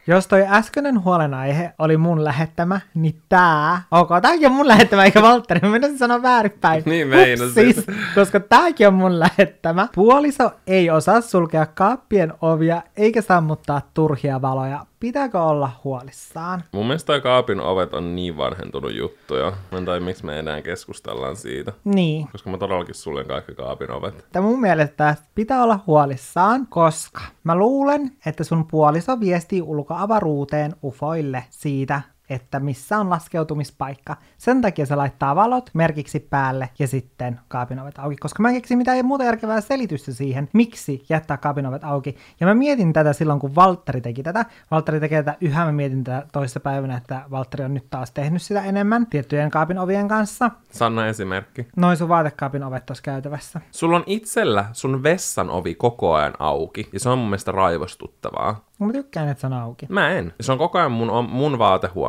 Jos 0.07 0.27
toi 0.27 0.45
äskeinen 0.49 1.05
huolenaihe 1.05 1.73
oli 1.79 1.97
mun 1.97 2.25
lähettämä, 2.25 2.81
niin 2.95 3.23
tää... 3.29 3.83
Ok, 3.91 4.09
tääkin 4.23 4.47
on 4.47 4.53
mun 4.55 4.69
lähettämä, 4.69 5.05
eikä 5.05 5.23
Valtteri. 5.23 5.61
Mä 5.63 5.69
menisin 5.69 5.99
sanoa 5.99 6.23
väärinpäin. 6.23 6.83
Niin 6.87 7.09
meinasin. 7.09 7.67
Hupsis, 7.67 7.87
koska 8.15 8.41
tääkin 8.41 8.89
on 8.89 8.95
mun 8.95 9.19
lähettämä. 9.21 9.89
Puoliso 9.95 10.51
ei 10.67 10.91
osaa 10.91 11.21
sulkea 11.21 11.67
kaappien 11.67 12.33
ovia, 12.41 12.83
eikä 12.97 13.23
sammuttaa 13.23 13.81
turhia 13.95 14.43
valoja. 14.43 14.87
Pitääkö 15.01 15.41
olla 15.41 15.71
huolissaan? 15.85 16.65
Mun 16.73 16.87
mielestä 16.87 17.07
toi 17.07 17.21
kaapin 17.21 17.61
ovet 17.61 17.95
on 17.95 18.17
niin 18.17 18.37
vanhentunut 18.37 18.95
juttu 18.95 19.37
jo. 19.37 19.53
Mä 19.73 19.79
en 19.79 19.85
tiedä, 19.85 20.01
miksi 20.01 20.27
me 20.27 20.39
enää 20.39 20.63
keskustellaan 20.63 21.37
siitä. 21.37 21.73
Niin. 21.85 22.29
Koska 22.33 22.51
mä 22.51 22.59
todellakin 22.59 22.95
suljen 22.95 23.27
kaikki 23.27 23.55
kaapin 23.55 23.91
ovet. 23.91 24.19
Että 24.19 24.41
mun 24.41 24.61
mielestä 24.61 25.17
pitää 25.35 25.63
olla 25.63 25.81
huolissaan, 25.87 26.67
koska 26.67 27.21
mä 27.45 27.57
luulen, 27.57 28.11
että 28.27 28.45
sun 28.45 28.67
puoliso 28.67 29.21
viestii 29.21 29.63
ulkoavaruuteen 29.63 30.77
ufoille 30.85 31.45
siitä, 31.51 32.01
että 32.31 32.61
missä 32.61 32.99
on 32.99 33.11
laskeutumispaikka. 33.11 34.17
Sen 34.39 34.61
takia 34.61 34.87
se 34.87 34.97
laittaa 34.97 35.37
valot 35.37 35.71
merkiksi 35.75 36.21
päälle 36.21 36.69
ja 36.79 36.89
sitten 36.89 37.41
kaapin 37.49 37.81
ovet 37.81 37.99
auki, 37.99 38.17
koska 38.17 38.43
mä 38.43 38.49
en 38.49 38.55
keksi 38.55 38.77
mitään 38.77 39.07
muuta 39.07 39.25
järkevää 39.25 39.61
selitystä 39.61 40.13
siihen, 40.13 40.49
miksi 40.53 41.05
jättää 41.09 41.37
kaapin 41.37 41.67
ovet 41.67 41.85
auki. 41.85 42.17
Ja 42.41 42.47
mä 42.47 42.55
mietin 42.55 42.93
tätä 42.93 43.13
silloin, 43.13 43.41
kun 43.41 43.55
Valtteri 43.55 44.01
teki 44.01 44.23
tätä. 44.23 44.45
Valtteri 44.71 45.01
tekee 45.01 45.23
tätä 45.23 45.39
yhä, 45.41 45.65
mä 45.65 45.73
mietin 45.73 46.05
tätä 46.05 46.27
toisessa 46.33 46.61
päivänä, 46.61 46.97
että 46.97 47.23
Valtteri 47.31 47.65
on 47.65 47.75
nyt 47.75 47.91
taas 47.91 48.11
tehnyt 48.11 48.43
sitä 48.43 48.63
enemmän 48.63 49.07
tiettyjen 49.07 49.51
kaapin 49.51 49.79
ovien 49.79 50.09
kanssa. 50.09 50.51
Sanna 50.71 51.07
esimerkki. 51.07 51.69
Noin 51.77 51.97
sun 51.97 52.09
vaatekaapin 52.09 52.65
ovet 52.65 52.87
tuossa 52.87 53.03
käytävässä. 53.03 53.61
Sulla 53.71 53.97
on 53.97 54.05
itsellä 54.07 54.65
sun 54.73 55.03
vessan 55.03 55.51
ovi 55.51 55.75
koko 55.75 56.15
ajan 56.15 56.35
auki, 56.39 56.89
ja 56.93 57.01
se 57.01 57.09
on 57.09 57.19
mun 57.19 57.29
mielestä 57.29 57.53
raivostuttavaa. 57.53 58.69
Mä 58.79 58.93
tykkään, 58.93 59.29
että 59.29 59.41
se 59.41 59.47
on 59.47 59.53
auki. 59.53 59.87
Mä 59.89 60.11
en. 60.11 60.33
Se 60.41 60.53
on 60.53 60.59
koko 60.59 60.79
ajan 60.79 60.93
mun, 60.93 61.29
mun 61.31 61.59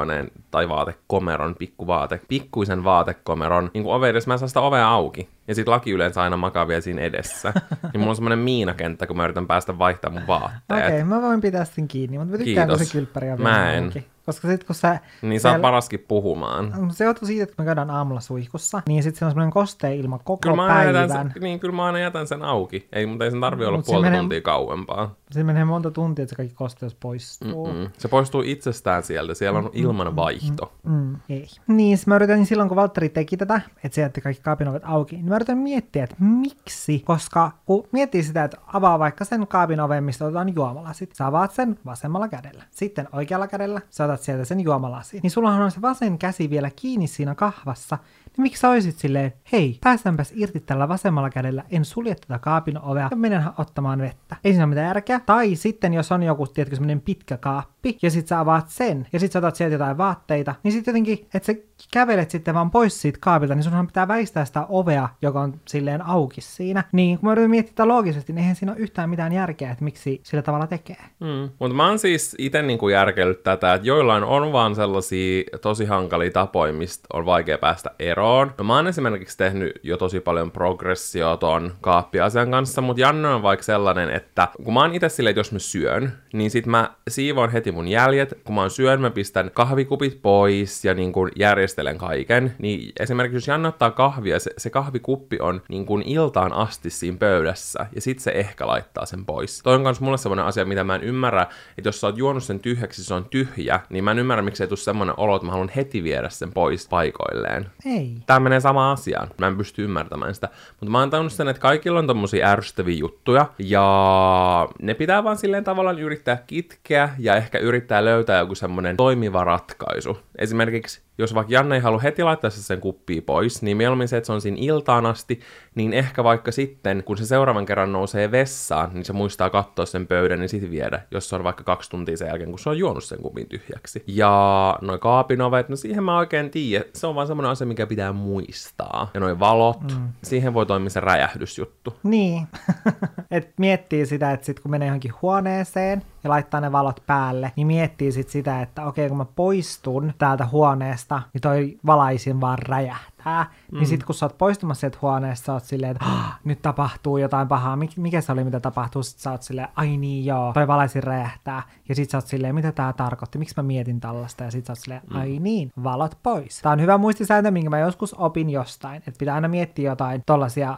vaatehuoneen 0.09 0.31
tai 0.51 0.69
vaatekomeron, 0.69 1.55
pikkuvaate, 1.55 2.21
pikkuisen 2.27 2.83
vaatekomeron, 2.83 3.71
niin 3.73 3.83
kuin 3.83 3.93
edes, 4.09 4.27
mä 4.27 4.33
en 4.33 4.39
saa 4.39 4.47
sitä 4.47 4.61
ovea 4.61 4.89
auki. 4.89 5.29
Ja 5.49 5.55
sit 5.55 5.67
laki 5.67 5.91
yleensä 5.91 6.21
aina 6.21 6.37
makaa 6.37 6.67
vielä 6.67 6.81
siinä 6.81 7.01
edessä. 7.01 7.53
niin 7.93 7.99
mulla 7.99 8.09
on 8.09 8.15
semmonen 8.15 8.39
miinakenttä, 8.39 9.07
kun 9.07 9.17
mä 9.17 9.23
yritän 9.23 9.47
päästä 9.47 9.77
vaihtamaan 9.77 10.21
mun 10.21 10.27
vaatteet. 10.27 10.61
Okei, 10.71 10.87
okay, 10.87 11.03
mä 11.03 11.21
voin 11.21 11.41
pitää 11.41 11.65
sen 11.65 11.87
kiinni, 11.87 12.17
mutta 12.17 12.31
mä 12.31 12.37
tykkään, 12.37 12.67
kun 12.67 12.77
Kiitos. 12.77 12.91
se 12.91 12.97
kylppäri 12.97 13.31
on 13.31 13.41
Mä 13.41 13.73
en. 13.73 13.93
Koska 14.25 14.47
sit 14.47 14.63
kun 14.63 14.75
sä... 14.75 14.99
Niin 15.21 15.39
sä 15.39 15.49
siellä- 15.49 15.61
paraskin 15.61 16.05
puhumaan. 16.07 16.91
Se 16.91 17.03
johtuu 17.03 17.27
siitä, 17.27 17.43
että 17.43 17.55
me 17.57 17.65
käydään 17.65 17.89
aamulla 17.89 18.19
suihkussa, 18.21 18.81
niin 18.87 19.03
sitten 19.03 19.19
se 19.19 19.25
on 19.25 19.31
semmoinen 19.31 19.51
kostea 19.51 19.89
ilma 19.89 20.17
koko 20.17 20.37
Kyllä 20.41 20.55
mä, 20.55 20.67
päivän. 20.67 21.09
sen, 21.09 21.33
niin, 21.41 21.59
kyllä 21.59 21.75
mä 21.75 21.85
aina 21.85 21.99
jätän 21.99 22.27
sen 22.27 22.41
auki. 22.43 22.87
Ei, 22.93 23.05
mutta 23.05 23.25
ei 23.25 23.31
sen 23.31 23.41
tarvi 23.41 23.65
olla 23.65 23.77
Mut 23.77 23.85
puolta 23.85 24.01
menee- 24.05 24.19
tuntia 24.19 24.41
kauempaa. 24.41 25.15
Se 25.31 25.43
menee 25.43 25.65
monta 25.65 25.91
tuntia, 25.91 26.23
että 26.23 26.29
se 26.29 26.35
kaikki 26.35 26.55
kosteus 26.55 26.95
poistuu. 26.95 27.73
Mm. 27.73 27.89
Se 27.97 28.07
poistuu 28.07 28.41
itsestään 28.45 29.03
sieltä. 29.03 29.33
Siellä 29.33 29.59
on 29.59 29.69
ilman 29.73 30.15
vaihto. 30.15 30.71
Mm, 30.83 31.15
ei. 31.29 31.47
Niin, 31.67 31.97
mä 32.05 32.15
yritän 32.15 32.45
silloin, 32.45 32.69
kun 32.69 32.75
Valtteri 32.75 33.09
teki 33.09 33.37
tätä, 33.37 33.61
että 33.83 33.95
se 33.95 34.01
jätti 34.01 34.21
kaikki 34.21 34.43
kaapin 34.43 34.67
ovet 34.67 34.83
auki, 34.85 35.15
niin 35.15 35.29
mä 35.29 35.35
yritän 35.39 35.57
miettiä, 35.57 36.03
että 36.03 36.15
miksi, 36.19 36.99
koska 36.99 37.51
kun 37.65 37.87
miettii 37.91 38.23
sitä, 38.23 38.43
että 38.43 38.57
avaa 38.67 38.99
vaikka 38.99 39.25
sen 39.25 39.47
kaapin 39.47 39.79
oven, 39.79 40.03
mistä 40.03 40.25
otetaan 40.25 40.55
juomalasit, 40.55 41.15
sä 41.15 41.27
avaat 41.27 41.51
sen 41.51 41.79
vasemmalla 41.85 42.27
kädellä. 42.27 42.63
Sitten 42.71 43.07
oikealla 43.11 43.47
kädellä 43.47 43.81
sä 43.89 44.05
otat 44.05 44.21
sieltä 44.21 44.45
sen 44.45 44.59
juomalasin. 44.59 45.19
Niin 45.23 45.31
sullahan 45.31 45.61
on 45.61 45.71
se 45.71 45.81
vasen 45.81 46.17
käsi 46.17 46.49
vielä 46.49 46.69
kiinni 46.75 47.07
siinä 47.07 47.35
kahvassa, 47.35 47.97
niin 48.25 48.43
miksi 48.43 48.61
sä 48.61 48.69
olisit 48.69 48.97
silleen, 48.97 49.33
hei, 49.51 49.77
päästäänpäs 49.83 50.33
irti 50.35 50.59
tällä 50.59 50.87
vasemmalla 50.87 51.29
kädellä, 51.29 51.63
en 51.71 51.85
sulje 51.85 52.15
tätä 52.15 52.39
kaapin 52.39 52.81
ovea 52.81 53.07
ja 53.11 53.17
menen 53.17 53.43
ottamaan 53.57 54.01
vettä. 54.01 54.35
Ei 54.43 54.51
siinä 54.51 54.63
ole 54.63 54.69
mitään 54.69 54.87
järkeä. 54.87 55.19
Tai 55.19 55.55
sitten, 55.55 55.93
jos 55.93 56.11
on 56.11 56.23
joku, 56.23 56.47
tiedätkö, 56.47 56.75
semmoinen 56.75 57.01
pitkä 57.01 57.37
kaappi, 57.37 57.78
ja 58.01 58.11
sit 58.11 58.27
sä 58.27 58.39
avaat 58.39 58.69
sen, 58.69 59.07
ja 59.13 59.19
sit 59.19 59.31
sä 59.31 59.39
otat 59.39 59.55
sieltä 59.55 59.73
jotain 59.73 59.97
vaatteita, 59.97 60.55
niin 60.63 60.71
sit 60.71 60.87
jotenkin, 60.87 61.27
että 61.33 61.45
sä 61.45 61.59
kävelet 61.93 62.31
sitten 62.31 62.53
vaan 62.53 62.71
pois 62.71 63.01
siitä 63.01 63.19
kaapilta, 63.21 63.55
niin 63.55 63.63
sunhan 63.63 63.87
pitää 63.87 64.07
väistää 64.07 64.45
sitä 64.45 64.65
ovea, 64.69 65.09
joka 65.21 65.41
on 65.41 65.53
silleen 65.67 66.05
auki 66.05 66.41
siinä. 66.41 66.83
Niin 66.91 67.19
kun 67.19 67.29
mä 67.29 67.31
yritän 67.31 67.49
miettiä 67.49 67.87
loogisesti, 67.87 68.33
niin 68.33 68.39
eihän 68.39 68.55
siinä 68.55 68.71
ole 68.71 68.79
yhtään 68.79 69.09
mitään 69.09 69.33
järkeä, 69.33 69.71
että 69.71 69.83
miksi 69.83 70.21
sillä 70.23 70.41
tavalla 70.41 70.67
tekee. 70.67 70.97
Mm. 71.19 71.49
Mutta 71.59 71.75
mä 71.75 71.87
oon 71.87 71.99
siis 71.99 72.35
itse 72.37 72.61
niinku 72.61 72.89
järkellyt 72.89 73.43
tätä, 73.43 73.73
että 73.73 73.87
joillain 73.87 74.23
on 74.23 74.51
vaan 74.51 74.75
sellaisia 74.75 75.43
tosi 75.61 75.85
hankalia 75.85 76.31
tapoja, 76.31 76.73
mistä 76.73 77.07
on 77.13 77.25
vaikea 77.25 77.57
päästä 77.57 77.91
eroon. 77.99 78.53
No 78.57 78.63
mä 78.63 78.75
oon 78.75 78.87
esimerkiksi 78.87 79.37
tehnyt 79.37 79.79
jo 79.83 79.97
tosi 79.97 80.19
paljon 80.19 80.51
progressio 80.51 81.37
ton 81.37 81.71
kaappiasian 81.81 82.51
kanssa, 82.51 82.81
mutta 82.81 83.01
Janne 83.01 83.27
on 83.27 83.43
vaikka 83.43 83.63
sellainen, 83.63 84.09
että 84.09 84.47
kun 84.63 84.73
mä 84.73 84.81
oon 84.81 84.95
itse 84.95 85.09
silleen, 85.09 85.31
että 85.31 85.39
jos 85.39 85.51
mä 85.51 85.59
syön, 85.59 86.13
niin 86.33 86.51
sit 86.51 86.65
mä 86.65 86.93
siivoon 87.09 87.51
heti 87.51 87.68
mun 87.71 87.87
jäljet. 87.87 88.33
Kun 88.43 88.55
mä 88.55 88.61
oon 88.61 88.69
syön, 88.69 89.01
mä 89.01 89.09
pistän 89.09 89.51
kahvikupit 89.53 90.21
pois 90.21 90.85
ja 90.85 90.93
niin 90.93 91.11
kuin 91.11 91.31
järjestelen 91.35 91.97
kaiken. 91.97 92.55
Niin 92.59 92.91
esimerkiksi 92.99 93.35
jos 93.35 93.47
Janne 93.47 93.67
ottaa 93.67 93.91
kahvia, 93.91 94.39
se, 94.39 94.51
se 94.57 94.69
kahvikuppi 94.69 95.37
on 95.39 95.61
niin 95.69 95.85
kuin 95.85 96.03
iltaan 96.05 96.53
asti 96.53 96.89
siinä 96.89 97.17
pöydässä 97.17 97.85
ja 97.95 98.01
sit 98.01 98.19
se 98.19 98.31
ehkä 98.31 98.67
laittaa 98.67 99.05
sen 99.05 99.25
pois. 99.25 99.61
Toi 99.63 99.75
on 99.75 99.83
kans 99.83 100.01
mulle 100.01 100.17
semmonen 100.17 100.45
asia, 100.45 100.65
mitä 100.65 100.83
mä 100.83 100.95
en 100.95 101.03
ymmärrä, 101.03 101.41
että 101.77 101.87
jos 101.87 102.01
sä 102.01 102.07
oot 102.07 102.17
juonut 102.17 102.43
sen 102.43 102.59
tyhjäksi, 102.59 103.03
se 103.03 103.13
on 103.13 103.25
tyhjä, 103.25 103.79
niin 103.89 104.03
mä 104.03 104.11
en 104.11 104.19
ymmärrä, 104.19 104.41
miksi 104.41 104.63
ei 104.63 104.67
tule 104.67 104.77
semmonen 104.77 105.15
olo, 105.17 105.35
että 105.35 105.45
mä 105.45 105.51
haluan 105.51 105.71
heti 105.75 106.03
viedä 106.03 106.29
sen 106.29 106.51
pois 106.51 106.87
paikoilleen. 106.87 107.65
Ei. 107.85 108.15
Tämä 108.25 108.39
menee 108.39 108.59
sama 108.59 108.91
asiaan. 108.91 109.27
Mä 109.37 109.47
en 109.47 109.57
pysty 109.57 109.83
ymmärtämään 109.83 110.35
sitä. 110.35 110.49
Mutta 110.69 110.91
mä 110.91 110.99
oon 110.99 111.09
tajunnut 111.09 111.33
sen, 111.33 111.47
että 111.47 111.61
kaikilla 111.61 111.99
on 111.99 112.07
tommosia 112.07 112.47
ärsyttäviä 112.47 112.97
juttuja. 112.97 113.45
Ja 113.59 114.69
ne 114.81 114.93
pitää 114.93 115.23
vaan 115.23 115.37
silleen 115.37 115.63
tavallaan 115.63 115.99
yrittää 115.99 116.43
kitkeä 116.47 117.09
ja 117.19 117.35
ehkä 117.35 117.58
yrittää 117.59 118.05
löytää 118.05 118.39
joku 118.39 118.55
semmonen 118.55 118.97
toimiva 118.97 119.43
ratkaisu. 119.43 120.19
Esimerkiksi 120.37 121.08
jos 121.19 121.35
vaikka 121.35 121.53
Janne 121.53 121.75
ei 121.75 121.81
halua 121.81 121.99
heti 121.99 122.23
laittaa 122.23 122.49
se 122.49 122.63
sen 122.63 122.81
kuppia 122.81 123.21
pois, 123.21 123.61
niin 123.61 123.77
mieluummin 123.77 124.07
se, 124.07 124.17
että 124.17 124.27
se 124.27 124.33
on 124.33 124.41
siinä 124.41 124.57
iltaan 124.59 125.05
asti, 125.05 125.39
niin 125.75 125.93
ehkä 125.93 126.23
vaikka 126.23 126.51
sitten, 126.51 127.03
kun 127.03 127.17
se 127.17 127.25
seuraavan 127.25 127.65
kerran 127.65 127.91
nousee 127.91 128.31
vessaan, 128.31 128.89
niin 128.93 129.05
se 129.05 129.13
muistaa 129.13 129.49
katsoa 129.49 129.85
sen 129.85 130.07
pöydän 130.07 130.39
niin 130.39 130.49
sitten 130.49 130.71
viedä, 130.71 131.01
jos 131.11 131.29
se 131.29 131.35
on 131.35 131.43
vaikka 131.43 131.63
kaksi 131.63 131.89
tuntia 131.89 132.17
sen 132.17 132.27
jälkeen, 132.27 132.49
kun 132.49 132.59
se 132.59 132.69
on 132.69 132.77
juonut 132.77 133.03
sen 133.03 133.21
kupin 133.21 133.47
tyhjäksi. 133.47 134.03
Ja 134.07 134.75
noin 134.81 134.99
kaapinovet, 134.99 135.69
no 135.69 135.75
siihen 135.75 136.03
mä 136.03 136.17
oikein 136.17 136.51
tiedä, 136.51 136.85
se 136.93 137.07
on 137.07 137.15
vaan 137.15 137.27
semmoinen 137.27 137.51
asia, 137.51 137.67
mikä 137.67 137.87
pitää 137.87 138.13
muistaa. 138.13 139.09
Ja 139.13 139.19
noin 139.19 139.39
valot, 139.39 139.81
mm. 139.81 140.07
siihen 140.23 140.53
voi 140.53 140.65
toimia 140.65 140.89
se 140.89 140.99
räjähdysjuttu. 140.99 141.95
Niin, 142.03 142.47
että 143.31 143.53
miettii 143.57 144.05
sitä, 144.05 144.31
että 144.31 144.45
sit 144.45 144.59
kun 144.59 144.71
menee 144.71 144.87
johonkin 144.87 145.13
huoneeseen 145.21 146.01
ja 146.23 146.29
laittaa 146.29 146.61
ne 146.61 146.71
valot 146.71 147.03
päälle, 147.07 147.51
niin 147.55 147.67
miettii 147.67 148.11
sit 148.11 148.29
sitä, 148.29 148.61
että 148.61 148.85
okei, 148.85 149.07
kun 149.07 149.17
mä 149.17 149.25
poistun 149.25 150.13
täältä 150.17 150.45
huoneesta, 150.45 151.08
niin 151.33 151.41
toi 151.41 151.77
valaisin 151.85 152.41
vaan 152.41 152.59
räjähtää. 152.59 153.18
Niin 153.25 153.45
mm. 153.71 153.77
Niin 153.77 153.87
sit 153.87 154.03
kun 154.03 154.15
sä 154.15 154.25
oot 154.25 154.37
poistumassa 154.37 154.79
sieltä 154.79 154.97
huoneesta, 155.01 155.45
sä 155.45 155.53
oot 155.53 155.63
silleen, 155.63 155.91
että 155.91 156.05
nyt 156.43 156.61
tapahtuu 156.61 157.17
jotain 157.17 157.47
pahaa. 157.47 157.75
Mik, 157.75 157.97
mikä 157.97 158.21
se 158.21 158.31
oli, 158.31 158.43
mitä 158.43 158.59
tapahtuu? 158.59 159.03
Sit 159.03 159.19
sä 159.19 159.31
oot 159.31 159.43
silleen, 159.43 159.67
ai 159.75 159.97
niin 159.97 160.25
joo, 160.25 160.53
toi 160.53 160.67
valaisin 160.67 161.03
räjähtää. 161.03 161.63
Ja 161.89 161.95
sit 161.95 162.09
sä 162.09 162.17
oot 162.17 162.27
silleen, 162.27 162.55
mitä 162.55 162.71
tää 162.71 162.93
tarkoitti, 162.93 163.37
miksi 163.37 163.53
mä 163.57 163.63
mietin 163.63 163.99
tällaista. 163.99 164.43
Ja 164.43 164.51
sit 164.51 164.65
sä 164.65 164.71
oot 164.71 164.79
silleen, 164.79 165.01
mm. 165.09 165.19
ai 165.19 165.39
niin, 165.39 165.71
valot 165.83 166.17
pois. 166.23 166.61
Tää 166.61 166.71
on 166.71 166.81
hyvä 166.81 166.97
muistisääntö, 166.97 167.51
minkä 167.51 167.69
mä 167.69 167.79
joskus 167.79 168.13
opin 168.13 168.49
jostain. 168.49 168.97
Että 168.97 169.19
pitää 169.19 169.35
aina 169.35 169.47
miettiä 169.47 169.91
jotain 169.91 170.23
tollasia, 170.25 170.77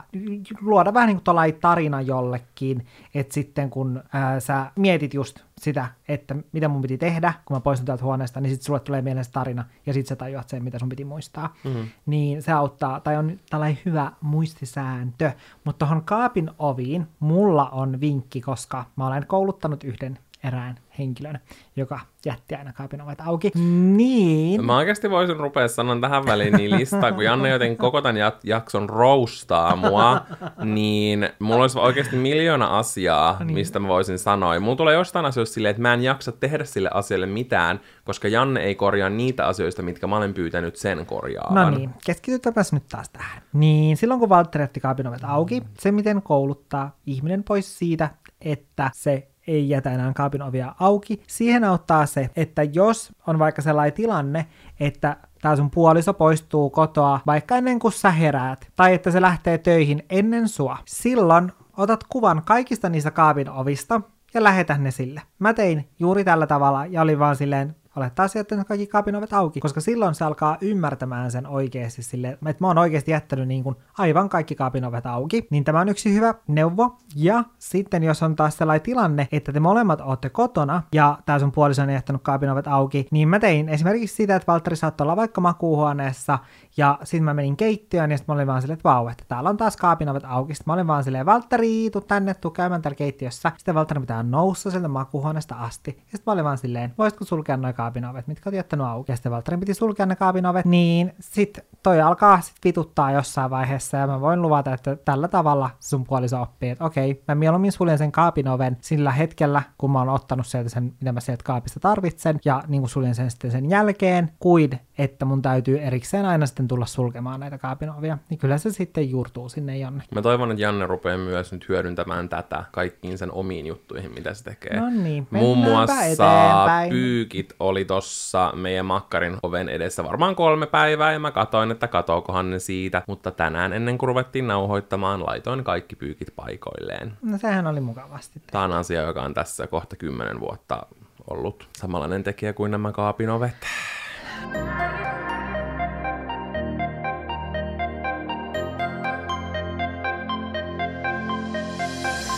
luoda 0.61 0.93
vähän 0.93 1.07
niin 1.07 1.21
kuin 1.25 1.55
tarina 1.61 2.01
jollekin. 2.01 2.87
Että 3.15 3.33
sitten 3.33 3.69
kun 3.69 4.03
ää, 4.13 4.39
sä 4.39 4.71
mietit 4.75 5.13
just 5.13 5.39
sitä, 5.61 5.87
että 6.07 6.35
mitä 6.51 6.67
mun 6.67 6.81
piti 6.81 6.97
tehdä, 6.97 7.33
kun 7.45 7.57
mä 7.57 7.61
poistun 7.61 7.85
täältä 7.85 8.03
huoneesta, 8.03 8.41
niin 8.41 8.49
sitten 8.49 8.65
sulle 8.65 8.79
tulee 8.79 9.01
mieleen 9.01 9.25
se 9.25 9.31
tarina, 9.31 9.65
ja 9.85 9.93
sitten 9.93 10.09
sä 10.09 10.15
tajuat 10.15 10.49
sen, 10.49 10.63
mitä 10.63 10.79
sun 10.79 10.89
piti 10.89 11.05
muistaa. 11.05 11.55
Mm-hmm. 11.63 11.87
Niin 12.05 12.30
se 12.39 12.51
auttaa, 12.51 12.99
tai 12.99 13.17
on 13.17 13.39
tällainen 13.49 13.79
hyvä 13.85 14.11
muistisääntö. 14.21 15.31
Mutta 15.63 15.85
tuohon 15.85 16.03
kaapin 16.03 16.51
oviin 16.59 17.07
mulla 17.19 17.69
on 17.69 18.01
vinkki, 18.01 18.41
koska 18.41 18.85
mä 18.95 19.07
olen 19.07 19.27
kouluttanut 19.27 19.83
yhden 19.83 20.19
erään 20.43 20.75
henkilön, 20.99 21.39
joka 21.75 21.99
jätti 22.25 22.55
aina 22.55 22.73
kaapin 22.73 23.01
ovet 23.01 23.21
auki. 23.21 23.51
Niin. 23.95 24.65
Mä 24.65 24.77
oikeasti 24.77 25.09
voisin 25.09 25.37
rupea 25.37 25.67
sanoa 25.67 25.99
tähän 26.01 26.25
väliin 26.25 26.53
niin 26.53 26.71
listaa, 26.71 27.11
kun 27.11 27.23
Janne 27.23 27.49
joten 27.49 27.77
koko 27.77 28.01
tämän 28.01 28.31
jakson 28.43 28.89
roustaa 28.89 29.75
mua, 29.75 30.21
niin 30.63 31.29
mulla 31.39 31.61
olisi 31.61 31.79
oikeasti 31.79 32.15
miljoona 32.15 32.77
asiaa, 32.77 33.43
niin. 33.43 33.53
mistä 33.53 33.79
mä 33.79 33.87
voisin 33.87 34.19
sanoa. 34.19 34.53
Ja 34.53 34.59
mulla 34.59 34.75
tulee 34.75 34.93
jostain 34.93 35.25
asioista 35.25 35.53
silleen, 35.53 35.71
että 35.71 35.81
mä 35.81 35.93
en 35.93 36.03
jaksa 36.03 36.31
tehdä 36.31 36.63
sille 36.63 36.89
asialle 36.93 37.25
mitään, 37.25 37.79
koska 38.03 38.27
Janne 38.27 38.59
ei 38.59 38.75
korjaa 38.75 39.09
niitä 39.09 39.47
asioista, 39.47 39.81
mitkä 39.81 40.07
mä 40.07 40.17
olen 40.17 40.33
pyytänyt 40.33 40.75
sen 40.75 41.05
korjaavan. 41.05 41.71
No 41.71 41.77
niin, 41.77 41.89
keskitytäpäs 42.05 42.73
nyt 42.73 42.87
taas 42.89 43.09
tähän. 43.09 43.41
Niin, 43.53 43.97
silloin 43.97 44.19
kun 44.19 44.29
Valtteri 44.29 44.63
jätti 44.63 44.79
kaapin 44.79 45.07
ovet 45.07 45.23
auki, 45.23 45.63
se 45.79 45.91
miten 45.91 46.21
kouluttaa 46.21 46.97
ihminen 47.05 47.43
pois 47.43 47.79
siitä, 47.79 48.09
että 48.41 48.91
se 48.93 49.30
ei 49.47 49.69
jätä 49.69 49.91
enää 49.91 50.13
kaapin 50.13 50.41
ovia 50.41 50.75
auki. 50.79 51.23
Siihen 51.27 51.63
auttaa 51.63 52.05
se, 52.05 52.29
että 52.35 52.63
jos 52.63 53.13
on 53.27 53.39
vaikka 53.39 53.61
sellainen 53.61 53.93
tilanne, 53.93 54.45
että 54.79 55.17
tämä 55.41 55.55
sun 55.55 55.71
puoliso 55.71 56.13
poistuu 56.13 56.69
kotoa 56.69 57.19
vaikka 57.25 57.55
ennen 57.55 57.79
kuin 57.79 57.91
sä 57.91 58.11
heräät, 58.11 58.67
tai 58.75 58.93
että 58.93 59.11
se 59.11 59.21
lähtee 59.21 59.57
töihin 59.57 60.03
ennen 60.09 60.47
sua, 60.47 60.77
silloin 60.85 61.51
otat 61.77 62.03
kuvan 62.09 62.41
kaikista 62.45 62.89
niistä 62.89 63.11
kaapin 63.11 63.49
ovista 63.49 64.01
ja 64.33 64.43
lähetä 64.43 64.77
ne 64.77 64.91
sille. 64.91 65.21
Mä 65.39 65.53
tein 65.53 65.89
juuri 65.99 66.23
tällä 66.23 66.47
tavalla 66.47 66.85
ja 66.85 67.01
oli 67.01 67.19
vaan 67.19 67.35
silleen, 67.35 67.75
olettaa 67.95 68.27
että 68.35 68.63
kaikki 68.63 68.87
kaapin 68.87 69.15
ovet 69.15 69.33
auki, 69.33 69.59
koska 69.59 69.81
silloin 69.81 70.15
se 70.15 70.25
alkaa 70.25 70.57
ymmärtämään 70.61 71.31
sen 71.31 71.47
oikeasti 71.47 72.03
sille, 72.03 72.29
että 72.29 72.55
mä 72.59 72.67
oon 72.67 72.77
oikeasti 72.77 73.11
jättänyt 73.11 73.47
niin 73.47 73.63
kuin 73.63 73.75
aivan 73.97 74.29
kaikki 74.29 74.55
kaapin 74.55 74.85
ovet 74.85 75.05
auki, 75.05 75.47
niin 75.49 75.63
tämä 75.63 75.79
on 75.79 75.89
yksi 75.89 76.13
hyvä 76.13 76.33
neuvo. 76.47 76.97
Ja 77.15 77.43
sitten 77.59 78.03
jos 78.03 78.23
on 78.23 78.35
taas 78.35 78.57
sellainen 78.57 78.83
tilanne, 78.83 79.27
että 79.31 79.53
te 79.53 79.59
molemmat 79.59 80.01
olette 80.01 80.29
kotona 80.29 80.83
ja 80.93 81.17
tää 81.25 81.39
sun 81.39 81.51
puoliso 81.51 81.81
on 81.81 81.89
jättänyt 81.89 82.21
kaapin 82.21 82.49
ovet 82.49 82.67
auki, 82.67 83.07
niin 83.11 83.29
mä 83.29 83.39
tein 83.39 83.69
esimerkiksi 83.69 84.15
sitä, 84.15 84.35
että 84.35 84.51
Valtteri 84.51 84.75
saattoi 84.75 85.05
olla 85.05 85.15
vaikka 85.15 85.41
makuuhuoneessa 85.41 86.39
ja 86.81 86.97
sitten 87.03 87.23
mä 87.23 87.33
menin 87.33 87.57
keittiöön 87.57 88.11
ja 88.11 88.17
sitten 88.17 88.33
mä 88.33 88.37
olin 88.37 88.47
vaan 88.47 88.61
silleen, 88.61 88.73
että 88.77 88.89
vau, 88.89 89.07
että 89.07 89.25
täällä 89.27 89.49
on 89.49 89.57
taas 89.57 89.77
kaapin 89.77 90.09
ovet 90.09 90.23
auki. 90.25 90.53
Sitten 90.55 90.71
mä 90.71 90.73
olin 90.73 90.87
vaan 90.87 91.03
silleen, 91.03 91.25
Valtteri, 91.25 91.89
tuu 91.91 92.01
tänne, 92.01 92.33
tuu 92.33 92.51
käymään 92.51 92.81
täällä 92.81 92.95
keittiössä. 92.95 93.51
Sitten 93.57 93.75
Valtteri 93.75 93.99
pitää 94.01 94.23
noussa 94.23 94.71
sieltä 94.71 94.87
makuuhuoneesta 94.87 95.55
asti. 95.55 95.91
Ja 95.91 96.03
sitten 96.03 96.23
mä 96.25 96.33
olin 96.33 96.45
vaan 96.45 96.57
silleen, 96.57 96.93
voisitko 96.97 97.25
sulkea 97.25 97.57
noin 97.57 97.73
kaapin 97.73 98.05
ovet, 98.05 98.27
mitkä 98.27 98.49
oot 98.49 98.55
jättänyt 98.55 98.87
auki. 98.87 99.11
Ja 99.11 99.15
sitten 99.15 99.31
Valtterin 99.31 99.59
piti 99.59 99.73
sulkea 99.73 100.05
ne 100.05 100.15
kaapin 100.15 100.45
ovet, 100.45 100.65
niin 100.65 101.13
sit 101.19 101.59
toi 101.83 102.01
alkaa 102.01 102.41
sit 102.41 102.55
vituttaa 102.65 103.11
jossain 103.11 103.49
vaiheessa 103.49 103.97
ja 103.97 104.07
mä 104.07 104.21
voin 104.21 104.41
luvata, 104.41 104.73
että 104.73 104.95
tällä 104.95 105.27
tavalla 105.27 105.69
sun 105.79 106.03
puoliso 106.03 106.41
oppii, 106.41 106.69
että 106.69 106.85
okei, 106.85 107.23
mä 107.27 107.35
mieluummin 107.35 107.71
suljen 107.71 107.97
sen 107.97 108.11
kaapin 108.11 108.47
oven 108.47 108.77
sillä 108.81 109.11
hetkellä, 109.11 109.61
kun 109.77 109.91
mä 109.91 109.99
oon 109.99 110.09
ottanut 110.09 110.47
sieltä 110.47 110.69
sen, 110.69 110.83
mitä 110.83 111.11
mä 111.11 111.19
sieltä 111.19 111.43
kaapista 111.43 111.79
tarvitsen, 111.79 112.39
ja 112.45 112.63
niin 112.67 112.81
kuin 112.81 112.89
suljen 112.89 113.15
sen 113.15 113.31
sitten 113.31 113.51
sen 113.51 113.69
jälkeen, 113.69 114.31
kuin 114.39 114.79
että 114.97 115.25
mun 115.25 115.41
täytyy 115.41 115.79
erikseen 115.79 116.25
aina 116.25 116.45
sitten 116.45 116.67
tulla 116.71 116.85
sulkemaan 116.85 117.39
näitä 117.39 117.57
kaapin 117.57 117.89
ovia, 117.89 118.17
niin 118.29 118.37
kyllä 118.37 118.57
se 118.57 118.69
sitten 118.71 119.09
juurtuu 119.09 119.49
sinne 119.49 119.77
Janne. 119.77 120.03
Mä 120.15 120.21
toivon, 120.21 120.51
että 120.51 120.61
Janne 120.63 120.87
rupeaa 120.87 121.17
myös 121.17 121.51
nyt 121.51 121.69
hyödyntämään 121.69 122.29
tätä 122.29 122.63
kaikkiin 122.71 123.17
sen 123.17 123.31
omiin 123.31 123.65
juttuihin, 123.67 124.13
mitä 124.13 124.33
se 124.33 124.43
tekee. 124.43 124.79
No 124.79 124.89
niin, 124.89 125.27
Muun 125.31 125.57
muassa 125.57 126.03
eteenpäin. 126.03 126.89
pyykit 126.89 127.53
oli 127.59 127.85
tossa 127.85 128.51
meidän 128.55 128.85
makkarin 128.85 129.37
oven 129.43 129.69
edessä 129.69 130.03
varmaan 130.03 130.35
kolme 130.35 130.65
päivää, 130.65 131.13
ja 131.13 131.19
mä 131.19 131.31
katoin, 131.31 131.71
että 131.71 131.87
katookohan 131.87 132.49
ne 132.49 132.59
siitä, 132.59 133.03
mutta 133.07 133.31
tänään 133.31 133.73
ennen 133.73 133.97
kuin 133.97 134.07
ruvettiin 134.07 134.47
nauhoittamaan, 134.47 135.25
laitoin 135.25 135.63
kaikki 135.63 135.95
pyykit 135.95 136.33
paikoilleen. 136.35 137.13
No 137.21 137.37
sehän 137.37 137.67
oli 137.67 137.79
mukavasti. 137.81 138.41
Tämä 138.51 138.63
on 138.63 138.71
asia, 138.71 139.01
joka 139.01 139.21
on 139.21 139.33
tässä 139.33 139.67
kohta 139.67 139.95
kymmenen 139.95 140.39
vuotta 140.39 140.85
ollut 141.29 141.69
samanlainen 141.77 142.23
tekijä 142.23 142.53
kuin 142.53 142.71
nämä 142.71 142.91
kaapin 142.91 143.29
ovet. 143.29 143.55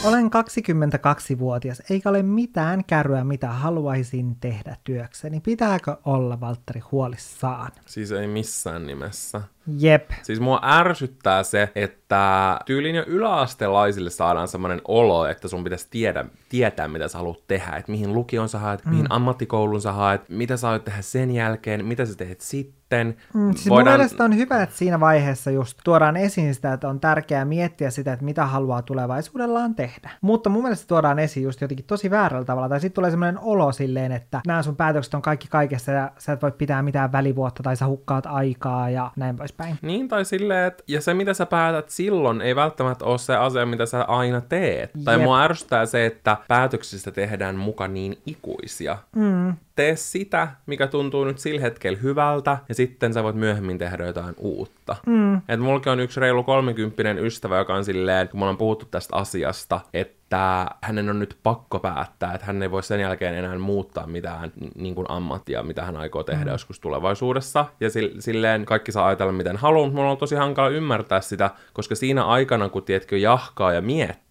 Olen 0.04 0.26
22-vuotias, 0.26 1.82
eikä 1.90 2.10
ole 2.10 2.24
mitään 2.24 2.86
kärryä, 2.86 3.24
mitä 3.24 3.48
haluaisin 3.48 4.36
tehdä 4.40 4.76
työkseni. 4.84 5.40
Pitääkö 5.40 5.98
olla 6.06 6.40
Valtteri 6.40 6.80
huolissaan? 6.80 7.72
Siis 7.86 8.12
ei 8.12 8.28
missään 8.28 8.88
nimessä. 8.88 9.42
Jep. 9.78 10.12
Siis 10.24 10.40
mua 10.40 10.60
ärsyttää 10.64 11.44
se, 11.44 11.70
että 11.76 12.60
tyylin 12.66 12.96
jo 12.96 13.04
yläastelaisille 13.08 14.10
saadaan 14.10 14.48
semmoinen 14.48 14.82
olo, 14.88 15.26
että 15.26 15.48
sun 15.48 15.64
pitäisi 15.64 15.88
tiedä, 15.90 16.26
tietää, 16.50 16.88
mitä 16.88 17.08
sä 17.08 17.18
haluat 17.18 17.48
tehdä, 17.48 17.72
että 17.72 17.92
mihin 17.92 18.14
lukion 18.14 18.50
sä 18.50 18.60
haet, 18.60 18.86
mm. 18.86 18.92
mihin 18.92 19.06
ammattikoulun 19.10 19.82
sä 19.82 19.92
haet, 19.92 20.30
mitä 20.30 20.58
sä 20.58 20.68
haluat 20.68 20.84
tehdä 20.84 21.02
sen 21.02 21.32
jälkeen, 21.32 21.86
mitä 21.86 22.06
sä 22.06 22.16
teet 22.16 22.42
sitten. 22.42 23.18
Mm, 23.34 23.54
siis 23.54 23.70
Voidaan... 23.70 23.94
Mun 23.94 24.00
mielestä 24.00 24.24
on 24.24 24.36
hyvä, 24.36 24.64
että 24.64 24.76
siinä 24.76 25.00
vaiheessa 25.00 25.52
just 25.52 25.78
tuodaan 25.84 26.18
esiin 26.18 26.56
sitä, 26.56 26.74
että 26.74 26.90
on 26.90 27.00
tärkeää 27.00 27.46
miettiä 27.46 27.90
sitä, 27.90 28.14
että 28.14 28.26
mitä 28.26 28.46
haluaa 28.46 28.82
tulevaisuudellaan 28.82 29.76
tehdä. 29.76 30.10
Mutta 30.22 30.50
mun 30.50 30.64
mielestä 30.64 30.88
tuodaan 30.88 31.20
esiin 31.20 31.44
just 31.44 31.62
jotenkin 31.62 31.86
tosi 31.86 32.12
väärällä 32.12 32.46
tavalla, 32.46 32.70
tai 32.70 32.80
sitten 32.80 32.96
tulee 32.96 33.12
semmoinen 33.12 33.40
olo 33.40 33.72
silleen, 33.72 34.12
että 34.12 34.42
nämä 34.48 34.64
sun 34.64 34.76
päätökset 34.76 35.14
on 35.14 35.22
kaikki 35.22 35.48
kaikessa 35.48 35.92
ja 35.92 36.12
sä 36.18 36.34
et 36.34 36.42
voi 36.42 36.52
pitää 36.52 36.82
mitään 36.82 37.12
välivuotta 37.12 37.64
tai 37.64 37.76
sä 37.76 37.88
hukkaat 37.88 38.26
aikaa 38.26 38.90
ja 38.90 39.12
näin 39.16 39.36
pois 39.36 39.53
poispäin. 39.58 39.80
Niin, 39.82 40.08
tai 40.08 40.26
silleen, 40.26 40.68
että 40.68 40.84
ja 40.88 41.02
se 41.02 41.14
mitä 41.14 41.34
sä 41.34 41.46
päätät 41.46 41.90
silloin 41.90 42.42
ei 42.42 42.56
välttämättä 42.56 43.06
ole 43.06 43.18
se 43.18 43.36
asia, 43.36 43.66
mitä 43.66 43.86
sä 43.86 44.04
aina 44.04 44.42
teet. 44.42 44.92
Jep. 44.96 45.04
Tai 45.06 45.18
mua 45.18 45.44
ärsyttää 45.44 45.86
se, 45.86 46.06
että 46.06 46.38
päätöksistä 46.48 47.12
tehdään 47.12 47.56
muka 47.56 47.88
niin 47.88 48.18
ikuisia. 48.26 48.98
Mm. 49.16 49.54
Tee 49.76 49.96
sitä, 49.96 50.48
mikä 50.66 50.88
tuntuu 50.88 51.26
nyt 51.26 51.40
sillä 51.40 51.62
hetkellä 51.62 52.00
hyvältä, 52.04 52.58
ja 52.70 52.76
sitten 52.76 53.14
sä 53.14 53.24
voit 53.24 53.36
myöhemmin 53.36 53.78
tehdä 53.78 54.06
jotain 54.06 54.36
uutta. 54.38 54.96
Mm. 55.06 55.36
Et 55.36 55.60
mullakin 55.60 55.92
on 55.92 56.00
yksi 56.00 56.20
reilu 56.20 56.44
kolmekymppinen 56.44 57.20
ystävä, 57.20 57.58
joka 57.58 57.76
on 57.76 57.86
silleen, 57.86 58.30
kun 58.30 58.40
me 58.40 58.44
ollaan 58.44 58.58
puhuttu 58.58 58.86
tästä 58.86 59.16
asiasta, 59.16 59.80
että 59.94 60.23
että 60.34 60.76
hänen 60.82 61.10
on 61.10 61.20
nyt 61.20 61.38
pakko 61.44 61.80
päättää, 61.80 62.34
että 62.34 62.46
hän 62.46 62.64
ei 62.64 62.72
voi 62.72 62.84
sen 62.84 63.00
jälkeen 63.00 63.36
enää 63.36 63.58
muuttaa 63.58 64.08
mitään 64.08 64.52
niin 64.76 64.96
kuin 64.96 65.06
ammattia, 65.10 65.64
mitä 65.64 65.86
hän 65.86 65.98
aikoo 65.98 66.24
tehdä 66.24 66.46
mm. 66.46 66.52
joskus 66.52 66.80
tulevaisuudessa. 66.80 67.66
Ja 67.80 67.90
silleen 68.20 68.66
kaikki 68.66 68.92
saa 68.92 69.08
ajatella 69.08 69.32
miten 69.32 69.58
haluaa, 69.58 69.86
mutta 69.86 69.98
mulla 70.00 70.12
on 70.12 70.18
tosi 70.18 70.36
hankala 70.36 70.70
ymmärtää 70.70 71.22
sitä, 71.22 71.50
koska 71.74 71.96
siinä 71.96 72.24
aikana, 72.26 72.70
kun 72.70 72.84
tiedätkö, 72.84 73.18
jahkaa 73.18 73.74
ja 73.74 73.82
miettii, 73.82 74.23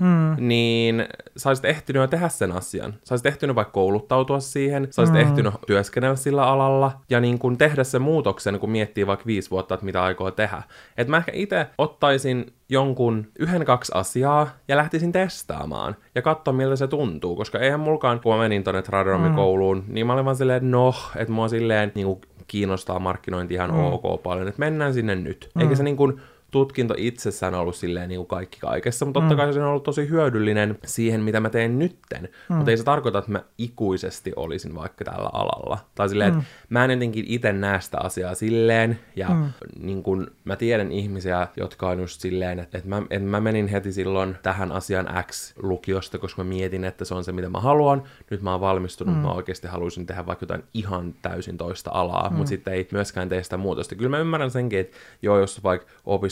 mm. 0.00 0.36
niin 0.38 1.04
sä 1.36 1.50
olisit 1.50 1.64
ehtinyt 1.64 2.00
jo 2.00 2.06
tehdä 2.06 2.28
sen 2.28 2.52
asian. 2.52 2.94
Sä 3.04 3.12
olisit 3.12 3.26
ehtinyt 3.26 3.56
vaikka 3.56 3.72
kouluttautua 3.72 4.40
siihen, 4.40 4.88
sä 4.90 5.02
olisit 5.02 5.14
mm. 5.14 5.20
ehtinyt 5.20 5.54
työskennellä 5.66 6.16
sillä 6.16 6.46
alalla 6.46 6.92
ja 7.10 7.20
niin 7.20 7.38
kun 7.38 7.58
tehdä 7.58 7.84
sen 7.84 8.02
muutoksen, 8.02 8.60
kun 8.60 8.70
miettii 8.70 9.06
vaikka 9.06 9.26
viisi 9.26 9.50
vuotta, 9.50 9.74
että 9.74 9.86
mitä 9.86 10.02
aikoo 10.02 10.30
tehdä. 10.30 10.62
Et 10.96 11.08
mä 11.08 11.16
ehkä 11.16 11.32
itse 11.34 11.66
ottaisin 11.78 12.52
jonkun 12.68 13.26
yhden, 13.38 13.64
kaksi 13.64 13.92
asiaa 13.94 14.50
ja 14.68 14.76
lähtisin 14.76 15.12
testaamaan 15.12 15.96
ja 16.14 16.22
katsoa, 16.22 16.54
miltä 16.54 16.76
se 16.76 16.86
tuntuu, 16.86 17.36
koska 17.36 17.58
eihän 17.58 17.80
mulkaan, 17.80 18.20
kun 18.20 18.32
mä 18.34 18.38
menin 18.38 18.64
tonne 18.64 18.82
Traderomikouluun, 18.82 19.84
mm. 19.86 19.94
niin 19.94 20.06
mä 20.06 20.12
olin 20.12 20.24
vaan 20.24 20.36
silleen, 20.36 20.70
no, 20.70 20.94
että 21.16 21.32
mua 21.32 21.48
silleen 21.48 21.92
niin 21.94 22.20
kiinnostaa 22.46 22.98
markkinointi 22.98 23.54
ihan 23.54 23.70
mm. 23.70 23.78
ok 23.80 24.22
paljon, 24.22 24.48
että 24.48 24.58
mennään 24.58 24.94
sinne 24.94 25.14
nyt. 25.14 25.50
Mm. 25.54 25.60
Eikä 25.62 25.74
se 25.74 25.82
niin 25.82 25.96
kuin 25.96 26.20
tutkinto 26.50 26.94
itsessään 26.96 27.54
ollut 27.54 27.76
silleen 27.76 28.08
niin 28.08 28.18
kuin 28.18 28.26
kaikki 28.28 28.58
kaikessa, 28.60 29.04
mutta 29.04 29.20
totta 29.20 29.34
Mm. 29.34 29.38
kai 29.38 29.52
se 29.52 29.60
on 29.62 29.68
ollut 29.68 29.82
tosi 29.82 30.08
hyödyllinen 30.08 30.78
siihen, 30.86 31.20
mitä 31.20 31.40
mä 31.40 31.50
teen 31.50 31.78
nytten. 31.78 32.28
Mm. 32.48 32.56
Mutta 32.56 32.70
ei 32.70 32.76
se 32.76 32.84
tarkoita, 32.84 33.18
että 33.18 33.30
mä 33.30 33.42
ikuisesti 33.58 34.32
olisin 34.36 34.74
vaikka 34.74 35.04
tällä 35.04 35.30
alalla. 35.32 35.78
Tai 35.94 36.08
silleen, 36.08 36.32
mm. 36.32 36.38
että 36.40 36.50
mä 36.68 36.84
en 36.84 36.90
jotenkin 36.90 37.24
itse 37.28 37.52
näe 37.52 37.80
sitä 37.80 37.98
asiaa 37.98 38.34
silleen, 38.34 39.00
ja 39.16 39.28
mm. 39.28 39.44
niin 39.78 40.02
kun 40.02 40.30
mä 40.44 40.56
tiedän 40.56 40.92
ihmisiä, 40.92 41.48
jotka 41.56 41.88
on 41.88 42.00
just 42.00 42.20
silleen, 42.20 42.58
että, 42.58 42.78
että, 42.78 42.90
mä, 42.90 43.02
että 43.10 43.28
mä 43.28 43.40
menin 43.40 43.68
heti 43.68 43.92
silloin 43.92 44.36
tähän 44.42 44.72
asian 44.72 45.08
X 45.30 45.52
lukiosta, 45.62 46.18
koska 46.18 46.44
mä 46.44 46.48
mietin, 46.48 46.84
että 46.84 47.04
se 47.04 47.14
on 47.14 47.24
se, 47.24 47.32
mitä 47.32 47.48
mä 47.48 47.60
haluan. 47.60 48.02
Nyt 48.30 48.42
mä 48.42 48.52
oon 48.52 48.60
valmistunut, 48.60 49.14
mm. 49.14 49.20
mä 49.20 49.32
oikeasti 49.32 49.66
haluaisin 49.66 50.06
tehdä 50.06 50.26
vaikka 50.26 50.42
jotain 50.42 50.64
ihan 50.74 51.14
täysin 51.22 51.56
toista 51.56 51.90
alaa, 51.94 52.30
mm. 52.30 52.36
mutta 52.36 52.48
sitten 52.48 52.74
ei 52.74 52.88
myöskään 52.92 53.28
tee 53.28 53.42
sitä 53.42 53.56
muutosta. 53.56 53.94
Kyllä 53.94 54.10
mä 54.10 54.18
ymmärrän 54.18 54.50
senkin, 54.50 54.78
että 54.78 54.96
joo, 55.22 55.38
jos 55.38 55.64
vaikka 55.64 55.86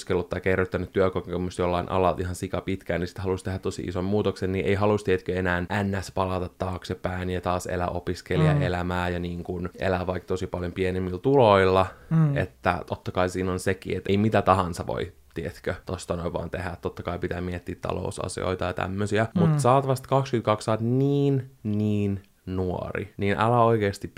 opiskellut 0.09 0.29
tai 0.29 0.41
kerryttänyt 0.41 0.93
työkokemusta 0.93 1.63
jollain 1.63 1.91
alalla 1.91 2.17
ihan 2.21 2.35
sika 2.35 2.61
pitkään, 2.61 3.01
niin 3.01 3.09
sitten 3.09 3.23
haluaisi 3.23 3.45
tehdä 3.45 3.59
tosi 3.59 3.83
ison 3.83 4.05
muutoksen, 4.05 4.53
niin 4.53 4.65
ei 4.65 4.75
haluaisi, 4.75 5.05
tietkö 5.05 5.35
enää 5.35 5.61
ns. 5.61 6.13
palata 6.15 6.49
taaksepäin 6.59 7.31
ja 7.31 7.41
taas 7.41 7.67
elää 7.67 7.89
opiskelijaelämää 7.89 9.09
ja 9.09 9.19
niin 9.19 9.45
kuin 9.45 9.69
elää 9.79 10.07
vaikka 10.07 10.27
tosi 10.27 10.47
paljon 10.47 10.73
pienemmillä 10.73 11.19
tuloilla, 11.19 11.87
mm. 12.11 12.37
että 12.37 12.83
totta 12.87 13.13
kai 13.13 13.29
siinä 13.29 13.53
on 13.53 13.61
sekin, 13.61 13.97
että 13.97 14.13
ei 14.13 14.17
mitä 14.17 14.43
tahansa 14.43 14.87
voi 14.87 15.13
tiedätkö, 15.35 15.75
tosta 15.87 16.17
noin 16.17 16.33
vaan 16.33 16.51
tehdä. 16.51 16.77
Totta 16.81 17.03
kai 17.03 17.19
pitää 17.19 17.41
miettiä 17.41 17.77
talousasioita 17.81 18.65
ja 18.65 18.73
tämmöisiä. 18.73 19.25
Mm. 19.35 19.41
Mutta 19.41 19.59
sä 19.59 19.73
oot 19.73 19.87
vasta 19.87 20.09
22, 20.09 20.65
sä 20.65 20.71
oot 20.71 20.81
niin, 20.81 21.51
niin 21.63 22.23
nuori. 22.47 23.15
Niin 23.17 23.37
älä 23.39 23.61
oikeasti 23.61 24.13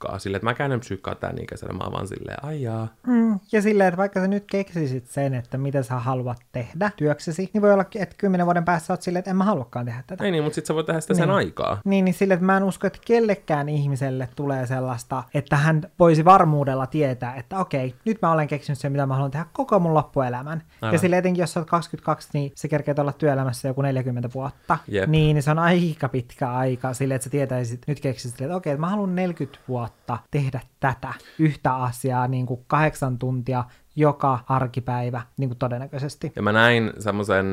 psyykkaa. 0.00 0.18
Silleen, 0.18 0.36
että 0.36 0.44
mäkään 0.44 0.72
en 0.72 0.80
psyykkaa 0.80 1.14
tän 1.14 1.38
ikäisenä, 1.42 1.72
mä 1.72 1.92
vaan 1.92 2.08
silleen, 2.08 2.44
ai 2.44 2.62
jaa. 2.62 2.88
Mm, 3.06 3.38
ja 3.52 3.62
silleen, 3.62 3.88
että 3.88 3.98
vaikka 3.98 4.20
sä 4.20 4.28
nyt 4.28 4.44
keksisit 4.50 5.06
sen, 5.06 5.34
että 5.34 5.58
mitä 5.58 5.82
sä 5.82 5.98
haluat 5.98 6.38
tehdä 6.52 6.90
työksesi, 6.96 7.50
niin 7.52 7.62
voi 7.62 7.72
olla, 7.72 7.84
että 7.94 8.14
kymmenen 8.18 8.46
vuoden 8.46 8.64
päässä 8.64 8.86
sä 8.86 8.92
oot 8.92 9.02
silleen, 9.02 9.18
että 9.18 9.30
en 9.30 9.36
mä 9.36 9.44
haluakaan 9.44 9.86
tehdä 9.86 10.02
tätä. 10.06 10.24
Ei 10.24 10.30
niin, 10.30 10.44
mutta 10.44 10.54
sit 10.54 10.66
sä 10.66 10.74
voit 10.74 10.86
tehdä 10.86 11.00
sitä 11.00 11.12
niin. 11.12 11.18
sen 11.18 11.28
Niin. 11.28 11.36
aikaa. 11.36 11.80
Niin, 11.84 12.04
niin 12.04 12.14
sille, 12.14 12.34
että 12.34 12.46
mä 12.46 12.56
en 12.56 12.62
usko, 12.64 12.86
että 12.86 12.98
kellekään 13.06 13.68
ihmiselle 13.68 14.28
tulee 14.36 14.66
sellaista, 14.66 15.24
että 15.34 15.56
hän 15.56 15.82
voisi 15.98 16.24
varmuudella 16.24 16.86
tietää, 16.86 17.34
että 17.34 17.58
okei, 17.58 17.94
nyt 18.04 18.22
mä 18.22 18.32
olen 18.32 18.48
keksinyt 18.48 18.78
sen, 18.78 18.92
mitä 18.92 19.06
mä 19.06 19.14
haluan 19.14 19.30
tehdä 19.30 19.46
koko 19.52 19.78
mun 19.78 19.94
loppuelämän. 19.94 20.62
Aivan. 20.82 20.94
Ja 20.94 20.98
sille 20.98 21.18
etenkin, 21.18 21.42
jos 21.42 21.52
sä 21.52 21.60
oot 21.60 21.70
22, 21.70 22.28
niin 22.32 22.52
se 22.54 22.68
kerkeet 22.68 22.98
olla 22.98 23.12
työelämässä 23.12 23.68
joku 23.68 23.82
40 23.82 24.28
vuotta. 24.34 24.78
Jep. 24.88 25.08
Niin 25.08 25.42
se 25.42 25.50
on 25.50 25.58
aika 25.58 26.08
pitkä 26.08 26.52
aika 26.52 26.94
sille, 26.94 27.14
että 27.14 27.24
sä 27.24 27.30
tietäisit, 27.30 27.82
nyt 27.86 28.00
keksisit, 28.00 28.40
että 28.40 28.56
okei, 28.56 28.72
että 28.72 28.80
mä 28.80 28.88
haluan 28.88 29.14
40 29.16 29.58
vuotta 29.68 29.89
tehdä 30.30 30.60
tätä 30.80 31.14
yhtä 31.38 31.74
asiaa 31.74 32.28
niin 32.28 32.46
kuin 32.46 32.64
kahdeksan 32.66 33.18
tuntia 33.18 33.64
joka 33.96 34.38
arkipäivä, 34.48 35.22
niin 35.36 35.48
kuin 35.48 35.58
todennäköisesti. 35.58 36.32
Ja 36.36 36.42
mä 36.42 36.52
näin 36.52 36.92
semmoisen, 36.98 37.46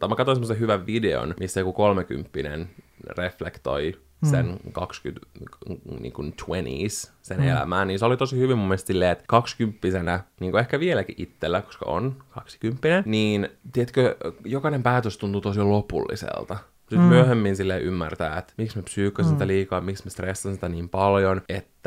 tai 0.00 0.08
mä 0.08 0.16
katsoin 0.16 0.36
semmoisen 0.36 0.60
hyvän 0.60 0.86
videon, 0.86 1.34
missä 1.40 1.60
joku 1.60 1.72
kolmekymppinen 1.72 2.70
reflektoi 3.18 4.00
sen 4.30 4.60
20, 4.72 5.26
niin 6.00 6.12
kuin 6.12 6.34
20s, 6.40 7.10
sen 7.22 7.38
mm. 7.38 7.48
elämää, 7.48 7.84
niin 7.84 7.98
se 7.98 8.04
oli 8.04 8.16
tosi 8.16 8.38
hyvin 8.38 8.58
mun 8.58 8.68
mielestä 8.68 8.86
silleen, 8.86 9.12
että 9.12 9.24
kaksikymppisenä, 9.28 10.20
niin 10.40 10.50
kuin 10.50 10.60
ehkä 10.60 10.80
vieläkin 10.80 11.14
itsellä, 11.18 11.62
koska 11.62 11.90
on 11.90 12.16
kaksikymppinen, 12.30 13.02
niin 13.06 13.48
tiedätkö, 13.72 14.16
jokainen 14.44 14.82
päätös 14.82 15.18
tuntuu 15.18 15.40
tosi 15.40 15.62
lopulliselta. 15.62 16.56
Sitten 16.80 16.98
mm. 16.98 17.04
myöhemmin 17.04 17.56
sille 17.56 17.80
ymmärtää, 17.80 18.38
että 18.38 18.52
miksi 18.56 18.76
mä 18.76 18.82
psyykkasin 18.82 19.32
mm. 19.32 19.34
sitä 19.34 19.46
liikaa, 19.46 19.80
miksi 19.80 20.04
mä 20.04 20.10
stressasin 20.10 20.54
sitä 20.54 20.68
niin 20.68 20.88
paljon, 20.88 21.42
että, 21.48 21.79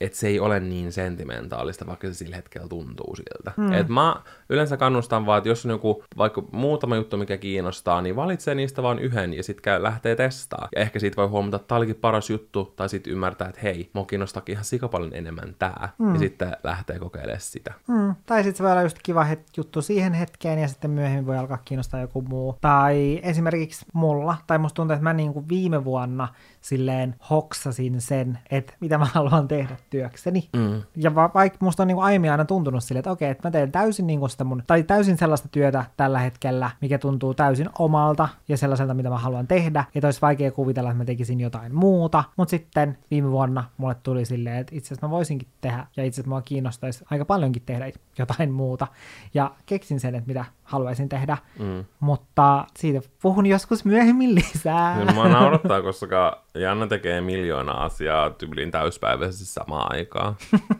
että 0.00 0.18
se 0.18 0.28
ei 0.28 0.40
ole 0.40 0.60
niin 0.60 0.92
sentimentaalista, 0.92 1.86
vaikka 1.86 2.06
se 2.06 2.14
sillä 2.14 2.36
hetkellä 2.36 2.68
tuntuu 2.68 3.16
siltä. 3.16 3.52
Mm. 3.56 3.72
Et 3.72 3.88
mä 3.88 4.16
yleensä 4.48 4.76
kannustan 4.76 5.26
vaan, 5.26 5.38
että 5.38 5.48
jos 5.48 5.64
on 5.64 5.70
joku 5.70 6.04
vaikka 6.16 6.42
muutama 6.52 6.96
juttu, 6.96 7.16
mikä 7.16 7.36
kiinnostaa, 7.36 8.02
niin 8.02 8.16
valitsee 8.16 8.54
niistä 8.54 8.82
vaan 8.82 8.98
yhden 8.98 9.34
ja 9.34 9.42
sitten 9.42 9.82
lähtee 9.82 10.16
testaa. 10.16 10.68
Ja 10.74 10.80
ehkä 10.80 10.98
siitä 10.98 11.16
voi 11.16 11.26
huomata, 11.26 11.56
että 11.56 11.68
tämä 11.68 11.76
olikin 11.76 11.96
paras 11.96 12.30
juttu, 12.30 12.72
tai 12.76 12.88
sitten 12.88 13.12
ymmärtää, 13.12 13.48
että 13.48 13.60
hei, 13.62 13.90
mua 13.92 14.04
kiinnostaakin 14.04 14.52
ihan 14.52 14.64
sika 14.64 14.88
paljon 14.88 15.14
enemmän 15.14 15.54
tää. 15.58 15.88
Mm. 15.98 16.12
Ja 16.12 16.18
sitten 16.18 16.56
lähtee 16.64 16.98
kokeilemaan 16.98 17.40
sitä. 17.40 17.74
Mm. 17.88 18.14
Tai 18.26 18.42
sitten 18.42 18.56
se 18.56 18.62
voi 18.62 18.72
olla 18.72 18.82
just 18.82 18.98
kiva 19.02 19.24
het- 19.24 19.50
juttu 19.56 19.82
siihen 19.82 20.12
hetkeen 20.12 20.58
ja 20.58 20.68
sitten 20.68 20.90
myöhemmin 20.90 21.26
voi 21.26 21.36
alkaa 21.36 21.58
kiinnostaa 21.64 22.00
joku 22.00 22.22
muu. 22.22 22.58
Tai 22.60 23.20
esimerkiksi 23.22 23.86
mulla, 23.92 24.36
tai 24.46 24.58
musta 24.58 24.76
tuntuu, 24.76 24.94
että 24.94 25.04
mä 25.04 25.12
niin 25.12 25.32
kuin 25.32 25.48
viime 25.48 25.84
vuonna 25.84 26.28
silleen 26.68 27.14
hoksasin 27.30 28.00
sen, 28.00 28.38
että 28.50 28.72
mitä 28.80 28.98
mä 28.98 29.04
haluan 29.04 29.48
tehdä 29.48 29.76
työkseni. 29.90 30.48
Mm. 30.56 30.82
Ja 30.96 31.14
va- 31.14 31.30
vaikka 31.34 31.58
musta 31.60 31.82
on 31.82 31.86
niin 31.86 31.96
kuin 31.96 32.04
aiemmin 32.04 32.30
aina 32.30 32.44
tuntunut 32.44 32.84
silleen, 32.84 32.98
että 33.00 33.10
okei, 33.10 33.30
että 33.30 33.48
mä 33.48 33.50
teen 33.50 33.72
täysin 33.72 34.06
niin 34.06 34.20
kuin 34.20 34.30
sitä 34.30 34.44
mun, 34.44 34.62
tai 34.66 34.82
täysin 34.82 35.18
sellaista 35.18 35.48
työtä 35.48 35.84
tällä 35.96 36.18
hetkellä, 36.18 36.70
mikä 36.80 36.98
tuntuu 36.98 37.34
täysin 37.34 37.68
omalta 37.78 38.28
ja 38.48 38.56
sellaiselta, 38.56 38.94
mitä 38.94 39.10
mä 39.10 39.18
haluan 39.18 39.46
tehdä. 39.46 39.84
Että 39.94 40.06
olisi 40.06 40.20
vaikea 40.20 40.50
kuvitella, 40.50 40.90
että 40.90 40.98
mä 40.98 41.04
tekisin 41.04 41.40
jotain 41.40 41.74
muuta. 41.74 42.24
Mutta 42.36 42.50
sitten 42.50 42.98
viime 43.10 43.30
vuonna 43.30 43.64
mulle 43.76 43.96
tuli 44.02 44.24
silleen, 44.24 44.56
että 44.56 44.76
itse 44.76 44.86
asiassa 44.86 45.06
mä 45.06 45.10
voisinkin 45.10 45.48
tehdä, 45.60 45.86
ja 45.96 46.04
itse 46.04 46.20
asiassa 46.20 46.28
mua 46.28 46.42
kiinnostaisi 46.42 47.04
aika 47.10 47.24
paljonkin 47.24 47.62
tehdä 47.66 47.92
jotain 48.18 48.50
muuta. 48.52 48.86
Ja 49.34 49.50
keksin 49.66 50.00
sen, 50.00 50.14
että 50.14 50.28
mitä 50.28 50.44
haluaisin 50.66 51.08
tehdä. 51.08 51.36
Mm. 51.58 51.84
Mutta 52.00 52.64
siitä 52.76 53.00
puhun 53.22 53.46
joskus 53.46 53.84
myöhemmin 53.84 54.34
lisää. 54.34 54.96
Kyllä 54.98 55.12
mua 55.12 55.28
naurattaa, 55.28 55.82
koska 55.82 56.42
Janna 56.54 56.86
tekee 56.86 57.20
miljoona 57.20 57.72
asiaa 57.72 58.30
tyyliin 58.30 58.70
täyspäiväisesti 58.70 59.44
samaan 59.44 59.92
aikaan. 59.92 60.36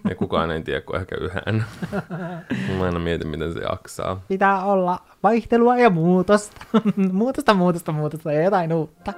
Ja 0.08 0.14
kukaan 0.14 0.50
ei 0.50 0.62
tiedä 0.62 0.80
kuin 0.80 1.00
ehkä 1.00 1.16
yhden. 1.20 1.64
Mä 2.78 2.84
aina 2.84 2.98
mietin, 2.98 3.28
miten 3.28 3.52
se 3.52 3.60
jaksaa. 3.60 4.20
Pitää 4.28 4.64
olla 4.64 4.98
vaihtelua 5.22 5.76
ja 5.76 5.90
muutosta. 5.90 6.60
muutosta, 7.12 7.54
muutosta, 7.54 7.92
muutosta 7.92 8.32
ja 8.32 8.42
jotain 8.42 8.72
uutta. 8.72 9.12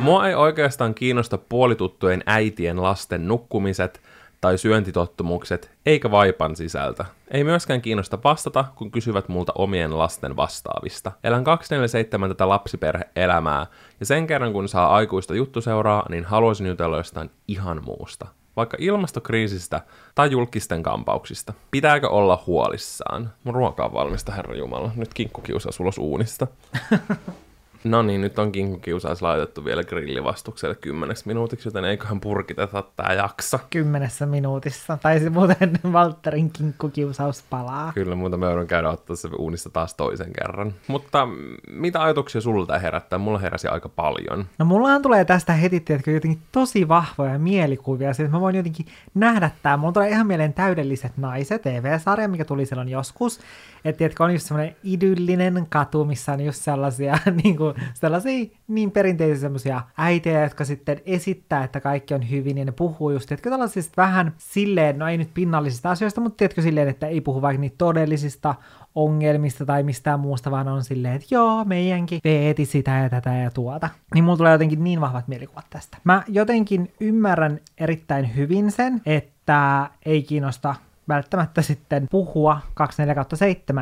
Mua 0.00 0.28
ei 0.28 0.34
oikeastaan 0.34 0.94
kiinnosta 0.94 1.38
puolituttujen 1.38 2.22
äitien 2.26 2.82
lasten 2.82 3.28
nukkumiset 3.28 4.02
tai 4.40 4.58
syöntitottumukset, 4.58 5.70
eikä 5.86 6.10
vaipan 6.10 6.56
sisältö. 6.56 7.04
Ei 7.30 7.44
myöskään 7.44 7.82
kiinnosta 7.82 8.18
vastata, 8.24 8.64
kun 8.76 8.90
kysyvät 8.90 9.28
multa 9.28 9.52
omien 9.54 9.98
lasten 9.98 10.36
vastaavista. 10.36 11.12
Elän 11.24 11.44
247 11.44 12.30
tätä 12.30 12.48
lapsiperhe-elämää, 12.48 13.66
ja 14.00 14.06
sen 14.06 14.26
kerran 14.26 14.52
kun 14.52 14.68
saa 14.68 14.94
aikuista 14.94 15.34
juttuseuraa, 15.34 16.06
niin 16.08 16.24
haluaisin 16.24 16.66
jutella 16.66 16.96
jostain 16.96 17.30
ihan 17.48 17.84
muusta. 17.84 18.26
Vaikka 18.56 18.76
ilmastokriisistä 18.80 19.80
tai 20.14 20.30
julkisten 20.30 20.82
kampauksista. 20.82 21.52
Pitääkö 21.70 22.08
olla 22.08 22.42
huolissaan? 22.46 23.32
Mun 23.44 23.54
ruoka 23.54 23.84
on 23.84 23.92
valmista, 23.92 24.32
herra 24.32 24.56
Jumala. 24.56 24.92
Nyt 24.96 25.14
kinkku 25.14 25.40
kiusaa 25.40 25.72
ulos 25.80 25.98
uunista. 25.98 26.46
No 27.84 28.02
niin, 28.02 28.20
nyt 28.20 28.38
on 28.38 28.52
kinkkukiusaus 28.52 29.22
laitettu 29.22 29.64
vielä 29.64 29.84
grillivastukselle 29.84 30.74
kymmeneksi 30.74 31.26
minuutiksi, 31.26 31.68
joten 31.68 31.84
eiköhän 31.84 32.20
purkiteta 32.20 32.84
tää 32.96 33.12
jaksa. 33.12 33.58
Kymmenessä 33.70 34.26
minuutissa. 34.26 34.98
Tai 35.02 35.20
se 35.20 35.30
muuten 35.30 35.72
Valtterin 35.92 36.50
kinkkukiusaus 36.50 37.44
palaa. 37.50 37.92
Kyllä, 37.92 38.14
muuta 38.14 38.36
me 38.36 38.46
joudun 38.46 38.66
käydä 38.66 38.90
ottaa 38.90 39.16
se 39.16 39.28
uunista 39.38 39.70
taas 39.70 39.94
toisen 39.94 40.32
kerran. 40.32 40.74
Mutta 40.86 41.28
mitä 41.70 42.02
ajatuksia 42.02 42.40
sulta 42.40 42.78
herättää? 42.78 43.18
Mulla 43.18 43.38
heräsi 43.38 43.68
aika 43.68 43.88
paljon. 43.88 44.46
No 44.58 44.64
mullahan 44.64 45.02
tulee 45.02 45.24
tästä 45.24 45.52
heti, 45.52 45.80
tiedätkö, 45.80 46.10
jotenkin 46.10 46.42
tosi 46.52 46.88
vahvoja 46.88 47.38
mielikuvia, 47.38 48.10
että 48.10 48.28
mä 48.28 48.40
voin 48.40 48.56
jotenkin 48.56 48.86
nähdä 49.14 49.50
tää. 49.62 49.76
Mulla 49.76 49.92
tulee 49.92 50.08
ihan 50.08 50.26
mieleen 50.26 50.52
täydelliset 50.52 51.12
naiset, 51.16 51.62
TV-sarja, 51.62 52.28
mikä 52.28 52.44
tuli 52.44 52.66
silloin 52.66 52.88
joskus. 52.88 53.40
Että 53.84 53.98
tiedätkö, 53.98 54.24
on 54.24 54.32
just 54.32 54.46
semmoinen 54.46 54.76
idyllinen 54.84 55.66
katu, 55.68 56.04
missä 56.04 56.32
on 56.32 56.40
just 56.40 56.62
sellaisia, 56.62 57.18
niin 57.42 57.56
kuin, 57.56 57.74
sellaisia 57.94 58.46
niin 58.68 58.90
perinteisiä 58.90 59.40
semmoisia 59.40 59.82
äitejä, 59.98 60.42
jotka 60.42 60.64
sitten 60.64 61.00
esittää, 61.06 61.64
että 61.64 61.80
kaikki 61.80 62.14
on 62.14 62.30
hyvin, 62.30 62.58
ja 62.58 62.64
ne 62.64 62.72
puhuu 62.72 63.10
just, 63.10 63.28
tiedätkö, 63.28 63.50
tällaisista 63.50 63.92
vähän 63.96 64.32
silleen, 64.38 64.98
no 64.98 65.08
ei 65.08 65.18
nyt 65.18 65.34
pinnallisista 65.34 65.90
asioista, 65.90 66.20
mutta 66.20 66.36
tiedätkö 66.36 66.62
silleen, 66.62 66.88
että 66.88 67.06
ei 67.06 67.20
puhu 67.20 67.42
vaikka 67.42 67.60
niitä 67.60 67.76
todellisista 67.78 68.54
ongelmista 68.94 69.66
tai 69.66 69.82
mistään 69.82 70.20
muusta, 70.20 70.50
vaan 70.50 70.68
on 70.68 70.84
silleen, 70.84 71.14
että 71.14 71.26
joo, 71.30 71.64
meidänkin 71.64 72.20
veeti 72.24 72.66
sitä 72.66 72.90
ja 72.90 73.10
tätä 73.10 73.34
ja 73.34 73.50
tuota. 73.50 73.88
Niin 74.14 74.24
mulla 74.24 74.36
tulee 74.36 74.52
jotenkin 74.52 74.84
niin 74.84 75.00
vahvat 75.00 75.28
mielikuvat 75.28 75.66
tästä. 75.70 75.98
Mä 76.04 76.22
jotenkin 76.28 76.92
ymmärrän 77.00 77.58
erittäin 77.78 78.36
hyvin 78.36 78.70
sen, 78.70 79.02
että 79.06 79.90
ei 80.06 80.22
kiinnosta 80.22 80.74
välttämättä 81.10 81.62
sitten 81.62 82.06
puhua 82.10 82.60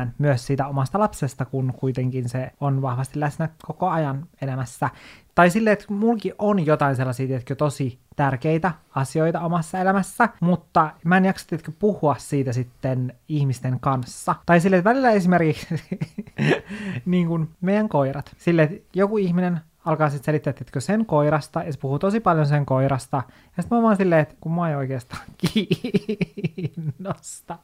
24-7 0.05 0.07
myös 0.17 0.47
siitä 0.47 0.67
omasta 0.67 0.99
lapsesta, 0.99 1.45
kun 1.45 1.73
kuitenkin 1.77 2.29
se 2.29 2.51
on 2.59 2.81
vahvasti 2.81 3.19
läsnä 3.19 3.49
koko 3.65 3.89
ajan 3.89 4.27
elämässä. 4.41 4.89
Tai 5.35 5.49
silleen, 5.49 5.73
että 5.73 5.85
mulki 5.93 6.33
on 6.39 6.65
jotain 6.65 6.95
sellaisia, 6.95 7.27
tiedätkö, 7.27 7.55
tosi 7.55 7.99
tärkeitä 8.15 8.71
asioita 8.95 9.41
omassa 9.41 9.79
elämässä, 9.79 10.29
mutta 10.39 10.91
mä 11.05 11.17
en 11.17 11.25
jaksa, 11.25 11.47
tiedätkö, 11.47 11.71
puhua 11.79 12.15
siitä 12.17 12.53
sitten 12.53 13.13
ihmisten 13.27 13.79
kanssa. 13.79 14.35
Tai 14.45 14.59
silleen, 14.59 14.79
että 14.79 14.89
välillä 14.89 15.11
esimerkiksi 15.11 15.75
niin 17.05 17.27
kuin 17.27 17.49
meidän 17.61 17.89
koirat. 17.89 18.31
Sille, 18.37 18.63
että 18.63 18.77
joku 18.93 19.17
ihminen 19.17 19.61
alkaa 19.85 20.09
sitten 20.09 20.25
selittää, 20.25 20.53
että 20.61 20.79
sen 20.79 21.05
koirasta, 21.05 21.63
ja 21.63 21.73
se 21.73 21.79
puhuu 21.79 21.99
tosi 21.99 22.19
paljon 22.19 22.45
sen 22.45 22.65
koirasta, 22.65 23.23
ja 23.57 23.63
sitten 23.63 23.77
mä 23.77 23.83
vaan 23.83 23.97
silleen, 23.97 24.21
että 24.21 24.35
kun 24.41 24.51
mä 24.51 24.69
ei 24.69 24.75
oikeastaan 24.75 25.23
kiinnosta 26.55 27.57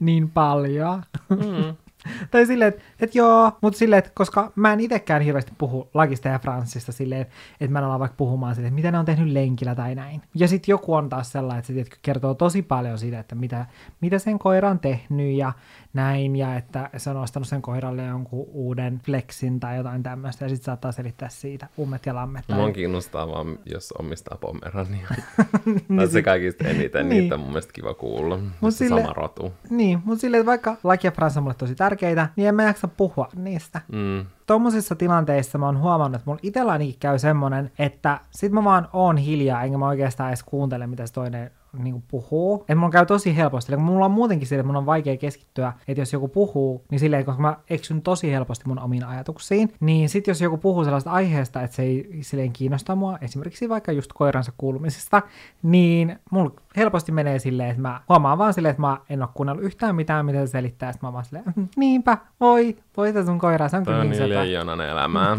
niin 0.00 0.30
paljon. 0.30 1.02
Mm. 1.28 1.76
tai 2.30 2.46
silleen, 2.46 2.68
että, 2.68 2.82
että 3.00 3.18
joo, 3.18 3.52
mutta 3.60 3.78
silleen, 3.78 3.98
että 3.98 4.10
koska 4.14 4.52
mä 4.56 4.72
en 4.72 4.80
itsekään 4.80 5.22
hirveästi 5.22 5.52
puhu 5.58 5.88
Lakista 5.94 6.28
ja 6.28 6.38
Franssista 6.38 6.92
silleen, 6.92 7.26
että 7.60 7.72
mä 7.72 7.78
en 7.78 7.84
ala 7.84 7.98
vaikka 7.98 8.16
puhumaan 8.16 8.54
silleen, 8.54 8.68
että 8.68 8.74
mitä 8.74 8.90
ne 8.90 8.98
on 8.98 9.04
tehnyt 9.04 9.32
lenkillä 9.32 9.74
tai 9.74 9.94
näin. 9.94 10.22
Ja 10.34 10.48
sitten 10.48 10.72
joku 10.72 10.94
on 10.94 11.08
taas 11.08 11.32
sellainen, 11.32 11.58
että 11.58 11.66
se 11.66 11.72
tiedätkö, 11.72 11.96
kertoo 12.02 12.34
tosi 12.34 12.62
paljon 12.62 12.98
siitä, 12.98 13.18
että 13.18 13.34
mitä, 13.34 13.66
mitä 14.00 14.18
sen 14.18 14.38
koira 14.38 14.70
on 14.70 14.78
tehnyt 14.78 15.36
ja 15.36 15.52
näin, 15.92 16.36
ja 16.36 16.56
että 16.56 16.90
se 16.96 17.10
on 17.10 17.16
ostanut 17.16 17.48
sen 17.48 17.62
koiralle 17.62 18.04
jonkun 18.04 18.46
uuden 18.52 19.00
flexin 19.04 19.60
tai 19.60 19.76
jotain 19.76 20.02
tämmöistä, 20.02 20.44
ja 20.44 20.48
sitten 20.48 20.64
saattaa 20.64 20.92
selittää 20.92 21.28
siitä 21.28 21.66
ummet 21.78 22.06
ja 22.06 22.14
lammet. 22.14 22.44
Tai... 22.46 22.56
Mua 22.56 22.72
kiinnostaa 22.72 23.28
vaan, 23.28 23.58
jos 23.66 23.92
omistaa 23.92 24.38
pomerania. 24.40 25.08
niin 25.88 26.10
se 26.10 26.22
kaikista 26.22 26.64
eniten, 26.64 27.08
niin. 27.08 27.22
niitä 27.22 27.34
on 27.34 27.40
mun 27.40 27.48
mielestä 27.48 27.72
kiva 27.72 27.94
kuulla. 27.94 28.38
Mut 28.60 28.74
sille, 28.74 29.00
sama 29.00 29.12
rotu. 29.12 29.52
Niin, 29.70 30.02
mutta 30.04 30.20
silleen, 30.20 30.46
vaikka 30.46 30.76
Laki 30.84 31.06
ja 31.06 31.10
Frans 31.10 31.36
on 31.36 31.42
mulle 31.42 31.54
tosi 31.54 31.74
tärkeitä, 31.74 32.28
niin 32.36 32.48
en 32.48 32.54
mä 32.54 32.62
jaksa 32.62 32.88
puhua 32.88 33.28
niistä. 33.36 33.80
Mm 33.92 34.26
tuommoisissa 34.50 34.94
tilanteissa 34.94 35.58
mä 35.58 35.66
oon 35.66 35.78
huomannut, 35.78 36.14
että 36.14 36.30
mulla 36.30 36.40
itselläni 36.42 36.96
käy 37.00 37.18
semmonen, 37.18 37.70
että 37.78 38.20
sit 38.30 38.52
mä 38.52 38.64
vaan 38.64 38.88
oon 38.92 39.16
hiljaa, 39.16 39.62
enkä 39.62 39.78
mä 39.78 39.88
oikeastaan 39.88 40.30
edes 40.30 40.42
kuuntele, 40.42 40.86
mitä 40.86 41.06
se 41.06 41.12
toinen 41.12 41.50
niin 41.78 41.92
kuin 41.92 42.04
puhuu. 42.08 42.60
Että 42.60 42.74
mulla 42.74 42.90
käy 42.90 43.06
tosi 43.06 43.36
helposti. 43.36 43.72
Eli 43.72 43.80
mulla 43.80 44.04
on 44.04 44.10
muutenkin 44.10 44.48
sille, 44.48 44.60
että 44.60 44.66
mun 44.66 44.76
on 44.76 44.86
vaikea 44.86 45.16
keskittyä, 45.16 45.72
että 45.88 46.00
jos 46.00 46.12
joku 46.12 46.28
puhuu, 46.28 46.84
niin 46.90 46.98
silleen, 47.00 47.24
koska 47.24 47.42
mä 47.42 47.56
eksyn 47.70 48.02
tosi 48.02 48.32
helposti 48.32 48.68
mun 48.68 48.78
omiin 48.78 49.04
ajatuksiin, 49.04 49.72
niin 49.80 50.08
sitten 50.08 50.32
jos 50.32 50.40
joku 50.40 50.56
puhuu 50.56 50.84
sellaista 50.84 51.10
aiheesta, 51.10 51.62
että 51.62 51.76
se 51.76 51.82
ei 51.82 52.18
silleen 52.20 52.52
kiinnosta 52.52 52.96
mua, 52.96 53.18
esimerkiksi 53.20 53.68
vaikka 53.68 53.92
just 53.92 54.12
koiransa 54.14 54.52
kuulumisesta, 54.58 55.22
niin 55.62 56.18
mulla 56.30 56.54
helposti 56.76 57.12
menee 57.12 57.38
silleen, 57.38 57.70
että 57.70 57.82
mä 57.82 58.00
huomaan 58.08 58.38
vaan 58.38 58.54
silleen, 58.54 58.70
että 58.70 58.80
mä 58.80 58.98
en 59.10 59.22
ole 59.22 59.28
kuunnellut 59.34 59.64
yhtään 59.64 59.96
mitään, 59.96 60.26
mitä 60.26 60.46
se 60.46 60.50
selittää, 60.50 60.90
että 60.90 61.06
mä 61.06 61.12
vaan 61.12 61.24
silleen, 61.24 61.44
mm, 61.56 61.68
niinpä, 61.76 62.18
voi, 62.40 62.76
voita 62.96 63.24
sun 63.24 63.38
koira, 63.38 63.68
se 63.68 63.76
on 63.76 63.84
kyllä 63.84 64.04
niin 64.04 64.28
leijonan 64.28 64.80
elämää. 64.80 65.36